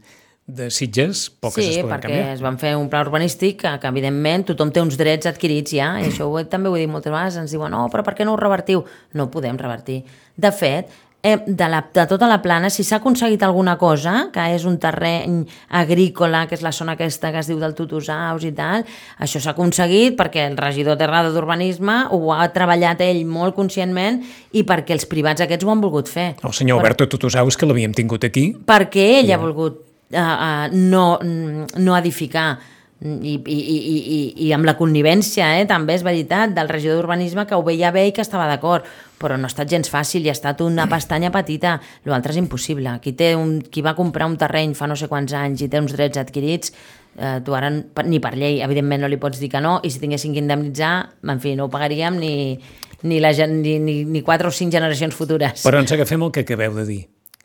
de 0.48 0.70
Sitges, 0.72 1.26
poques 1.40 1.60
Sí, 1.60 1.74
es 1.74 1.82
poden 1.82 1.90
perquè 1.92 2.08
canviar. 2.08 2.28
es 2.36 2.40
van 2.40 2.56
fer 2.60 2.70
un 2.76 2.86
pla 2.88 3.02
urbanístic 3.04 3.58
que, 3.60 3.72
que 3.80 3.90
evidentment 3.90 4.46
tothom 4.48 4.70
té 4.72 4.80
uns 4.80 4.96
drets 4.96 5.28
adquirits 5.28 5.74
ja, 5.76 5.90
i 6.00 6.06
això 6.12 6.28
ho, 6.28 6.44
també 6.48 6.68
ho 6.70 6.76
he 6.76 6.84
dit 6.84 6.92
moltes 6.92 7.12
vegades, 7.12 7.36
ens 7.40 7.52
diuen, 7.52 7.72
no, 7.72 7.86
però 7.92 8.04
per 8.04 8.14
què 8.16 8.24
no 8.28 8.36
ho 8.36 8.40
revertiu? 8.40 8.84
No 9.16 9.26
ho 9.26 9.32
podem 9.32 9.56
revertir. 9.60 10.02
De 10.36 10.52
fet, 10.52 10.92
eh, 11.22 11.38
de, 11.46 11.68
la, 11.68 11.84
de 11.94 12.06
tota 12.06 12.28
la 12.28 12.40
plana, 12.42 12.70
si 12.70 12.84
s'ha 12.86 12.98
aconseguit 13.00 13.42
alguna 13.42 13.76
cosa, 13.78 14.28
que 14.32 14.44
és 14.54 14.64
un 14.68 14.78
terreny 14.80 15.40
agrícola, 15.80 16.44
que 16.46 16.56
és 16.58 16.62
la 16.62 16.72
zona 16.72 16.94
aquesta 16.94 17.32
que 17.34 17.42
es 17.42 17.50
diu 17.50 17.58
del 17.60 17.74
Tutusaus 17.78 18.46
i 18.46 18.52
tal, 18.56 18.86
això 19.18 19.42
s'ha 19.42 19.54
aconseguit 19.56 20.16
perquè 20.18 20.46
el 20.48 20.56
regidor 20.58 20.98
Terrada 21.00 21.32
d'Urbanisme 21.34 21.98
ho 22.14 22.32
ha 22.34 22.46
treballat 22.54 23.02
ell 23.04 23.24
molt 23.26 23.56
conscientment 23.58 24.22
i 24.52 24.64
perquè 24.68 24.96
els 24.96 25.08
privats 25.10 25.44
aquests 25.44 25.66
ho 25.66 25.74
han 25.74 25.84
volgut 25.84 26.10
fer. 26.10 26.30
El 26.42 26.56
senyor 26.56 26.78
Alberto 26.78 27.08
Tutusaus, 27.10 27.58
que 27.58 27.68
l'havíem 27.68 27.96
tingut 27.96 28.24
aquí, 28.28 28.50
perquè 28.66 29.10
ell 29.20 29.34
ha 29.34 29.42
volgut 29.42 29.82
uh, 30.14 30.18
uh, 30.18 30.66
no, 30.72 31.06
mm, 31.22 31.78
no 31.82 31.96
edificar 31.98 32.52
i, 33.00 33.34
i, 33.38 33.38
i, 33.38 33.76
i, 33.78 34.20
i- 34.48 34.52
amb 34.52 34.66
la 34.66 34.74
connivència, 34.78 35.52
eh, 35.60 35.66
també 35.70 35.94
és 35.94 36.02
veritat, 36.02 36.50
del 36.56 36.68
regidor 36.68 36.96
d'Urbanisme 36.98 37.44
que 37.46 37.54
ho 37.54 37.62
veia 37.62 37.92
bé 37.94 38.08
i 38.08 38.12
que 38.12 38.24
estava 38.24 38.48
d'acord, 38.50 38.84
però 39.18 39.36
no 39.38 39.46
ha 39.46 39.52
estat 39.52 39.70
gens 39.70 39.90
fàcil 39.90 40.26
i 40.26 40.30
ha 40.32 40.34
estat 40.34 40.60
una 40.62 40.86
pestanya 40.90 41.30
petita. 41.34 41.76
L'altre 42.10 42.32
és 42.34 42.38
impossible. 42.42 42.96
Qui, 43.02 43.12
té 43.18 43.34
un, 43.38 43.60
qui 43.62 43.82
va 43.82 43.94
comprar 43.98 44.26
un 44.26 44.36
terreny 44.38 44.74
fa 44.74 44.86
no 44.90 44.96
sé 44.98 45.06
quants 45.10 45.32
anys 45.34 45.62
i 45.62 45.68
té 45.70 45.78
uns 45.82 45.94
drets 45.94 46.18
adquirits, 46.18 46.72
eh, 47.18 47.38
tu 47.46 47.54
ara 47.54 47.70
ni 47.70 48.18
per 48.22 48.34
llei, 48.38 48.60
evidentment 48.62 49.02
no 49.02 49.08
li 49.10 49.18
pots 49.18 49.38
dir 49.38 49.50
que 49.50 49.60
no, 49.62 49.78
i 49.82 49.90
si 49.90 50.00
tinguessin 50.02 50.34
que 50.34 50.42
indemnitzar, 50.42 51.10
en 51.22 51.40
fi, 51.42 51.54
no 51.58 51.66
ho 51.66 51.70
pagaríem 51.70 52.18
ni, 52.18 52.32
ni, 53.02 53.20
la, 53.22 53.30
ni, 53.46 53.78
ni, 53.78 54.00
ni 54.04 54.22
quatre 54.26 54.48
o 54.48 54.50
cinc 54.54 54.72
generacions 54.74 55.14
futures. 55.14 55.62
però 55.62 55.78
ens 55.78 55.92
agafem 55.94 56.22
el 56.22 56.32
que 56.34 56.40
acabeu 56.46 56.74
de 56.74 56.84
dir. 56.86 57.00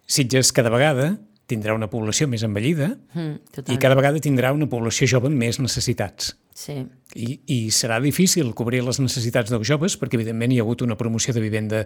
Sitges 0.06 0.52
cada 0.52 0.70
vegada 0.74 1.18
tindrà 1.50 1.76
una 1.76 1.90
població 1.92 2.28
més 2.32 2.44
envellida 2.46 2.94
Mm, 3.14 3.68
i 3.70 3.78
cada 3.78 3.98
vegada 4.00 4.22
tindrà 4.24 4.54
una 4.56 4.68
població 4.70 5.08
jove 5.10 5.30
amb 5.30 5.38
més 5.38 5.60
necessitats. 5.62 6.34
Sí. 6.54 6.76
I, 7.16 7.40
I 7.50 7.60
serà 7.74 8.00
difícil 8.02 8.54
cobrir 8.58 8.84
les 8.86 9.00
necessitats 9.02 9.52
dels 9.54 9.68
joves 9.68 9.98
perquè, 10.00 10.18
evidentment, 10.18 10.54
hi 10.54 10.60
ha 10.62 10.66
hagut 10.66 10.84
una 10.86 10.98
promoció 10.98 11.34
de 11.34 11.42
vivenda, 11.44 11.84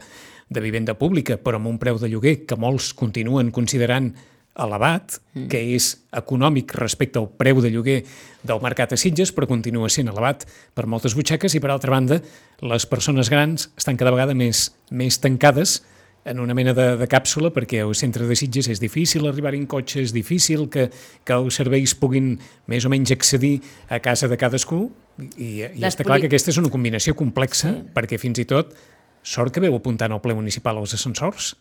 de 0.50 0.63
vivenda 0.63 0.96
pública, 1.00 1.38
però 1.38 1.60
amb 1.60 1.72
un 1.72 1.80
preu 1.80 2.00
de 2.00 2.10
lloguer 2.12 2.41
que 2.48 2.60
molts 2.60 2.93
continuen 2.96 3.52
considerant 3.56 4.13
elevat, 4.58 5.20
mm. 5.36 5.48
que 5.52 5.62
és 5.76 5.91
econòmic 6.17 6.74
respecte 6.80 7.20
al 7.22 7.30
preu 7.30 7.62
de 7.62 7.72
lloguer 7.74 8.00
del 8.48 8.62
mercat 8.63 8.96
a 8.96 9.00
Sitges, 9.00 9.32
però 9.36 9.48
continua 9.50 9.89
sent 9.93 10.10
elevat 10.10 10.48
per 10.76 10.88
moltes 10.89 11.15
butxaques 11.17 11.54
i, 11.56 11.62
per 11.63 11.72
altra 11.74 11.93
banda, 11.93 12.22
les 12.65 12.88
persones 12.89 13.30
grans 13.30 13.70
estan 13.78 14.00
cada 14.00 14.15
vegada 14.15 14.36
més, 14.38 14.72
més 14.89 15.20
tancades 15.22 15.82
en 16.29 16.39
una 16.43 16.53
mena 16.57 16.73
de, 16.77 16.85
de 16.99 17.07
càpsula 17.07 17.49
perquè 17.55 17.81
al 17.85 17.95
centre 17.95 18.27
de 18.27 18.35
Sitges 18.35 18.67
és 18.73 18.81
difícil 18.83 19.25
arribar 19.29 19.53
en 19.55 19.65
cotxe, 19.69 20.01
és 20.03 20.13
difícil 20.15 20.67
que, 20.69 20.89
que 21.23 21.33
els 21.37 21.55
serveis 21.59 21.95
puguin 21.95 22.33
més 22.67 22.85
o 22.85 22.91
menys 22.93 23.11
accedir 23.15 23.61
a 23.89 23.99
casa 24.03 24.27
de 24.27 24.37
cadascú 24.37 24.89
i, 25.37 25.63
i 25.63 25.81
Les 25.81 25.93
està 25.95 26.03
clar 26.05 26.19
que 26.21 26.27
aquesta 26.29 26.51
és 26.53 26.59
una 26.61 26.69
combinació 26.73 27.15
complexa 27.17 27.71
sí. 27.73 27.83
perquè 27.95 28.19
fins 28.21 28.39
i 28.43 28.45
tot 28.49 28.75
sort 29.23 29.51
que 29.55 29.63
veu 29.63 29.75
apuntant 29.75 30.11
al 30.13 30.21
ple 30.23 30.35
municipal 30.37 30.77
els 30.83 30.93
ascensors 30.97 31.55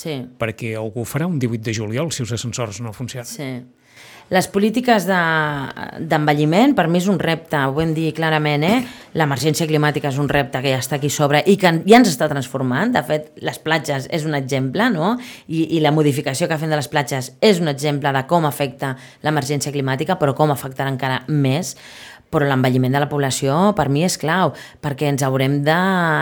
Sí, 0.00 0.12
perquè 0.38 0.76
algú 0.78 1.02
farà 1.04 1.26
un 1.26 1.40
18 1.42 1.64
de 1.66 1.72
juliol 1.74 2.12
si 2.14 2.22
els 2.22 2.30
ascensors 2.32 2.78
no 2.80 2.92
funcionen. 2.94 3.26
sí. 3.26 3.50
Les 4.30 4.46
polítiques 4.46 5.08
de- 5.10 6.04
d'envelliment, 6.06 6.76
per 6.78 6.84
mi 6.88 7.00
és 7.00 7.08
un 7.10 7.18
repte, 7.18 7.58
ho 7.66 7.72
vam 7.74 7.90
dir 7.96 8.12
clarament, 8.14 8.62
eh? 8.62 8.76
L'emergència 9.14 9.66
climàtica 9.66 10.10
és 10.10 10.18
un 10.22 10.28
repte 10.30 10.60
que 10.62 10.72
ja 10.72 10.80
està 10.82 10.98
aquí 10.98 11.10
sobre 11.10 11.42
i 11.46 11.56
que 11.60 11.72
ja 11.82 11.98
ens 11.98 12.10
està 12.10 12.28
transformant. 12.30 12.92
De 12.94 13.02
fet, 13.06 13.30
les 13.42 13.58
platges 13.62 14.06
és 14.10 14.26
un 14.28 14.36
exemple, 14.38 14.90
no? 14.94 15.16
I, 15.48 15.66
i 15.76 15.80
la 15.82 15.92
modificació 15.94 16.48
que 16.48 16.58
fem 16.60 16.70
de 16.70 16.78
les 16.78 16.90
platges 16.90 17.32
és 17.40 17.60
un 17.62 17.70
exemple 17.72 18.12
de 18.14 18.24
com 18.30 18.46
afecta 18.46 18.94
l'emergència 19.26 19.72
climàtica, 19.74 20.18
però 20.20 20.36
com 20.38 20.54
afectarà 20.54 20.92
encara 20.92 21.24
més. 21.28 21.76
però 22.30 22.46
l'envelliment 22.46 22.92
de 22.94 23.00
la 23.02 23.08
població 23.10 23.72
per 23.74 23.88
mi 23.90 24.04
és 24.06 24.14
clau, 24.16 24.52
perquè 24.80 25.08
ens 25.10 25.24
haurem 25.26 25.64
de... 25.66 25.78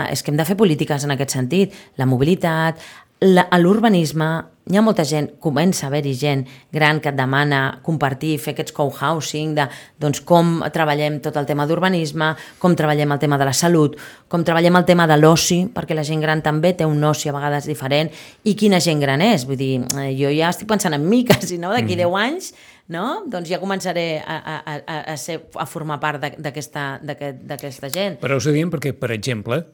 és 0.09 0.23
que 0.23 0.31
hem 0.31 0.39
de 0.39 0.45
fer 0.47 0.55
polítiques 0.57 1.03
en 1.05 1.13
aquest 1.13 1.35
sentit. 1.35 1.75
La 2.01 2.07
mobilitat, 2.09 2.81
a 3.21 3.57
l'urbanisme, 3.59 4.27
hi 4.69 4.77
ha 4.77 4.81
molta 4.85 5.03
gent, 5.03 5.31
comença 5.43 5.85
a 5.85 5.89
haver-hi 5.89 6.13
gent 6.15 6.43
gran 6.71 6.99
que 7.03 7.09
et 7.09 7.17
demana 7.17 7.79
compartir, 7.83 8.35
fer 8.39 8.53
aquests 8.53 8.71
co-housing, 8.77 9.55
de 9.57 9.65
doncs, 9.99 10.21
com 10.21 10.59
treballem 10.71 11.17
tot 11.25 11.35
el 11.41 11.47
tema 11.49 11.65
d'urbanisme, 11.67 12.29
com 12.61 12.75
treballem 12.79 13.11
el 13.11 13.19
tema 13.19 13.39
de 13.41 13.47
la 13.49 13.53
salut, 13.57 13.97
com 14.31 14.45
treballem 14.47 14.77
el 14.79 14.85
tema 14.87 15.07
de 15.09 15.17
l'oci, 15.19 15.63
perquè 15.73 15.97
la 15.97 16.05
gent 16.07 16.21
gran 16.23 16.43
també 16.45 16.71
té 16.77 16.85
un 16.87 17.03
oci 17.03 17.27
a 17.27 17.33
vegades 17.35 17.67
diferent, 17.67 18.11
i 18.45 18.53
quina 18.55 18.79
gent 18.79 19.01
gran 19.03 19.21
és. 19.25 19.43
Vull 19.49 19.57
dir, 19.59 19.81
eh, 19.97 20.13
jo 20.15 20.29
ja 20.31 20.53
estic 20.53 20.69
pensant 20.69 20.93
en 20.95 21.03
mi, 21.09 21.25
quasi, 21.27 21.57
no? 21.57 21.73
D'aquí 21.75 21.97
Mm. 21.97 22.05
10 22.05 22.15
anys, 22.23 22.53
no? 22.93 23.23
Doncs 23.27 23.49
ja 23.49 23.59
començaré 23.59 24.21
a, 24.23 24.37
a, 24.37 24.77
a, 24.85 24.99
a, 25.15 25.17
ser, 25.17 25.41
a 25.59 25.65
formar 25.65 25.99
part 25.99 26.21
d'aquesta 26.37 26.99
d'aquest- 27.03 27.43
d'aquesta 27.49 27.89
gent. 27.89 28.19
Però 28.21 28.37
us 28.37 28.45
ho 28.47 28.53
diem 28.55 28.69
perquè, 28.71 28.93
per 28.93 29.11
exemple, 29.11 29.65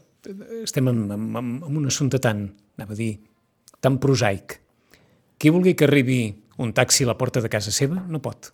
estem 0.64 0.88
en, 0.88 1.06
en 1.12 1.38
en 1.62 1.78
un 1.78 1.86
assumpte 1.86 2.18
tan, 2.18 2.48
anava 2.80 2.94
a 2.96 2.96
dir, 2.98 3.20
tan 3.84 4.00
prosaic. 4.04 4.60
Qui 5.40 5.52
vulgui 5.52 5.76
que 5.76 5.88
arribi 5.88 6.20
un 6.58 6.72
taxi 6.74 7.04
a 7.04 7.12
la 7.12 7.18
porta 7.20 7.42
de 7.44 7.52
casa 7.52 7.74
seva, 7.76 8.04
no 8.08 8.22
pot. 8.24 8.52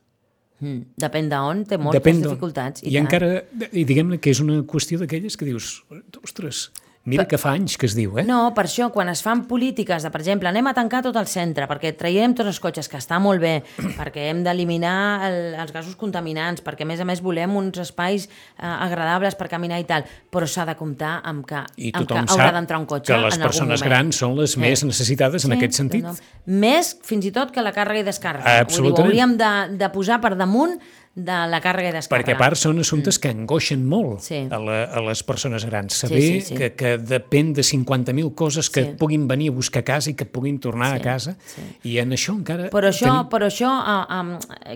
Mm. 0.62 0.94
Depèn 1.02 1.30
d'on, 1.30 1.64
té 1.66 1.78
moltes 1.82 2.02
Depèn 2.02 2.22
dificultats. 2.22 2.84
I, 2.84 2.94
tant. 2.94 3.06
encara, 3.06 3.30
i 3.72 3.86
diguem-ne 3.88 4.20
que 4.22 4.34
és 4.34 4.42
una 4.44 4.60
qüestió 4.70 5.02
d'aquelles 5.02 5.38
que 5.38 5.48
dius, 5.48 5.74
ostres, 6.22 6.70
mira 7.04 7.26
que 7.26 7.38
fa 7.42 7.56
anys 7.58 7.78
que 7.82 7.88
es 7.90 7.96
diu, 7.98 8.20
eh? 8.22 8.24
No, 8.28 8.52
per 8.54 8.68
això, 8.68 8.92
quan 8.94 9.10
es 9.10 9.24
fan 9.26 9.46
polítiques 9.50 10.04
de, 10.06 10.12
per 10.14 10.20
exemple, 10.22 10.50
anem 10.52 10.68
a 10.70 10.74
tancar 10.78 11.00
tot 11.02 11.16
el 11.18 11.26
centre 11.26 11.66
perquè 11.68 11.96
traiem 11.98 12.36
tots 12.38 12.52
els 12.52 12.60
cotxes, 12.62 12.88
que 12.92 13.00
està 13.02 13.18
molt 13.20 13.42
bé, 13.42 13.64
perquè 14.00 14.28
hem 14.30 14.44
d'eliminar 14.46 14.94
el- 15.28 15.56
els 15.64 15.74
gasos 15.74 15.96
contaminants, 15.98 16.62
perquè 16.62 16.86
a 16.86 16.90
més 16.92 17.02
a 17.02 17.08
més 17.10 17.24
volem 17.26 17.56
uns 17.58 17.82
espais 17.82 18.28
eh, 18.28 18.66
agradables 18.66 19.34
per 19.40 19.50
caminar 19.50 19.80
i 19.82 19.88
tal, 19.90 20.06
però 20.32 20.46
s'ha 20.46 20.66
de 20.70 20.78
comptar 20.78 21.20
amb 21.26 21.46
que, 21.50 21.64
I 21.78 21.92
amb 21.96 22.08
que 22.08 22.22
haurà 22.22 22.52
d'entrar 22.54 22.80
un 22.80 22.86
cotxe 22.86 23.14
que 23.16 23.20
les 23.26 23.40
en 23.40 23.48
persones 23.50 23.82
grans 23.82 24.22
són 24.22 24.38
les 24.38 24.58
més 24.62 24.86
necessitades 24.86 25.46
en 25.50 25.58
aquest 25.58 25.74
sentit. 25.82 26.06
No. 26.06 26.14
Més, 26.46 26.96
fins 27.04 27.26
i 27.26 27.32
tot, 27.34 27.50
que 27.52 27.66
la 27.66 27.74
càrrega 27.74 28.06
i 28.06 28.10
descàrrega. 28.12 28.46
Vull 28.46 28.58
dir, 28.62 28.68
Absolutament. 28.70 29.08
hauríem 29.10 29.38
de, 29.42 29.54
de 29.82 29.90
posar 29.94 30.22
per 30.22 30.36
damunt 30.38 30.78
de 31.14 31.36
la 31.52 31.60
càrrega 31.60 31.90
i 31.90 31.92
descàrrega. 31.92 32.24
Perquè 32.24 32.36
a 32.38 32.40
part 32.40 32.56
són 32.56 32.78
assumptes 32.80 33.18
que 33.20 33.28
angoixen 33.34 33.82
molt 33.86 34.22
Sí. 34.24 34.38
a, 34.50 34.58
la, 34.64 34.78
a 34.96 35.02
les 35.04 35.22
persones 35.28 35.66
grans. 35.68 35.94
Saber 36.06 36.22
sí, 36.22 36.42
sí. 36.42 36.56
Que, 36.56 36.70
que 36.74 36.94
depèn 36.98 37.52
de 37.54 37.66
50.000 37.68 38.34
coses 38.34 38.70
que 38.70 38.84
Sí. 38.86 38.92
puguin 38.98 39.28
venir 39.28 39.50
a 39.52 39.56
buscar 39.58 39.82
a 39.82 39.84
casa 39.84 40.10
i 40.10 40.14
que 40.16 40.26
puguin 40.26 40.60
tornar 40.64 40.94
Sí, 40.94 40.96
a 40.96 41.02
casa. 41.04 41.36
sí. 41.44 41.62
I 41.92 41.98
en 42.00 42.12
això 42.16 42.32
encara... 42.38 42.70
Però 42.72 42.88
això, 42.88 43.10
tenim- 43.12 43.30
però 43.30 43.50
això 43.52 43.74
um, 44.22 44.32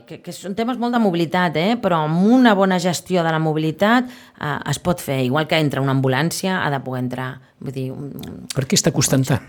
que, 0.05 0.19
que 0.21 0.31
són 0.35 0.55
temes 0.55 0.77
molt 0.77 0.91
de 0.93 0.99
mobilitat, 0.99 1.55
eh? 1.55 1.77
però 1.81 2.03
amb 2.03 2.19
una 2.27 2.53
bona 2.53 2.79
gestió 2.79 3.23
de 3.23 3.31
la 3.31 3.39
mobilitat 3.39 4.03
uh, 4.41 4.59
es 4.69 4.79
pot 4.79 4.99
fer. 4.99 5.21
Igual 5.23 5.47
que 5.47 5.55
entra 5.57 5.79
una 5.81 5.95
ambulància, 5.95 6.65
ha 6.65 6.69
de 6.69 6.81
poder 6.83 7.03
entrar. 7.05 7.39
Vull 7.59 7.71
dir, 7.71 7.91
un- 7.95 8.11
Per 8.53 8.67
què 8.67 8.75
està 8.75 8.91
costant 8.91 9.23
tant? 9.23 9.41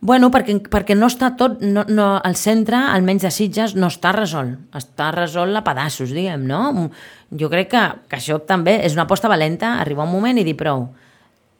Bueno, 0.00 0.28
perquè, 0.30 0.58
perquè 0.70 0.94
no 0.94 1.08
està 1.08 1.32
tot, 1.40 1.62
no, 1.64 1.82
no, 1.88 2.06
el 2.26 2.36
centre, 2.36 2.78
almenys 2.92 3.24
de 3.24 3.30
Sitges, 3.32 3.74
no 3.78 3.88
està 3.88 4.12
resolt. 4.12 4.58
Està 4.76 5.08
resolt 5.14 5.56
a 5.56 5.64
pedaços, 5.64 6.12
diguem, 6.12 6.44
no? 6.46 6.90
Jo 7.32 7.48
crec 7.50 7.72
que, 7.72 7.84
que 8.10 8.18
això 8.20 8.38
també 8.44 8.76
és 8.84 8.94
una 8.94 9.06
aposta 9.06 9.30
valenta, 9.32 9.78
arribar 9.80 10.04
un 10.04 10.12
moment 10.12 10.38
i 10.38 10.44
dir 10.46 10.54
prou. 10.58 10.90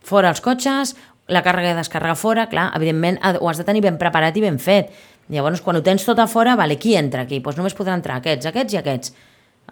Fora 0.07 0.31
els 0.31 0.45
cotxes, 0.45 0.95
la 1.33 1.43
càrrega 1.43 1.73
i 1.73 1.79
descàrrega 1.81 2.15
fora, 2.19 2.47
clar, 2.53 2.69
evidentment 2.77 3.19
ho 3.41 3.49
has 3.51 3.59
de 3.59 3.67
tenir 3.67 3.83
ben 3.83 3.97
preparat 3.99 4.37
i 4.37 4.45
ben 4.45 4.61
fet. 4.63 4.93
Llavors, 5.33 5.65
quan 5.65 5.81
ho 5.81 5.83
tens 5.83 6.05
tot 6.07 6.21
a 6.23 6.29
fora, 6.31 6.55
vale, 6.61 6.77
qui 6.79 6.95
entra 6.95 7.25
aquí? 7.25 7.41
Doncs 7.43 7.59
només 7.59 7.75
podran 7.75 7.99
entrar 7.99 8.21
aquests, 8.21 8.47
aquests 8.53 8.77
i 8.77 8.79
aquests 8.83 9.17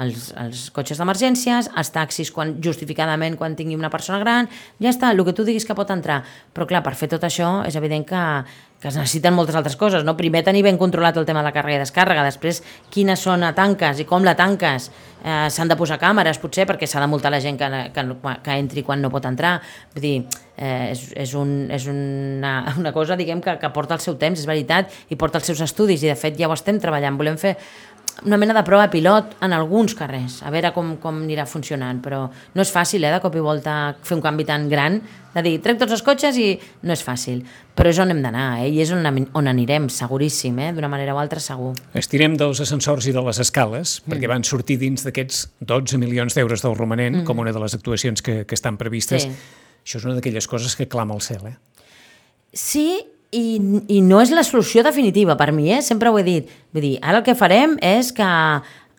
els, 0.03 0.33
els 0.41 0.67
cotxes 0.75 0.99
d'emergències, 0.99 1.71
els 1.79 1.91
taxis 1.95 2.33
quan, 2.35 2.57
justificadament 2.63 3.37
quan 3.39 3.55
tingui 3.55 3.79
una 3.79 3.93
persona 3.93 4.19
gran, 4.23 4.51
ja 4.83 4.91
està, 4.91 5.13
el 5.13 5.23
que 5.25 5.35
tu 5.37 5.47
diguis 5.47 5.67
que 5.67 5.77
pot 5.79 5.91
entrar. 5.95 6.23
Però 6.55 6.67
clar, 6.67 6.83
per 6.83 6.97
fer 6.99 7.09
tot 7.13 7.23
això 7.27 7.61
és 7.69 7.77
evident 7.79 8.07
que, 8.09 8.23
que 8.83 8.91
es 8.91 8.99
necessiten 8.99 9.37
moltes 9.37 9.57
altres 9.57 9.79
coses. 9.81 10.05
No? 10.05 10.17
Primer 10.19 10.43
tenir 10.45 10.65
ben 10.67 10.79
controlat 10.81 11.17
el 11.17 11.25
tema 11.29 11.41
de 11.41 11.49
la 11.49 11.55
càrrega 11.55 11.79
i 11.79 11.85
descàrrega, 11.85 12.27
després 12.27 12.63
quina 12.93 13.17
zona 13.17 13.55
tanques 13.55 14.03
i 14.03 14.09
com 14.09 14.27
la 14.27 14.35
tanques. 14.37 14.91
Eh, 15.25 15.47
S'han 15.49 15.71
de 15.71 15.79
posar 15.79 15.97
càmeres, 16.03 16.41
potser, 16.43 16.67
perquè 16.69 16.85
s'ha 16.91 17.01
de 17.01 17.09
multar 17.09 17.31
la 17.33 17.41
gent 17.41 17.57
que, 17.57 17.71
que, 17.95 18.05
que 18.45 18.59
entri 18.59 18.83
quan 18.85 19.01
no 19.01 19.13
pot 19.15 19.25
entrar. 19.31 19.55
Vull 19.95 20.05
dir, 20.05 20.15
eh, 20.59 20.91
és, 20.91 21.07
és, 21.23 21.33
un, 21.39 21.55
és 21.73 21.87
una, 21.89 22.59
una 22.83 22.93
cosa, 22.93 23.17
diguem, 23.17 23.41
que, 23.41 23.57
que 23.63 23.73
porta 23.73 23.97
el 23.97 24.05
seu 24.05 24.19
temps, 24.21 24.43
és 24.43 24.51
veritat, 24.51 24.93
i 25.09 25.17
porta 25.17 25.41
els 25.41 25.49
seus 25.49 25.63
estudis, 25.65 26.03
i 26.05 26.13
de 26.13 26.19
fet 26.19 26.37
ja 26.37 26.51
ho 26.51 26.59
estem 26.59 26.83
treballant. 26.83 27.17
Volem 27.17 27.41
fer 27.41 27.55
una 28.23 28.37
mena 28.39 28.55
de 28.55 28.63
prova 28.63 28.87
pilot 28.91 29.35
en 29.43 29.53
alguns 29.53 29.95
carrers, 29.99 30.39
a 30.47 30.51
veure 30.55 30.71
com, 30.73 30.95
com 31.03 31.19
anirà 31.25 31.45
funcionant, 31.51 31.99
però 32.01 32.29
no 32.55 32.63
és 32.63 32.71
fàcil, 32.73 33.03
eh, 33.05 33.11
de 33.13 33.21
cop 33.21 33.35
i 33.35 33.43
volta 33.43 33.97
fer 34.03 34.15
un 34.17 34.23
canvi 34.23 34.45
tan 34.47 34.69
gran, 34.71 35.01
de 35.35 35.43
dir, 35.43 35.57
trec 35.61 35.81
tots 35.81 35.93
els 35.97 36.03
cotxes 36.07 36.37
i 36.39 36.53
no 36.87 36.95
és 36.95 37.03
fàcil, 37.03 37.41
però 37.75 37.91
és 37.91 37.99
on 37.99 38.13
hem 38.15 38.23
d'anar, 38.23 38.61
eh, 38.63 38.69
i 38.71 38.81
és 38.81 38.93
on, 38.95 39.03
on 39.35 39.51
anirem, 39.51 39.89
seguríssim, 39.91 40.59
eh, 40.63 40.71
d'una 40.73 40.89
manera 40.89 41.15
o 41.15 41.19
altra 41.19 41.43
segur. 41.43 41.73
Estirem 41.93 42.37
dels 42.39 42.61
ascensors 42.63 43.09
i 43.11 43.13
de 43.13 43.21
les 43.27 43.41
escales, 43.43 44.01
Mm. 44.05 44.13
perquè 44.13 44.29
van 44.31 44.45
sortir 44.45 44.79
dins 44.79 45.03
d'aquests 45.05 45.49
12 45.61 45.99
milions 45.99 46.35
d'euros 46.35 46.63
del 46.63 46.77
romanent, 46.77 47.25
com 47.25 47.39
una 47.39 47.53
de 47.53 47.59
les 47.61 47.75
actuacions 47.75 48.23
que, 48.23 48.45
que 48.47 48.55
estan 48.55 48.77
previstes. 48.79 49.27
Mm. 49.27 49.31
Sí. 49.33 49.61
Això 49.85 49.99
és 49.99 50.05
una 50.07 50.15
d'aquelles 50.15 50.47
coses 50.49 50.77
que 50.77 50.87
clama 50.89 51.15
al 51.15 51.21
cel, 51.21 51.47
eh? 51.47 51.57
Sí, 52.53 53.05
i, 53.35 53.59
i 53.91 54.01
no 54.05 54.21
és 54.23 54.33
la 54.35 54.45
solució 54.47 54.85
definitiva 54.87 55.37
per 55.41 55.51
mi, 55.53 55.71
eh? 55.75 55.83
sempre 55.83 56.11
ho 56.11 56.19
he 56.19 56.25
dit. 56.27 56.51
Vull 56.75 56.87
dir, 56.87 56.97
ara 57.03 57.21
el 57.21 57.27
que 57.27 57.37
farem 57.39 57.77
és 57.83 58.13
que 58.15 58.29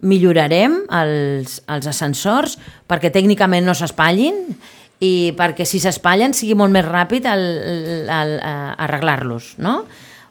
millorarem 0.05 0.81
els, 0.93 1.59
els 1.71 1.87
ascensors 1.89 2.57
perquè 2.89 3.11
tècnicament 3.15 3.65
no 3.65 3.73
s'espatllin 3.77 4.41
i 5.03 5.13
perquè 5.37 5.65
si 5.67 5.79
s'espatllen 5.81 6.35
sigui 6.35 6.55
molt 6.57 6.73
més 6.75 6.85
ràpid 6.87 7.27
eh, 7.27 8.05
arreglar-los, 8.11 9.55
no? 9.63 9.81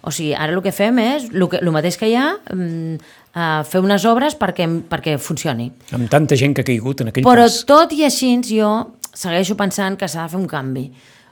O 0.04 0.12
sigui, 0.12 0.34
ara 0.36 0.52
el 0.52 0.60
que 0.64 0.72
fem 0.74 0.98
és 1.00 1.30
el, 1.32 1.46
que, 1.48 1.62
el 1.64 1.72
mateix 1.72 1.96
que 1.96 2.10
hi 2.10 2.16
ha, 2.20 2.34
mm, 2.52 2.98
eh, 3.32 3.60
fer 3.68 3.80
unes 3.80 4.04
obres 4.08 4.36
perquè, 4.36 4.68
perquè 4.90 5.16
funcioni. 5.16 5.70
Amb 5.96 6.10
tanta 6.12 6.36
gent 6.36 6.56
que 6.56 6.64
ha 6.64 6.68
caigut 6.68 7.00
en 7.00 7.12
aquell 7.12 7.24
Però 7.24 7.48
pas. 7.48 7.62
tot 7.68 7.92
i 7.96 8.04
així 8.04 8.36
jo 8.44 8.70
segueixo 9.14 9.56
pensant 9.56 9.96
que 9.96 10.08
s'ha 10.08 10.26
de 10.26 10.34
fer 10.34 10.40
un 10.40 10.48
canvi. 10.50 10.90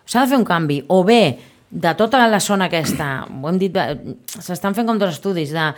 S'ha 0.09 0.25
de 0.25 0.33
fer 0.33 0.41
un 0.41 0.49
canvi, 0.49 0.81
o 0.89 1.03
bé 1.05 1.52
de 1.73 1.95
tota 1.97 2.21
la 2.29 2.41
zona 2.41 2.69
aquesta, 2.69 3.09
ho 3.25 3.49
hem 3.49 3.59
dit, 3.61 3.77
s'estan 4.29 4.77
fent 4.77 4.89
com 4.89 4.99
dos 5.01 5.15
estudis, 5.17 5.55
de, 5.57 5.71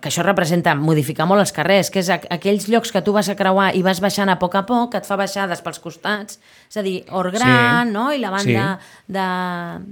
que 0.00 0.08
això 0.08 0.22
representa 0.22 0.74
modificar 0.74 1.26
molt 1.26 1.40
els 1.40 1.52
carrers, 1.52 1.90
que 1.90 2.00
és 2.00 2.08
aqu 2.10 2.28
aquells 2.30 2.68
llocs 2.68 2.92
que 2.92 3.02
tu 3.02 3.12
vas 3.12 3.28
a 3.28 3.36
creuar 3.36 3.70
i 3.76 3.82
vas 3.82 4.00
baixant 4.00 4.28
a 4.30 4.38
poc 4.38 4.54
a 4.56 4.64
poc, 4.66 4.92
que 4.92 4.98
et 5.02 5.06
fa 5.08 5.16
baixades 5.16 5.60
pels 5.62 5.78
costats, 5.82 6.38
és 6.70 6.76
a 6.76 6.82
dir, 6.82 7.04
Orgran, 7.10 7.88
Sí. 7.88 7.92
no? 7.92 8.12
i 8.12 8.18
la 8.18 8.30
banda 8.30 8.78
Sí. 8.80 9.02
de, 9.12 9.26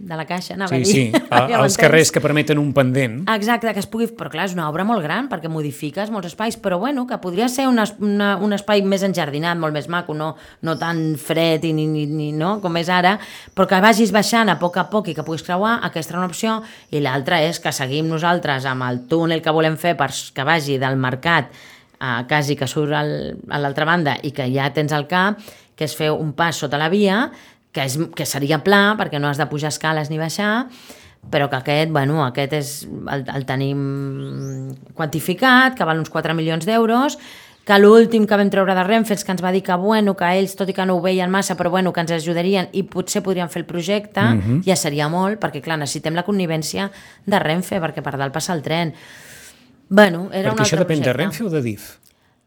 de 0.09 0.17
la 0.17 0.27
caixa, 0.27 0.55
anava 0.55 0.69
Sí, 0.71 0.75
a 0.75 0.79
dir. 0.79 0.87
sí, 0.95 1.13
a, 1.31 1.47
Ja 1.51 1.61
els 1.65 1.77
carrers 1.77 2.11
que 2.13 2.21
permeten 2.21 2.59
un 2.59 2.73
pendent. 2.73 3.29
Exacte, 3.29 3.73
que 3.73 3.81
es 3.81 3.87
pugui... 3.87 4.07
Però 4.21 4.31
clar, 4.31 4.47
és 4.47 4.55
una 4.55 4.69
obra 4.69 4.85
molt 4.85 5.03
gran 5.03 5.29
perquè 5.31 5.49
modifiques 5.49 6.11
molts 6.11 6.27
espais, 6.33 6.57
però 6.61 6.79
bueno, 6.79 7.07
que 7.07 7.19
podria 7.19 7.49
ser 7.49 7.67
un, 7.69 7.79
es, 7.79 7.95
una, 7.99 8.37
un 8.37 8.53
espai 8.53 8.83
més 8.83 9.03
enjardinat, 9.07 9.57
molt 9.59 9.73
més 9.73 9.89
maco, 9.89 10.15
no, 10.15 10.35
no 10.63 10.77
tan 10.79 11.17
fred 11.21 11.65
i 11.65 11.73
ni, 11.73 11.87
ni, 11.87 12.07
ni, 12.07 12.31
no, 12.33 12.61
com 12.61 12.77
és 12.81 12.89
ara, 12.89 13.19
però 13.55 13.67
que 13.71 13.81
vagis 13.81 14.13
baixant 14.13 14.49
a 14.51 14.59
poc 14.59 14.77
a 14.77 14.89
poc 14.91 15.09
i 15.09 15.15
que 15.15 15.23
puguis 15.27 15.43
creuar, 15.47 15.79
aquesta 15.87 16.13
era 16.15 16.21
una 16.23 16.29
opció, 16.31 16.61
i 16.91 17.01
l'altra 17.01 17.41
és 17.43 17.61
que 17.61 17.73
seguim 17.73 18.09
nosaltres 18.09 18.67
amb 18.69 18.83
el 18.89 19.03
túnel 19.09 19.41
que 19.43 19.51
volem 19.55 19.77
fer 19.81 19.97
per 19.99 20.11
que 20.11 20.47
vagi 20.47 20.79
del 20.79 21.01
mercat 21.01 21.51
a 22.01 22.25
quasi 22.29 22.57
que 22.57 22.69
surt 22.69 22.95
al, 22.97 23.11
a 23.49 23.59
l'altra 23.61 23.85
banda 23.89 24.17
i 24.25 24.33
que 24.33 24.47
ja 24.53 24.71
tens 24.73 24.93
al 24.97 25.07
cap, 25.09 25.41
que 25.77 25.85
és 25.89 25.97
fer 25.97 26.11
un 26.13 26.33
pas 26.37 26.57
sota 26.57 26.81
la 26.81 26.89
via, 26.93 27.27
que, 27.73 27.85
és, 27.85 27.99
que 28.17 28.27
seria 28.27 28.61
pla, 28.65 28.97
perquè 28.99 29.21
no 29.21 29.29
has 29.29 29.41
de 29.41 29.47
pujar 29.51 29.73
escales 29.73 30.11
ni 30.11 30.19
baixar, 30.21 30.67
però 31.31 31.51
que 31.53 31.61
aquest, 31.61 31.93
bueno, 31.93 32.23
aquest 32.25 32.57
és, 32.57 32.73
el, 33.13 33.27
el 33.29 33.45
tenim 33.47 34.73
quantificat, 34.97 35.77
que 35.77 35.87
val 35.87 36.01
uns 36.01 36.11
4 36.11 36.35
milions 36.35 36.65
d'euros, 36.67 37.19
que 37.69 37.77
l'últim 37.79 38.25
que 38.27 38.39
vam 38.41 38.49
treure 38.51 38.75
de 38.75 38.83
Renfe 38.83 39.15
que 39.21 39.31
ens 39.31 39.43
va 39.45 39.53
dir 39.53 39.61
que, 39.63 39.77
bueno, 39.79 40.17
que 40.19 40.27
ells, 40.41 40.57
tot 40.59 40.71
i 40.73 40.75
que 40.75 40.87
no 40.89 40.97
ho 40.97 41.03
veien 41.05 41.31
massa, 41.31 41.55
però 41.59 41.71
bueno, 41.71 41.93
que 41.93 42.03
ens 42.03 42.17
ajudarien 42.17 42.71
i 42.73 42.83
potser 42.89 43.23
podrien 43.23 43.53
fer 43.53 43.63
el 43.63 43.69
projecte, 43.69 44.21
mm 44.21 44.41
-hmm. 44.41 44.63
ja 44.65 44.77
seria 44.77 45.09
molt, 45.09 45.39
perquè 45.39 45.61
clar, 45.61 45.79
necessitem 45.79 46.15
la 46.15 46.25
connivència 46.25 46.91
de 47.27 47.39
Renfe, 47.39 47.79
perquè 47.81 48.03
per 48.03 48.17
dalt 48.17 48.33
passa 48.33 48.55
el 48.55 48.63
tren. 48.63 48.95
Bueno, 49.91 50.29
era 50.33 50.53
un 50.53 50.57
Perquè 50.57 50.63
això 50.69 50.79
altre 50.79 50.87
depèn 50.87 51.01
de 51.03 51.11
projecte. 51.11 51.19
Renfe 51.19 51.45
o 51.45 51.51
de 51.51 51.61
DIF? 51.67 51.89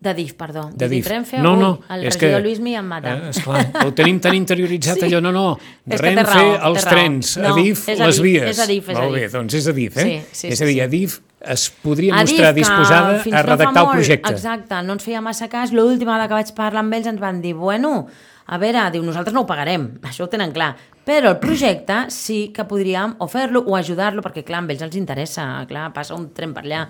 De 0.03 0.13
DIF, 0.13 0.33
perdó. 0.35 0.69
De 0.75 0.87
DIF. 0.91 1.05
Renfe, 1.07 1.37
no, 1.39 1.53
no, 1.55 1.69
el 1.89 2.01
és 2.09 2.15
regidor 2.17 2.41
que, 2.41 2.47
Luismi 2.47 2.73
em 2.75 2.85
mata. 2.87 3.13
Eh, 3.15 3.29
esclar, 3.29 3.61
ho 3.85 3.91
tenim 3.95 4.17
tan 4.19 4.35
interioritzat 4.35 4.97
Sí. 4.99 5.05
allò, 5.07 5.21
no, 5.23 5.31
no, 5.31 5.43
de 5.85 5.95
És 5.95 6.01
Renfe 6.01 6.23
raó, 6.27 6.57
raó. 6.57 6.73
trens, 6.89 7.37
No, 7.37 7.53
a 7.53 7.55
DIF 7.55 7.85
a 7.87 7.95
les 8.07 8.15
DIF, 8.17 8.23
vies. 8.25 8.49
és 8.51 8.59
a 8.59 8.65
DIF, 8.67 8.89
és 8.89 8.97
a 8.97 9.01
Molt 9.01 9.13
bé, 9.15 9.21
DIF. 9.21 9.31
doncs 9.37 9.53
és 9.61 9.67
a 9.67 9.73
DIF, 9.77 9.97
eh? 9.97 10.03
Sí, 10.03 10.25
sí, 10.41 10.47
és 10.55 10.61
a 10.61 10.65
dir, 10.65 10.73
sí. 10.73 10.79
a 10.81 10.87
DIF 10.91 11.19
es 11.55 11.69
podria 11.83 12.15
dit 12.15 12.31
mostrar 12.31 12.53
que 12.53 12.59
disposada 12.59 13.09
a 13.21 13.23
no 13.23 13.43
redactar 13.43 13.83
el 13.83 13.87
molt- 13.87 13.93
projecte. 13.95 14.31
Exacte, 14.33 14.81
no 14.83 14.93
ens 14.93 15.03
feia 15.03 15.21
massa 15.21 15.47
cas. 15.49 15.71
L'última 15.71 16.13
vegada 16.17 16.27
que 16.27 16.33
vaig 16.41 16.53
parlar 16.55 16.79
amb 16.83 16.93
ells 16.99 17.07
ens 17.07 17.19
van 17.19 17.41
dir, 17.41 17.53
bueno, 17.55 18.07
a 18.45 18.59
veure, 18.59 18.83
diu, 18.91 19.03
nosaltres 19.05 19.35
no 19.35 19.43
ho 19.43 19.49
pagarem, 19.49 19.87
això 20.03 20.25
ho 20.25 20.31
tenen 20.31 20.51
clar, 20.55 20.73
però 21.07 21.31
el 21.33 21.39
projecte 21.39 22.05
sí 22.13 22.47
que 22.55 22.65
podríem 22.67 23.15
o 23.23 23.27
fer-lo 23.31 23.63
o 23.67 23.75
ajudar-lo, 23.75 24.23
perquè 24.23 24.43
clar, 24.47 24.63
amb 24.63 24.73
ells 24.73 24.83
els 24.85 24.97
interessa, 24.99 25.45
clar, 25.69 25.89
passa 25.95 26.15
un 26.15 26.29
tren 26.35 26.55
per 26.55 26.65
allà, 26.65 26.85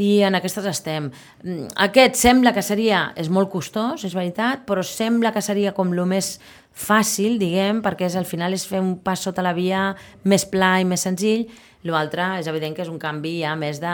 i 0.00 0.20
en 0.22 0.38
aquestes 0.38 0.68
estem. 0.70 1.10
Mm, 1.42 1.72
Aquest 1.88 2.20
sembla 2.20 2.54
que 2.56 2.62
seria, 2.62 3.10
és 3.16 3.28
molt 3.28 3.50
costós, 3.52 4.04
és 4.06 4.14
veritat, 4.16 4.64
però 4.68 4.84
sembla 4.86 5.32
que 5.32 5.42
seria 5.42 5.74
com 5.76 5.92
el 5.92 6.04
més 6.06 6.38
fàcil, 6.70 7.40
diguem, 7.40 7.82
perquè 7.82 8.06
és, 8.06 8.16
al 8.16 8.28
final 8.28 8.54
és 8.54 8.64
fer 8.68 8.80
un 8.80 8.94
pas 9.04 9.20
sota 9.20 9.42
la 9.42 9.52
via 9.52 9.90
més 10.24 10.46
pla 10.48 10.78
i 10.80 10.86
més 10.88 11.08
senzill, 11.08 11.48
L'altre 11.88 12.26
és 12.36 12.48
evident 12.50 12.74
que 12.76 12.82
és 12.84 12.90
un 12.92 12.98
canvi 13.00 13.38
ja 13.40 13.54
més 13.56 13.78
de, 13.80 13.92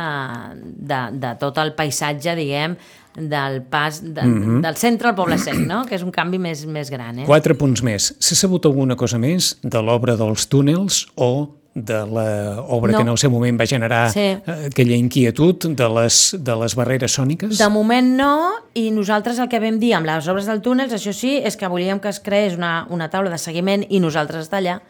de, 0.91 1.01
de 1.23 1.29
tot 1.39 1.59
el 1.63 1.71
paisatge, 1.79 2.35
diguem, 2.35 2.75
del 3.17 3.63
pas 3.63 4.01
de, 4.03 4.23
mm 4.23 4.43
-hmm. 4.43 4.61
del 4.63 4.77
centre 4.77 5.09
al 5.09 5.15
poble 5.15 5.39
sec, 5.39 5.55
no? 5.55 5.85
que 5.85 5.95
és 5.95 6.03
un 6.03 6.11
canvi 6.11 6.39
més, 6.39 6.67
més 6.67 6.91
gran. 6.91 7.19
Eh? 7.19 7.25
Quatre 7.25 7.55
punts 7.55 7.83
més. 7.83 8.15
S'ha 8.19 8.35
sabut 8.35 8.65
alguna 8.67 8.97
cosa 8.97 9.19
més 9.19 9.59
de 9.63 9.83
l'obra 9.83 10.17
dels 10.17 10.49
túnels 10.49 11.07
o 11.15 11.55
de 11.75 12.07
l'obra 12.07 12.93
No. 12.93 12.99
que 12.99 13.03
en 13.03 13.09
el 13.09 13.19
seu 13.19 13.31
moment 13.31 13.61
va 13.61 13.67
generar 13.67 14.11
Sí. 14.11 14.21
eh, 14.21 14.41
aquella 14.71 14.97
inquietud 14.97 15.57
de 15.77 15.89
les, 15.89 16.37
de 16.39 16.57
les 16.57 16.75
barreres 16.75 17.13
sòniques? 17.19 17.59
De 17.59 17.69
moment 17.69 18.17
no, 18.17 18.51
i 18.73 18.91
nosaltres 18.91 19.39
el 19.39 19.49
que 19.49 19.61
vam 19.61 19.79
dir 19.79 19.93
amb 19.95 20.07
les 20.07 20.27
obres 20.27 20.47
del 20.47 20.63
túnels, 20.63 20.93
això 20.93 21.13
sí, 21.13 21.37
és 21.37 21.57
que 21.57 21.69
volíem 21.69 22.01
que 22.01 22.09
es 22.09 22.19
creés 22.21 22.57
una, 22.57 22.87
una 22.89 23.11
taula 23.11 23.29
de 23.29 23.39
seguiment 23.39 23.85
i 23.91 24.01
nosaltres 24.01 24.45
estar 24.45 24.59
allà, 24.61 24.81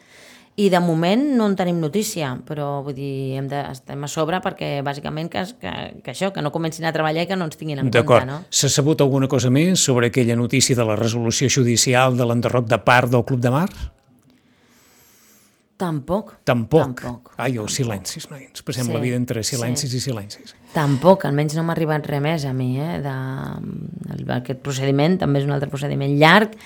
i 0.57 0.71
de 0.73 0.79
moment 0.81 1.21
no 1.37 1.47
en 1.51 1.55
tenim 1.59 1.77
notícia, 1.83 2.31
però 2.49 2.83
vull 2.87 2.95
dir, 2.97 3.37
hem 3.37 3.49
de, 3.51 3.59
estem 3.75 4.07
a 4.07 4.09
sobre 4.09 4.39
perquè 4.41 4.79
bàsicament 4.87 5.29
que, 5.29 5.43
que, 5.61 5.73
que 6.01 6.15
això, 6.15 6.31
que 6.33 6.41
no 6.41 6.53
comencin 6.55 6.87
a 6.89 6.93
treballar 6.97 7.27
i 7.27 7.29
que 7.29 7.37
no 7.37 7.45
ens 7.45 7.59
tinguin 7.61 7.83
en 7.83 7.91
D'acord. 7.93 8.25
compte, 8.25 8.33
no? 8.33 8.39
S'ha 8.49 8.71
sabut 8.73 9.05
alguna 9.05 9.29
cosa 9.29 9.51
més 9.53 9.83
sobre 9.85 10.09
aquella 10.09 10.37
notícia 10.37 10.75
de 10.79 10.87
la 10.89 10.97
resolució 10.97 11.51
judicial 11.53 12.17
de 12.17 12.25
l'enderroc 12.25 12.71
de 12.73 12.79
part 12.81 13.13
del 13.13 13.27
Club 13.29 13.45
de 13.45 13.53
Mar? 13.53 13.69
Tampoc. 15.77 16.39
Tampoc. 16.49 17.03
Tampoc. 17.03 17.35
Ai, 17.37 17.59
els 17.61 17.75
silencis, 17.77 18.31
noi. 18.33 18.47
Ens 18.49 18.65
passem 18.65 18.87
Sí, 18.89 18.93
la 18.95 19.01
vida 19.03 19.17
entre 19.21 19.43
sí. 19.45 19.57
silencis 19.59 19.93
i 19.93 20.01
silencis. 20.01 20.55
Tampoc, 20.73 21.27
almenys 21.29 21.53
no 21.59 21.67
m'ha 21.69 21.75
arribat 21.77 22.07
res 22.09 22.23
més 22.25 22.47
a 22.49 22.55
mi, 22.57 22.79
eh? 22.81 22.97
De, 23.05 24.25
aquest 24.41 24.63
procediment 24.65 25.19
també 25.21 25.43
és 25.43 25.45
un 25.45 25.53
altre 25.53 25.69
procediment 25.69 26.17
llarg 26.17 26.57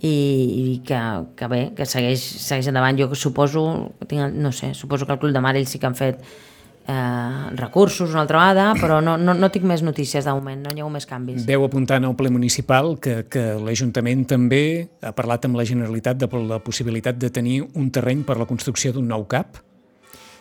i, 0.00 0.12
i 0.12 0.76
que, 0.86 1.00
que 1.36 1.48
bé, 1.52 1.62
que 1.76 1.86
segueix, 1.88 2.22
segueix 2.40 2.70
endavant. 2.72 2.98
Jo 2.98 3.10
suposo, 3.14 3.64
tinc, 4.08 4.32
no 4.34 4.52
sé, 4.52 4.72
suposo 4.74 5.06
que 5.06 5.16
el 5.16 5.20
Club 5.20 5.34
de 5.36 5.42
Mar 5.44 5.56
ells 5.58 5.74
sí 5.74 5.80
que 5.80 5.88
han 5.90 5.98
fet 5.98 6.22
eh, 6.90 7.50
recursos 7.56 8.10
una 8.10 8.22
altra 8.24 8.40
vegada, 8.40 8.74
però 8.80 9.00
no, 9.04 9.16
no, 9.20 9.34
no 9.36 9.50
tinc 9.52 9.66
més 9.68 9.84
notícies 9.86 10.24
de 10.24 10.34
moment, 10.34 10.62
no 10.64 10.74
hi 10.74 10.82
ha 10.82 10.88
més 10.92 11.06
canvis. 11.08 11.44
Veu 11.48 11.64
apuntar 11.66 12.00
en 12.00 12.08
el 12.10 12.16
ple 12.18 12.32
municipal 12.32 12.96
que, 13.02 13.24
que 13.30 13.46
l'Ajuntament 13.60 14.24
també 14.30 14.62
ha 15.04 15.12
parlat 15.16 15.46
amb 15.48 15.60
la 15.60 15.66
Generalitat 15.68 16.20
de 16.20 16.30
la 16.48 16.60
possibilitat 16.64 17.20
de 17.20 17.30
tenir 17.30 17.60
un 17.74 17.90
terreny 17.92 18.24
per 18.24 18.38
la 18.40 18.48
construcció 18.48 18.94
d'un 18.96 19.08
nou 19.08 19.28
CAP. 19.28 19.60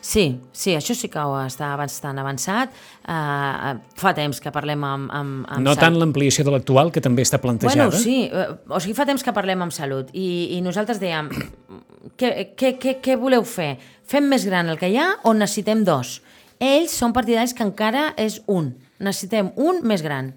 Sí, 0.02 0.40
sí, 0.56 0.74
això 0.78 0.96
sí 0.96 1.10
que 1.12 1.20
ho 1.20 1.36
està 1.44 1.74
bastant 1.80 2.20
avançat. 2.22 2.72
Uh, 3.04 3.76
fa 4.00 4.14
temps 4.16 4.40
que 4.40 4.52
parlem 4.56 4.84
amb... 4.88 5.12
amb, 5.12 5.44
amb 5.44 5.66
No 5.66 5.74
Sal- 5.76 5.84
tant 5.84 6.00
l'ampliació 6.00 6.46
de 6.48 6.54
l'actual, 6.56 6.92
que 6.96 7.04
també 7.04 7.26
està 7.28 7.42
plantejada. 7.44 7.90
Bueno, 7.90 8.00
sí, 8.00 8.24
eh, 8.32 8.48
o 8.70 8.80
sigui, 8.80 8.96
fa 8.96 9.08
temps 9.10 9.26
que 9.26 9.36
parlem 9.36 9.66
amb 9.66 9.76
Salut 9.76 10.14
i, 10.16 10.56
i 10.56 10.62
nosaltres 10.64 11.02
dèiem, 11.04 11.30
què, 12.20 12.32
què, 12.56 12.76
què, 12.80 12.96
què 13.04 13.18
voleu 13.20 13.44
fer? 13.44 13.74
Fem 14.10 14.30
més 14.32 14.48
gran 14.48 14.72
el 14.72 14.80
que 14.80 14.90
hi 14.90 14.98
ha 15.02 15.10
o 15.28 15.36
necessitem 15.36 15.84
dos? 15.88 16.20
Ells 16.60 16.96
són 16.96 17.12
partidaris 17.16 17.54
que 17.56 17.64
encara 17.68 18.14
és 18.20 18.40
un, 18.52 18.74
necessitem 19.04 19.52
un 19.60 19.84
més 19.88 20.04
gran. 20.04 20.34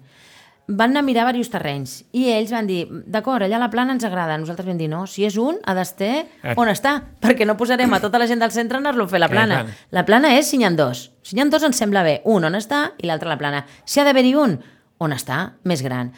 Van 0.67 0.91
anar 0.93 1.01
a 1.01 1.03
mirar 1.03 1.25
diversos 1.27 1.49
terrenys 1.51 1.93
i 2.15 2.29
ells 2.31 2.51
van 2.55 2.67
dir, 2.69 2.85
d'acord, 2.87 3.43
allà 3.43 3.57
la 3.59 3.67
plana 3.69 3.91
ens 3.91 4.05
agrada. 4.07 4.37
Nosaltres 4.39 4.65
vam 4.69 4.77
dir, 4.79 4.87
no, 4.87 5.01
si 5.11 5.25
és 5.27 5.35
un, 5.35 5.57
ha 5.67 5.73
d'estar 5.75 6.23
on 6.55 6.69
està, 6.71 6.93
perquè 7.19 7.43
no 7.45 7.57
posarem 7.59 7.91
a 7.93 7.99
tota 7.99 8.17
la 8.21 8.27
gent 8.31 8.39
del 8.39 8.51
centre 8.55 8.79
a 8.79 8.79
anar-lo 8.79 9.03
a 9.03 9.11
fer 9.11 9.19
la 9.19 9.27
plana. 9.27 9.57
La 9.91 10.05
plana 10.07 10.31
és 10.37 10.47
si 10.47 10.57
n'hi 10.57 10.63
ha 10.63 10.71
dos. 10.71 11.09
Si 11.21 11.35
n'hi 11.35 11.43
ha 11.43 11.49
dos 11.51 11.63
ens 11.67 11.75
sembla 11.83 12.03
bé. 12.07 12.21
Un 12.23 12.47
on 12.47 12.55
està 12.55 12.93
i 12.97 13.07
l'altre 13.11 13.27
a 13.27 13.33
la 13.35 13.37
plana. 13.41 13.65
Si 13.83 13.99
ha 13.99 14.05
d'haver-hi 14.07 14.35
un, 14.39 14.55
on 15.03 15.11
està, 15.11 15.41
més 15.67 15.83
gran. 15.83 16.13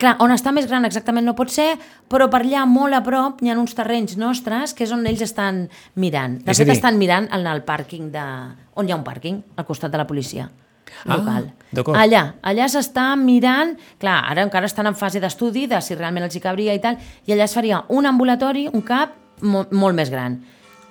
Clar, 0.00 0.16
on 0.18 0.34
està 0.34 0.50
més 0.50 0.66
gran 0.66 0.84
exactament 0.84 1.24
no 1.24 1.36
pot 1.38 1.48
ser, 1.54 1.76
però 2.10 2.26
per 2.28 2.40
allà 2.42 2.66
molt 2.66 2.92
a 2.92 3.04
prop 3.06 3.38
hi 3.40 3.52
ha 3.54 3.54
uns 3.54 3.78
terrenys 3.78 4.16
nostres 4.18 4.74
que 4.74 4.82
és 4.82 4.90
on 4.90 5.06
ells 5.06 5.22
estan 5.22 5.68
mirant. 5.94 6.40
De 6.42 6.50
a 6.50 6.54
fet, 6.58 6.66
dir- 6.66 6.74
estan 6.74 6.98
mirant 6.98 7.30
en 7.30 7.46
el 7.46 7.62
pàrquing 7.62 8.10
de... 8.10 8.26
on 8.74 8.88
hi 8.88 8.90
ha 8.92 8.98
un 8.98 9.06
pàrquing, 9.06 9.44
al 9.54 9.64
costat 9.64 9.94
de 9.94 10.02
la 10.02 10.08
policia 10.10 10.50
local. 11.04 11.52
d'acord. 11.70 11.98
allà, 11.98 12.24
allà 12.42 12.68
s'està 12.72 13.12
mirant... 13.20 13.76
Clar, 14.00 14.18
ara 14.32 14.44
encara 14.46 14.68
estan 14.70 14.86
en 14.90 14.98
fase 14.98 15.20
d'estudi 15.22 15.66
de 15.70 15.80
si 15.82 15.94
realment 15.94 16.26
els 16.26 16.36
hi 16.36 16.42
cabria 16.44 16.74
i 16.76 16.82
tal, 16.82 16.98
i 17.26 17.34
allà 17.34 17.48
es 17.48 17.56
faria 17.56 17.84
un 17.88 18.06
ambulatori, 18.06 18.66
un 18.72 18.84
CAP, 18.86 19.16
molt, 19.42 19.72
molt 19.72 19.98
més 19.98 20.12
gran 20.12 20.40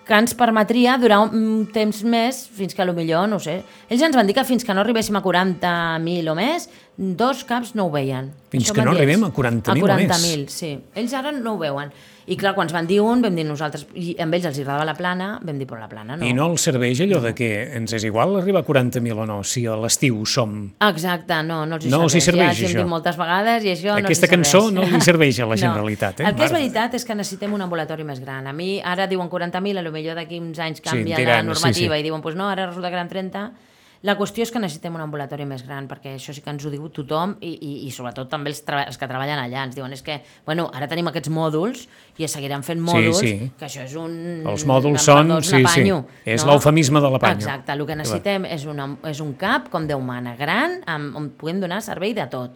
que 0.05 0.13
ens 0.13 0.35
permetria 0.37 0.99
durar 1.01 1.23
un 1.25 1.65
temps 1.73 2.03
més 2.05 2.43
fins 2.53 2.75
que 2.77 2.83
a 2.83 2.85
lo 2.85 2.93
millor, 2.93 3.25
no 3.29 3.39
sé. 3.41 3.57
Ells 3.89 4.03
ens 4.05 4.15
van 4.15 4.27
dir 4.29 4.35
que 4.37 4.45
fins 4.45 4.63
que 4.63 4.73
no 4.77 4.83
arribéssim 4.83 5.17
a 5.17 5.23
40.000 5.25 6.29
o 6.29 6.35
més, 6.37 6.67
dos 6.97 7.43
caps 7.43 7.73
no 7.75 7.87
ho 7.87 7.91
veien. 7.91 8.31
Fins 8.51 8.69
Això 8.69 8.75
que 8.77 8.83
no 8.87 8.91
arribem 8.95 9.23
a 9.27 9.31
40.000 9.35 9.83
o 9.83 9.91
A 9.91 9.95
més. 9.97 10.09
40.000, 10.09 10.47
sí. 10.49 10.73
Ells 10.95 11.13
ara 11.13 11.31
no 11.35 11.55
ho 11.55 11.57
veuen. 11.59 11.89
I 12.25 12.33
clar, 12.41 12.55
quan 12.55 12.65
ens 12.65 12.73
van 12.73 12.87
dir 12.89 13.01
un, 13.05 13.19
vam 13.21 13.35
dir 13.37 13.43
nosaltres, 13.45 13.83
i 13.93 14.15
amb 14.23 14.33
ells 14.33 14.47
els 14.49 14.57
agradava 14.57 14.85
la 14.87 14.95
plana, 14.97 15.27
vam 15.45 15.59
dir, 15.61 15.67
però 15.69 15.77
la 15.77 15.89
plana 15.91 16.15
no. 16.17 16.25
I 16.25 16.31
no 16.33 16.47
els 16.49 16.63
serveix 16.65 16.97
allò 17.03 17.19
de 17.21 17.35
que 17.37 17.49
ens 17.77 17.93
és 17.93 18.05
igual 18.07 18.33
arribar 18.39 18.63
a 18.63 18.65
40.000 18.65 19.19
o 19.21 19.27
no, 19.29 19.35
si 19.45 19.61
a 19.69 19.75
l'estiu 19.77 20.23
som... 20.25 20.55
Exacte, 20.87 21.37
no, 21.45 21.59
no 21.69 21.77
els 21.77 21.85
hi 21.85 21.91
No 21.93 21.99
els 22.07 22.15
hi 22.17 22.21
serveix, 22.25 22.57
ja 22.63 22.71
això. 22.71 22.87
moltes 22.89 23.19
vegades 23.19 23.67
i 23.67 23.75
això 23.75 23.91
no 23.93 24.07
Aquesta 24.07 24.25
serveix. 24.25 24.49
cançó 24.55 24.71
no 24.73 24.87
li 24.89 25.01
serveix 25.05 25.39
a 25.43 25.45
la 25.51 25.59
Generalitat, 25.67 26.23
eh? 26.23 26.29
El 26.31 26.33
que 26.39 26.47
és 26.47 26.55
veritat 26.57 26.97
és 26.97 27.05
que 27.05 27.13
necessitem 27.13 27.53
un 27.53 27.61
ambulatori 27.67 28.03
més 28.07 28.23
gran. 28.23 28.47
A 28.49 28.53
mi 28.57 28.79
ara 28.81 29.05
diuen 29.05 29.29
40.000, 29.29 29.77
a 29.77 29.85
lo 29.85 29.91
millor 29.93 30.17
d'aquí 30.17 30.39
uns 30.41 30.57
anys 30.57 30.81
Sí, 30.81 30.87
canvia 30.89 31.17
diran, 31.21 31.45
la 31.45 31.53
sí, 31.53 31.61
normativa 31.61 31.93
sí. 31.93 31.99
i 32.01 32.03
diuen, 32.09 32.25
pues 32.25 32.33
no, 32.39 32.49
ara 32.49 32.65
resulta 32.71 32.89
que 32.89 32.95
eren 32.97 33.09
30. 33.13 33.45
La 34.05 34.13
qüestió 34.19 34.45
és 34.45 34.51
que 34.53 34.59
necessitem 34.61 34.93
un 34.93 35.01
ambulatori 35.01 35.47
més 35.49 35.63
gran, 35.65 35.87
perquè 35.89 36.11
això 36.19 36.33
sí 36.35 36.43
que 36.45 36.51
ens 36.53 36.61
ho 36.67 36.69
diu 36.69 36.83
tothom 36.93 37.31
i, 37.41 37.55
i, 37.55 37.71
i 37.87 37.93
sobretot 37.93 38.29
també 38.29 38.51
els, 38.51 38.59
els 38.61 38.99
que 39.01 39.07
treballen 39.09 39.39
allà. 39.41 39.63
Ens 39.65 39.73
diuen, 39.77 39.95
és 39.97 40.03
que, 40.05 40.19
bueno, 40.45 40.67
ara 40.77 40.85
tenim 40.91 41.09
aquests 41.09 41.31
mòduls 41.33 41.87
i 42.21 42.27
es 42.27 42.35
seguiran 42.37 42.61
fent 42.67 42.83
mòduls, 42.85 43.23
sí. 43.23 43.49
que 43.57 43.65
això 43.65 43.81
és 43.87 43.95
un... 43.97 44.13
Els 44.45 44.67
mòduls 44.69 45.01
són- 45.01 45.33
apanyo, 45.33 45.41
sí, 45.41 45.63
sí. 45.73 46.29
És 46.35 46.45
l'eufemisme 46.45 47.01
de 47.01 47.11
l'apanyo. 47.15 47.41
Exacte, 47.41 47.73
el 47.73 47.81
que 47.89 47.97
necessitem 47.97 48.45
és, 48.45 48.69
una, 48.69 48.91
és 49.09 49.23
un 49.25 49.33
cap 49.41 49.71
com 49.73 49.89
Déu 49.89 50.05
mana, 50.05 50.35
gran, 50.37 50.79
amb, 50.85 51.17
on 51.17 51.33
puguem 51.39 51.65
donar 51.65 51.81
servei 51.81 52.13
de 52.13 52.29
tot. 52.29 52.53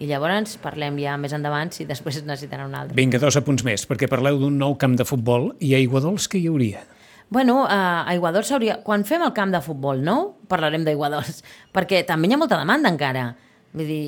I 0.00 0.06
llavors 0.08 0.58
parlem 0.60 1.00
ja 1.00 1.16
més 1.20 1.32
endavant 1.36 1.72
si 1.72 1.88
després 1.88 2.20
necessitaran 2.24 2.68
un 2.68 2.76
altre. 2.76 2.96
Vinga, 2.96 3.20
dos 3.20 3.36
apunts 3.40 3.64
més, 3.64 3.88
perquè 3.88 4.08
parleu 4.08 4.38
d'un 4.40 4.56
nou 4.60 4.76
camp 4.80 5.00
de 5.00 5.08
futbol 5.08 5.54
i 5.60 5.74
a 5.76 5.80
Iguadols 5.80 6.28
que 6.28 6.40
hi 6.40 6.48
hauria? 6.48 6.84
Bueno, 7.30 7.62
a 7.70 8.02
Aiguadols 8.10 8.48
s'hauria... 8.50 8.80
Quan 8.82 9.04
fem 9.06 9.22
el 9.22 9.30
camp 9.36 9.52
de 9.54 9.60
futbol 9.62 10.02
nou, 10.02 10.32
parlarem 10.50 10.82
d'Aiguadols, 10.86 11.44
perquè 11.76 12.02
també 12.08 12.28
hi 12.28 12.34
ha 12.34 12.40
molta 12.40 12.58
demanda 12.58 12.90
encara. 12.90 13.28
Vull 13.70 13.86
dir, 13.86 14.02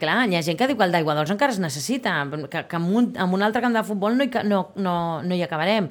clar, 0.00 0.24
hi 0.26 0.34
ha 0.34 0.42
gent 0.42 0.58
que 0.58 0.66
diu 0.66 0.78
que 0.80 0.88
el 0.88 0.94
d'Aiguadols 0.94 1.30
encara 1.30 1.54
es 1.54 1.62
necessita, 1.62 2.16
que, 2.50 2.64
que 2.66 2.80
amb, 2.80 2.90
un, 2.98 3.12
amb 3.14 3.38
un 3.38 3.46
altre 3.46 3.62
camp 3.62 3.78
de 3.78 3.84
futbol 3.86 4.18
no 4.18 4.26
hi, 4.26 4.32
no, 4.50 4.64
no, 4.74 4.96
no 5.22 5.38
hi 5.38 5.44
acabarem. 5.46 5.86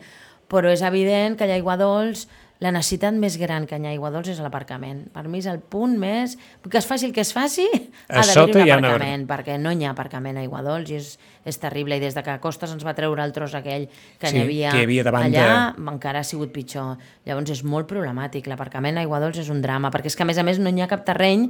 Però 0.51 0.67
és 0.69 0.83
evident 0.83 1.39
que 1.39 1.47
allà 1.47 1.55
a 1.55 1.61
Aiguadols 1.61 2.27
la 2.63 2.71
necessitat 2.71 3.15
més 3.19 3.35
gran 3.41 3.65
que 3.67 3.75
hi 3.75 3.83
ha 3.83 3.89
a 3.91 3.93
Aiguadols 3.97 4.29
és 4.31 4.39
l'aparcament. 4.39 5.01
Per 5.11 5.25
mi 5.27 5.41
és 5.43 5.47
el 5.51 5.59
punt 5.59 5.97
més... 5.99 6.37
Que 6.69 6.79
es 6.79 6.87
faci 6.87 7.09
el 7.09 7.13
que 7.13 7.21
es 7.25 7.33
faci, 7.35 7.65
A 8.07 8.21
ha 8.21 8.23
d'haver-hi 8.23 8.53
un 8.61 8.67
hi 8.67 8.71
ha 8.71 8.77
aparcament, 8.79 9.25
perquè 9.27 9.57
no 9.59 9.73
hi 9.75 9.83
ha 9.83 9.91
aparcament 9.91 10.39
a 10.39 10.43
Aiguadols 10.45 10.89
i 10.93 10.95
és, 11.01 11.09
és 11.45 11.59
terrible. 11.59 11.97
I 11.99 12.03
des 12.05 12.15
de 12.15 12.23
que 12.23 12.37
Costes 12.43 12.71
ens 12.71 12.85
va 12.87 12.95
treure 12.95 13.21
el 13.25 13.33
tros 13.35 13.53
aquell 13.59 13.89
que 14.21 14.31
Sí, 14.31 14.37
n'hi 14.37 14.45
havia, 14.45 14.71
que 14.71 14.83
hi 14.85 14.87
havia 14.87 15.03
davant 15.03 15.27
allà, 15.27 15.47
de- 15.75 15.87
encara 15.91 16.21
ha 16.23 16.27
sigut 16.27 16.53
pitjor. 16.55 16.95
Llavors 17.27 17.51
és 17.51 17.63
molt 17.67 17.89
problemàtic. 17.91 18.47
L'aparcament 18.47 18.97
a 18.97 19.03
Aiguadols 19.03 19.41
és 19.43 19.49
un 19.51 19.59
drama, 19.61 19.91
perquè 19.91 20.07
és 20.13 20.15
que 20.15 20.23
a 20.23 20.29
més 20.29 20.39
a 20.39 20.45
més 20.47 20.61
no 20.63 20.71
hi 20.71 20.81
ha 20.81 20.87
cap 20.91 21.03
terreny. 21.05 21.49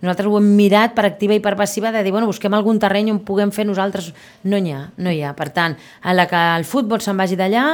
Nosaltres 0.00 0.26
ho 0.30 0.38
hem 0.40 0.48
mirat 0.56 0.94
per 0.96 1.04
activa 1.06 1.36
i 1.36 1.40
per 1.44 1.54
passiva 1.60 1.92
de 1.94 2.00
dir, 2.02 2.10
bueno, 2.12 2.26
busquem 2.26 2.52
algun 2.56 2.80
terreny 2.82 3.12
on 3.12 3.20
puguem 3.24 3.52
fer 3.54 3.66
nosaltres. 3.68 4.10
No 4.48 4.58
n'hi 4.58 4.72
ha, 4.74 4.88
no 4.96 5.12
hi 5.12 5.20
ha. 5.22 5.34
Per 5.36 5.50
tant, 5.54 5.76
a 6.02 6.16
la 6.16 6.26
que 6.26 6.40
el 6.56 6.64
futbol 6.68 7.00
se'n 7.04 7.16
vagi 7.20 7.36
d'allà, 7.38 7.66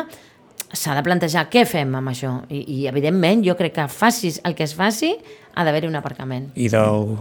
s'ha 0.73 0.95
de 0.95 1.03
plantejar 1.07 1.49
què 1.51 1.65
fem 1.69 1.95
amb 1.99 2.13
això. 2.13 2.37
I, 2.51 2.63
I, 2.63 2.79
evidentment, 2.91 3.43
jo 3.47 3.57
crec 3.59 3.77
que 3.79 3.89
facis 3.91 4.41
el 4.47 4.55
que 4.59 4.67
es 4.69 4.75
faci, 4.79 5.13
ha 5.55 5.67
d'haver-hi 5.67 5.91
un 5.91 5.99
aparcament. 5.99 6.51
I 6.55 6.71
del 6.73 7.17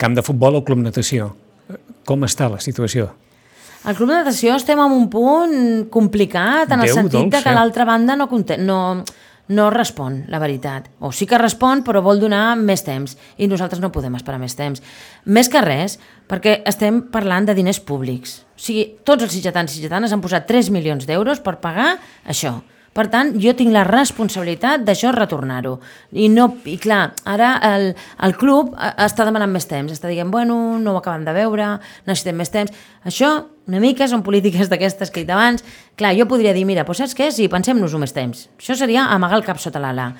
camp 0.00 0.16
de 0.16 0.24
futbol 0.24 0.58
al 0.58 0.64
club 0.64 0.82
natació. 0.84 1.32
Com 2.06 2.24
està 2.24 2.48
la 2.52 2.60
situació? 2.62 3.10
Al 3.86 3.94
club 3.94 4.10
de 4.10 4.18
natació 4.18 4.56
estem 4.58 4.80
en 4.82 4.92
un 4.94 5.06
punt 5.10 5.86
complicat, 5.94 6.70
en 6.70 6.80
el 6.80 6.88
Déu 6.88 6.96
sentit 6.96 7.20
de 7.20 7.28
dolç, 7.28 7.44
que 7.44 7.52
eh? 7.52 7.54
l'altra 7.54 7.86
banda 7.86 8.16
no, 8.18 8.26
no, 8.58 8.78
no 9.48 9.66
respon, 9.70 10.24
la 10.32 10.40
veritat. 10.42 10.88
O 10.98 11.12
sí 11.14 11.26
que 11.30 11.38
respon, 11.38 11.84
però 11.86 12.02
vol 12.02 12.18
donar 12.22 12.56
més 12.58 12.82
temps, 12.86 13.14
i 13.38 13.46
nosaltres 13.46 13.82
no 13.82 13.92
podem 13.94 14.16
esperar 14.18 14.40
més 14.42 14.56
temps. 14.58 14.82
Més 15.26 15.50
que 15.52 15.62
res, 15.62 16.00
perquè 16.26 16.60
estem 16.66 17.04
parlant 17.14 17.46
de 17.46 17.54
diners 17.54 17.78
públics. 17.78 18.40
O 18.56 18.64
sigui, 18.66 18.88
tots 19.06 19.26
els 19.26 19.36
sitgetans 19.36 19.70
i 19.70 19.78
sitgetanes 19.78 20.14
han 20.14 20.24
posat 20.24 20.48
3 20.48 20.72
milions 20.74 21.06
d'euros 21.06 21.42
per 21.44 21.58
pagar 21.62 21.92
això, 22.26 22.56
Per 22.96 23.04
tant, 23.12 23.34
jo 23.36 23.52
tinc 23.56 23.74
la 23.74 23.82
responsabilitat 23.84 24.86
d'això 24.86 25.10
retornar-ho. 25.12 25.74
I, 26.16 26.30
no, 26.32 26.48
I 26.64 26.78
clar, 26.80 27.10
ara 27.28 27.50
el, 27.68 27.90
el 28.24 28.36
club 28.40 28.72
eh, 28.72 28.94
està 29.04 29.26
demanant 29.28 29.52
més 29.52 29.68
temps, 29.68 29.92
està 29.92 30.08
dient, 30.08 30.30
bueno, 30.32 30.56
no 30.80 30.94
ho 30.94 31.00
acabem 31.02 31.26
de 31.26 31.36
veure, 31.36 31.74
necessitem 32.08 32.40
més 32.40 32.52
temps. 32.54 32.72
Això, 33.04 33.32
una 33.68 33.82
mica, 33.84 34.08
són 34.08 34.24
polítiques 34.24 34.72
d'aquestes 34.72 35.12
que 35.12 35.20
he 35.20 35.26
dit 35.26 35.34
abans. 35.34 35.64
Clar, 36.00 36.14
jo 36.16 36.28
podria 36.30 36.56
dir, 36.56 36.64
mira, 36.64 36.86
doncs 36.88 37.04
saps 37.04 37.18
què? 37.18 37.28
Sí, 37.34 37.50
pensem-nos-ho 37.52 38.00
més 38.00 38.16
temps. 38.16 38.46
Això 38.56 38.78
seria 38.78 39.10
amagar 39.12 39.42
el 39.42 39.48
cap 39.48 39.60
sota 39.60 39.82
l'ala. 39.82 40.14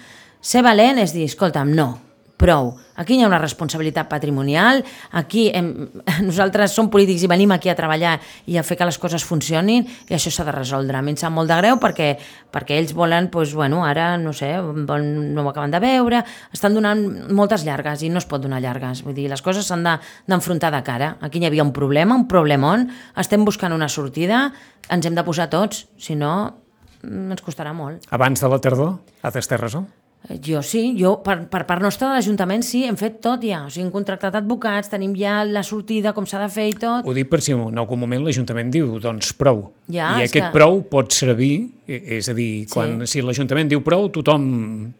Ser 0.44 0.60
valent 0.66 1.00
és 1.00 1.16
dir, 1.16 1.24
escolta'm, 1.30 1.72
no, 1.74 1.94
prou. 2.36 2.74
Aquí 2.96 3.16
hi 3.16 3.24
ha 3.24 3.28
una 3.28 3.40
responsabilitat 3.40 4.08
patrimonial, 4.08 4.82
aquí 5.12 5.48
hem, 5.54 5.70
nosaltres 6.28 6.74
som 6.76 6.88
polítics 6.92 7.24
i 7.24 7.30
venim 7.30 7.52
aquí 7.52 7.70
a 7.72 7.76
treballar 7.76 8.16
i 8.48 8.56
a 8.56 8.64
fer 8.64 8.78
que 8.78 8.88
les 8.88 8.98
coses 9.00 9.24
funcionin 9.24 9.84
i 10.08 10.16
això 10.16 10.32
s'ha 10.32 10.46
de 10.48 10.54
resoldre. 10.54 10.96
A 10.96 11.04
mi 11.04 11.12
em 11.12 11.20
sap 11.20 11.34
molt 11.34 11.50
de 11.50 11.58
greu 11.60 11.80
perquè, 11.82 12.14
perquè 12.52 12.78
ells 12.80 12.94
volen, 12.96 13.30
doncs, 13.32 13.54
bueno, 13.56 13.82
ara, 13.88 14.14
no 14.20 14.32
sé, 14.36 14.52
volen, 14.60 15.34
no 15.34 15.44
ho 15.44 15.50
acaben 15.52 15.74
de 15.74 15.80
veure, 15.82 16.22
estan 16.52 16.76
donant 16.76 17.02
moltes 17.36 17.66
llargues 17.66 18.04
i 18.06 18.12
no 18.12 18.22
es 18.22 18.28
pot 18.28 18.44
donar 18.44 18.62
llargues. 18.64 19.04
Vull 19.06 19.16
dir, 19.16 19.28
les 19.32 19.44
coses 19.44 19.68
s'han 19.68 19.84
d'enfrontar 19.84 20.72
de, 20.72 20.80
de 20.80 20.86
cara. 20.86 21.12
Aquí 21.24 21.42
hi 21.42 21.48
havia 21.48 21.64
un 21.66 21.74
problema, 21.76 22.16
un 22.16 22.28
problemón, 22.28 22.88
estem 23.16 23.44
buscant 23.44 23.76
una 23.76 23.88
sortida, 23.92 24.50
ens 24.92 25.06
hem 25.06 25.16
de 25.16 25.24
posar 25.26 25.50
tots, 25.52 25.86
si 25.98 26.16
no 26.16 26.32
ens 27.06 27.44
costarà 27.44 27.72
molt. 27.76 28.08
Abans 28.10 28.40
de 28.42 28.50
la 28.50 28.58
tardor, 28.62 28.98
ha 29.22 29.32
d'estar 29.34 29.60
resolt? 29.60 30.05
Jo 30.42 30.58
sí, 30.66 30.96
jo 30.98 31.12
per, 31.22 31.36
per 31.50 31.62
part 31.68 31.82
nostra 31.84 32.08
de 32.08 32.16
l'Ajuntament 32.16 32.64
sí, 32.66 32.82
hem 32.88 32.96
fet 32.98 33.20
tot 33.22 33.44
ja. 33.46 33.60
O 33.66 33.70
sigui, 33.70 33.84
hem 33.86 33.92
contractat 33.94 34.34
advocats, 34.40 34.90
tenim 34.90 35.12
ja 35.18 35.38
la 35.46 35.62
sortida, 35.66 36.10
com 36.16 36.26
s'ha 36.26 36.40
de 36.42 36.48
fer 36.50 36.66
i 36.72 36.74
tot. 36.74 37.06
Ho 37.06 37.14
dic 37.14 37.30
per 37.30 37.38
si 37.44 37.54
en 37.54 37.78
algun 37.78 38.00
moment 38.02 38.24
l'Ajuntament 38.26 38.72
diu, 38.74 38.96
doncs 39.02 39.30
prou. 39.38 39.68
Ja, 39.86 40.16
I 40.18 40.26
aquest 40.26 40.48
que... 40.48 40.52
prou 40.54 40.80
pot 40.90 41.14
servir, 41.14 41.68
és 41.86 42.26
a 42.26 42.34
dir, 42.34 42.66
quan, 42.72 43.04
sí. 43.04 43.20
si 43.20 43.22
l'Ajuntament 43.22 43.70
diu 43.70 43.84
prou, 43.86 44.08
tothom, 44.14 44.48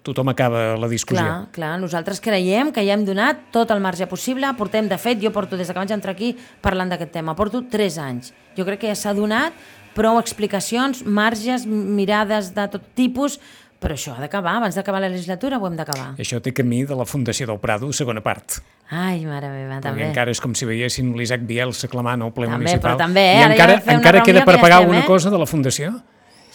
tothom 0.07 0.31
acaba 0.31 0.69
la 0.79 0.91
discussió. 0.91 1.25
Clar, 1.25 1.49
clar, 1.57 1.73
nosaltres 1.83 2.23
creiem 2.23 2.71
que 2.75 2.85
ja 2.87 2.95
hem 2.95 3.03
donat 3.09 3.49
tot 3.55 3.75
el 3.75 3.83
marge 3.83 4.07
possible, 4.11 4.53
portem, 4.59 4.87
de 4.87 5.01
fet, 5.01 5.19
jo 5.23 5.35
porto 5.35 5.59
des 5.59 5.73
que 5.73 5.81
vaig 5.81 5.97
entrar 5.97 6.15
aquí 6.15 6.37
parlant 6.63 6.95
d'aquest 6.95 7.17
tema, 7.19 7.35
porto 7.35 7.65
3 7.73 7.99
anys. 8.05 8.31
Jo 8.55 8.69
crec 8.69 8.85
que 8.85 8.95
ja 8.95 8.99
s'ha 8.99 9.17
donat 9.17 9.59
prou 9.97 10.19
explicacions, 10.21 11.01
marges, 11.09 11.65
mirades 11.67 12.53
de 12.55 12.67
tot 12.69 12.85
tipus, 12.99 13.41
però 13.81 13.95
això 13.95 14.15
ha 14.17 14.21
d'acabar, 14.21 14.57
abans 14.57 14.75
d'acabar 14.75 15.01
la 15.01 15.09
legislatura 15.13 15.59
ho 15.59 15.67
hem 15.67 15.77
d'acabar. 15.77 16.15
Això 16.19 16.41
té 16.43 16.53
camí 16.53 16.85
de 16.85 16.95
la 16.97 17.05
Fundació 17.05 17.47
del 17.47 17.59
Prado, 17.61 17.93
segona 17.93 18.23
part. 18.23 18.59
Ai, 18.91 19.25
mare 19.27 19.49
meva, 19.51 19.79
Perquè 19.81 19.83
també. 19.89 20.05
encara 20.09 20.31
és 20.31 20.41
com 20.41 20.55
si 20.55 20.65
veiessin 20.65 21.15
l'Isaac 21.19 21.41
Bielsa 21.43 21.89
clamant 21.89 22.23
al 22.23 22.33
ple 22.33 22.47
També, 22.47 22.59
municipal. 22.65 22.93
però 22.95 22.99
també, 23.05 23.25
I 23.35 23.43
ara 23.43 23.49
ja 23.49 23.53
encara, 23.55 23.81
una 23.85 23.95
encara 24.01 24.23
queda 24.23 24.45
per 24.45 24.55
que 24.55 24.59
ja 24.59 24.63
pagar 24.63 24.77
estem, 24.79 24.85
alguna 24.89 25.01
eh? 25.01 25.07
cosa 25.07 25.31
de 25.31 25.39
la 25.39 25.47
Fundació? 25.47 25.93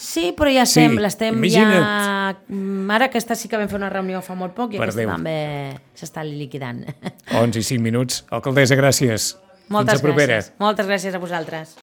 Sí, 0.01 0.34
però 0.36 0.49
ja 0.49 0.65
Sí, 0.65 0.82
estem 1.05 1.36
imagina't. 1.36 1.84
ja... 1.84 2.36
Mm, 2.47 2.89
Ara 2.91 3.05
aquesta 3.05 3.36
sí 3.36 3.47
que 3.47 3.57
vam 3.57 3.67
fer 3.69 3.78
una 3.78 3.89
reunió 3.89 4.22
fa 4.26 4.34
molt 4.34 4.55
poc 4.55 4.74
i 4.74 4.78
Per 4.80 4.88
aquesta 4.88 5.01
Déu. 5.03 5.11
també 5.11 5.78
s'està 5.95 6.24
liquidant. 6.26 6.86
11 7.38 7.59
i 7.59 7.63
5 7.63 7.82
minuts. 7.84 8.26
Alcaldessa, 8.32 8.76
gràcies. 8.76 9.36
Moltes 9.69 9.99
Fins 9.99 10.01
a 10.01 10.07
propera. 10.07 10.39
gràcies. 10.39 10.53
Moltes 10.59 10.88
gràcies 10.88 11.13
a 11.15 11.19
vosaltres. 11.19 11.76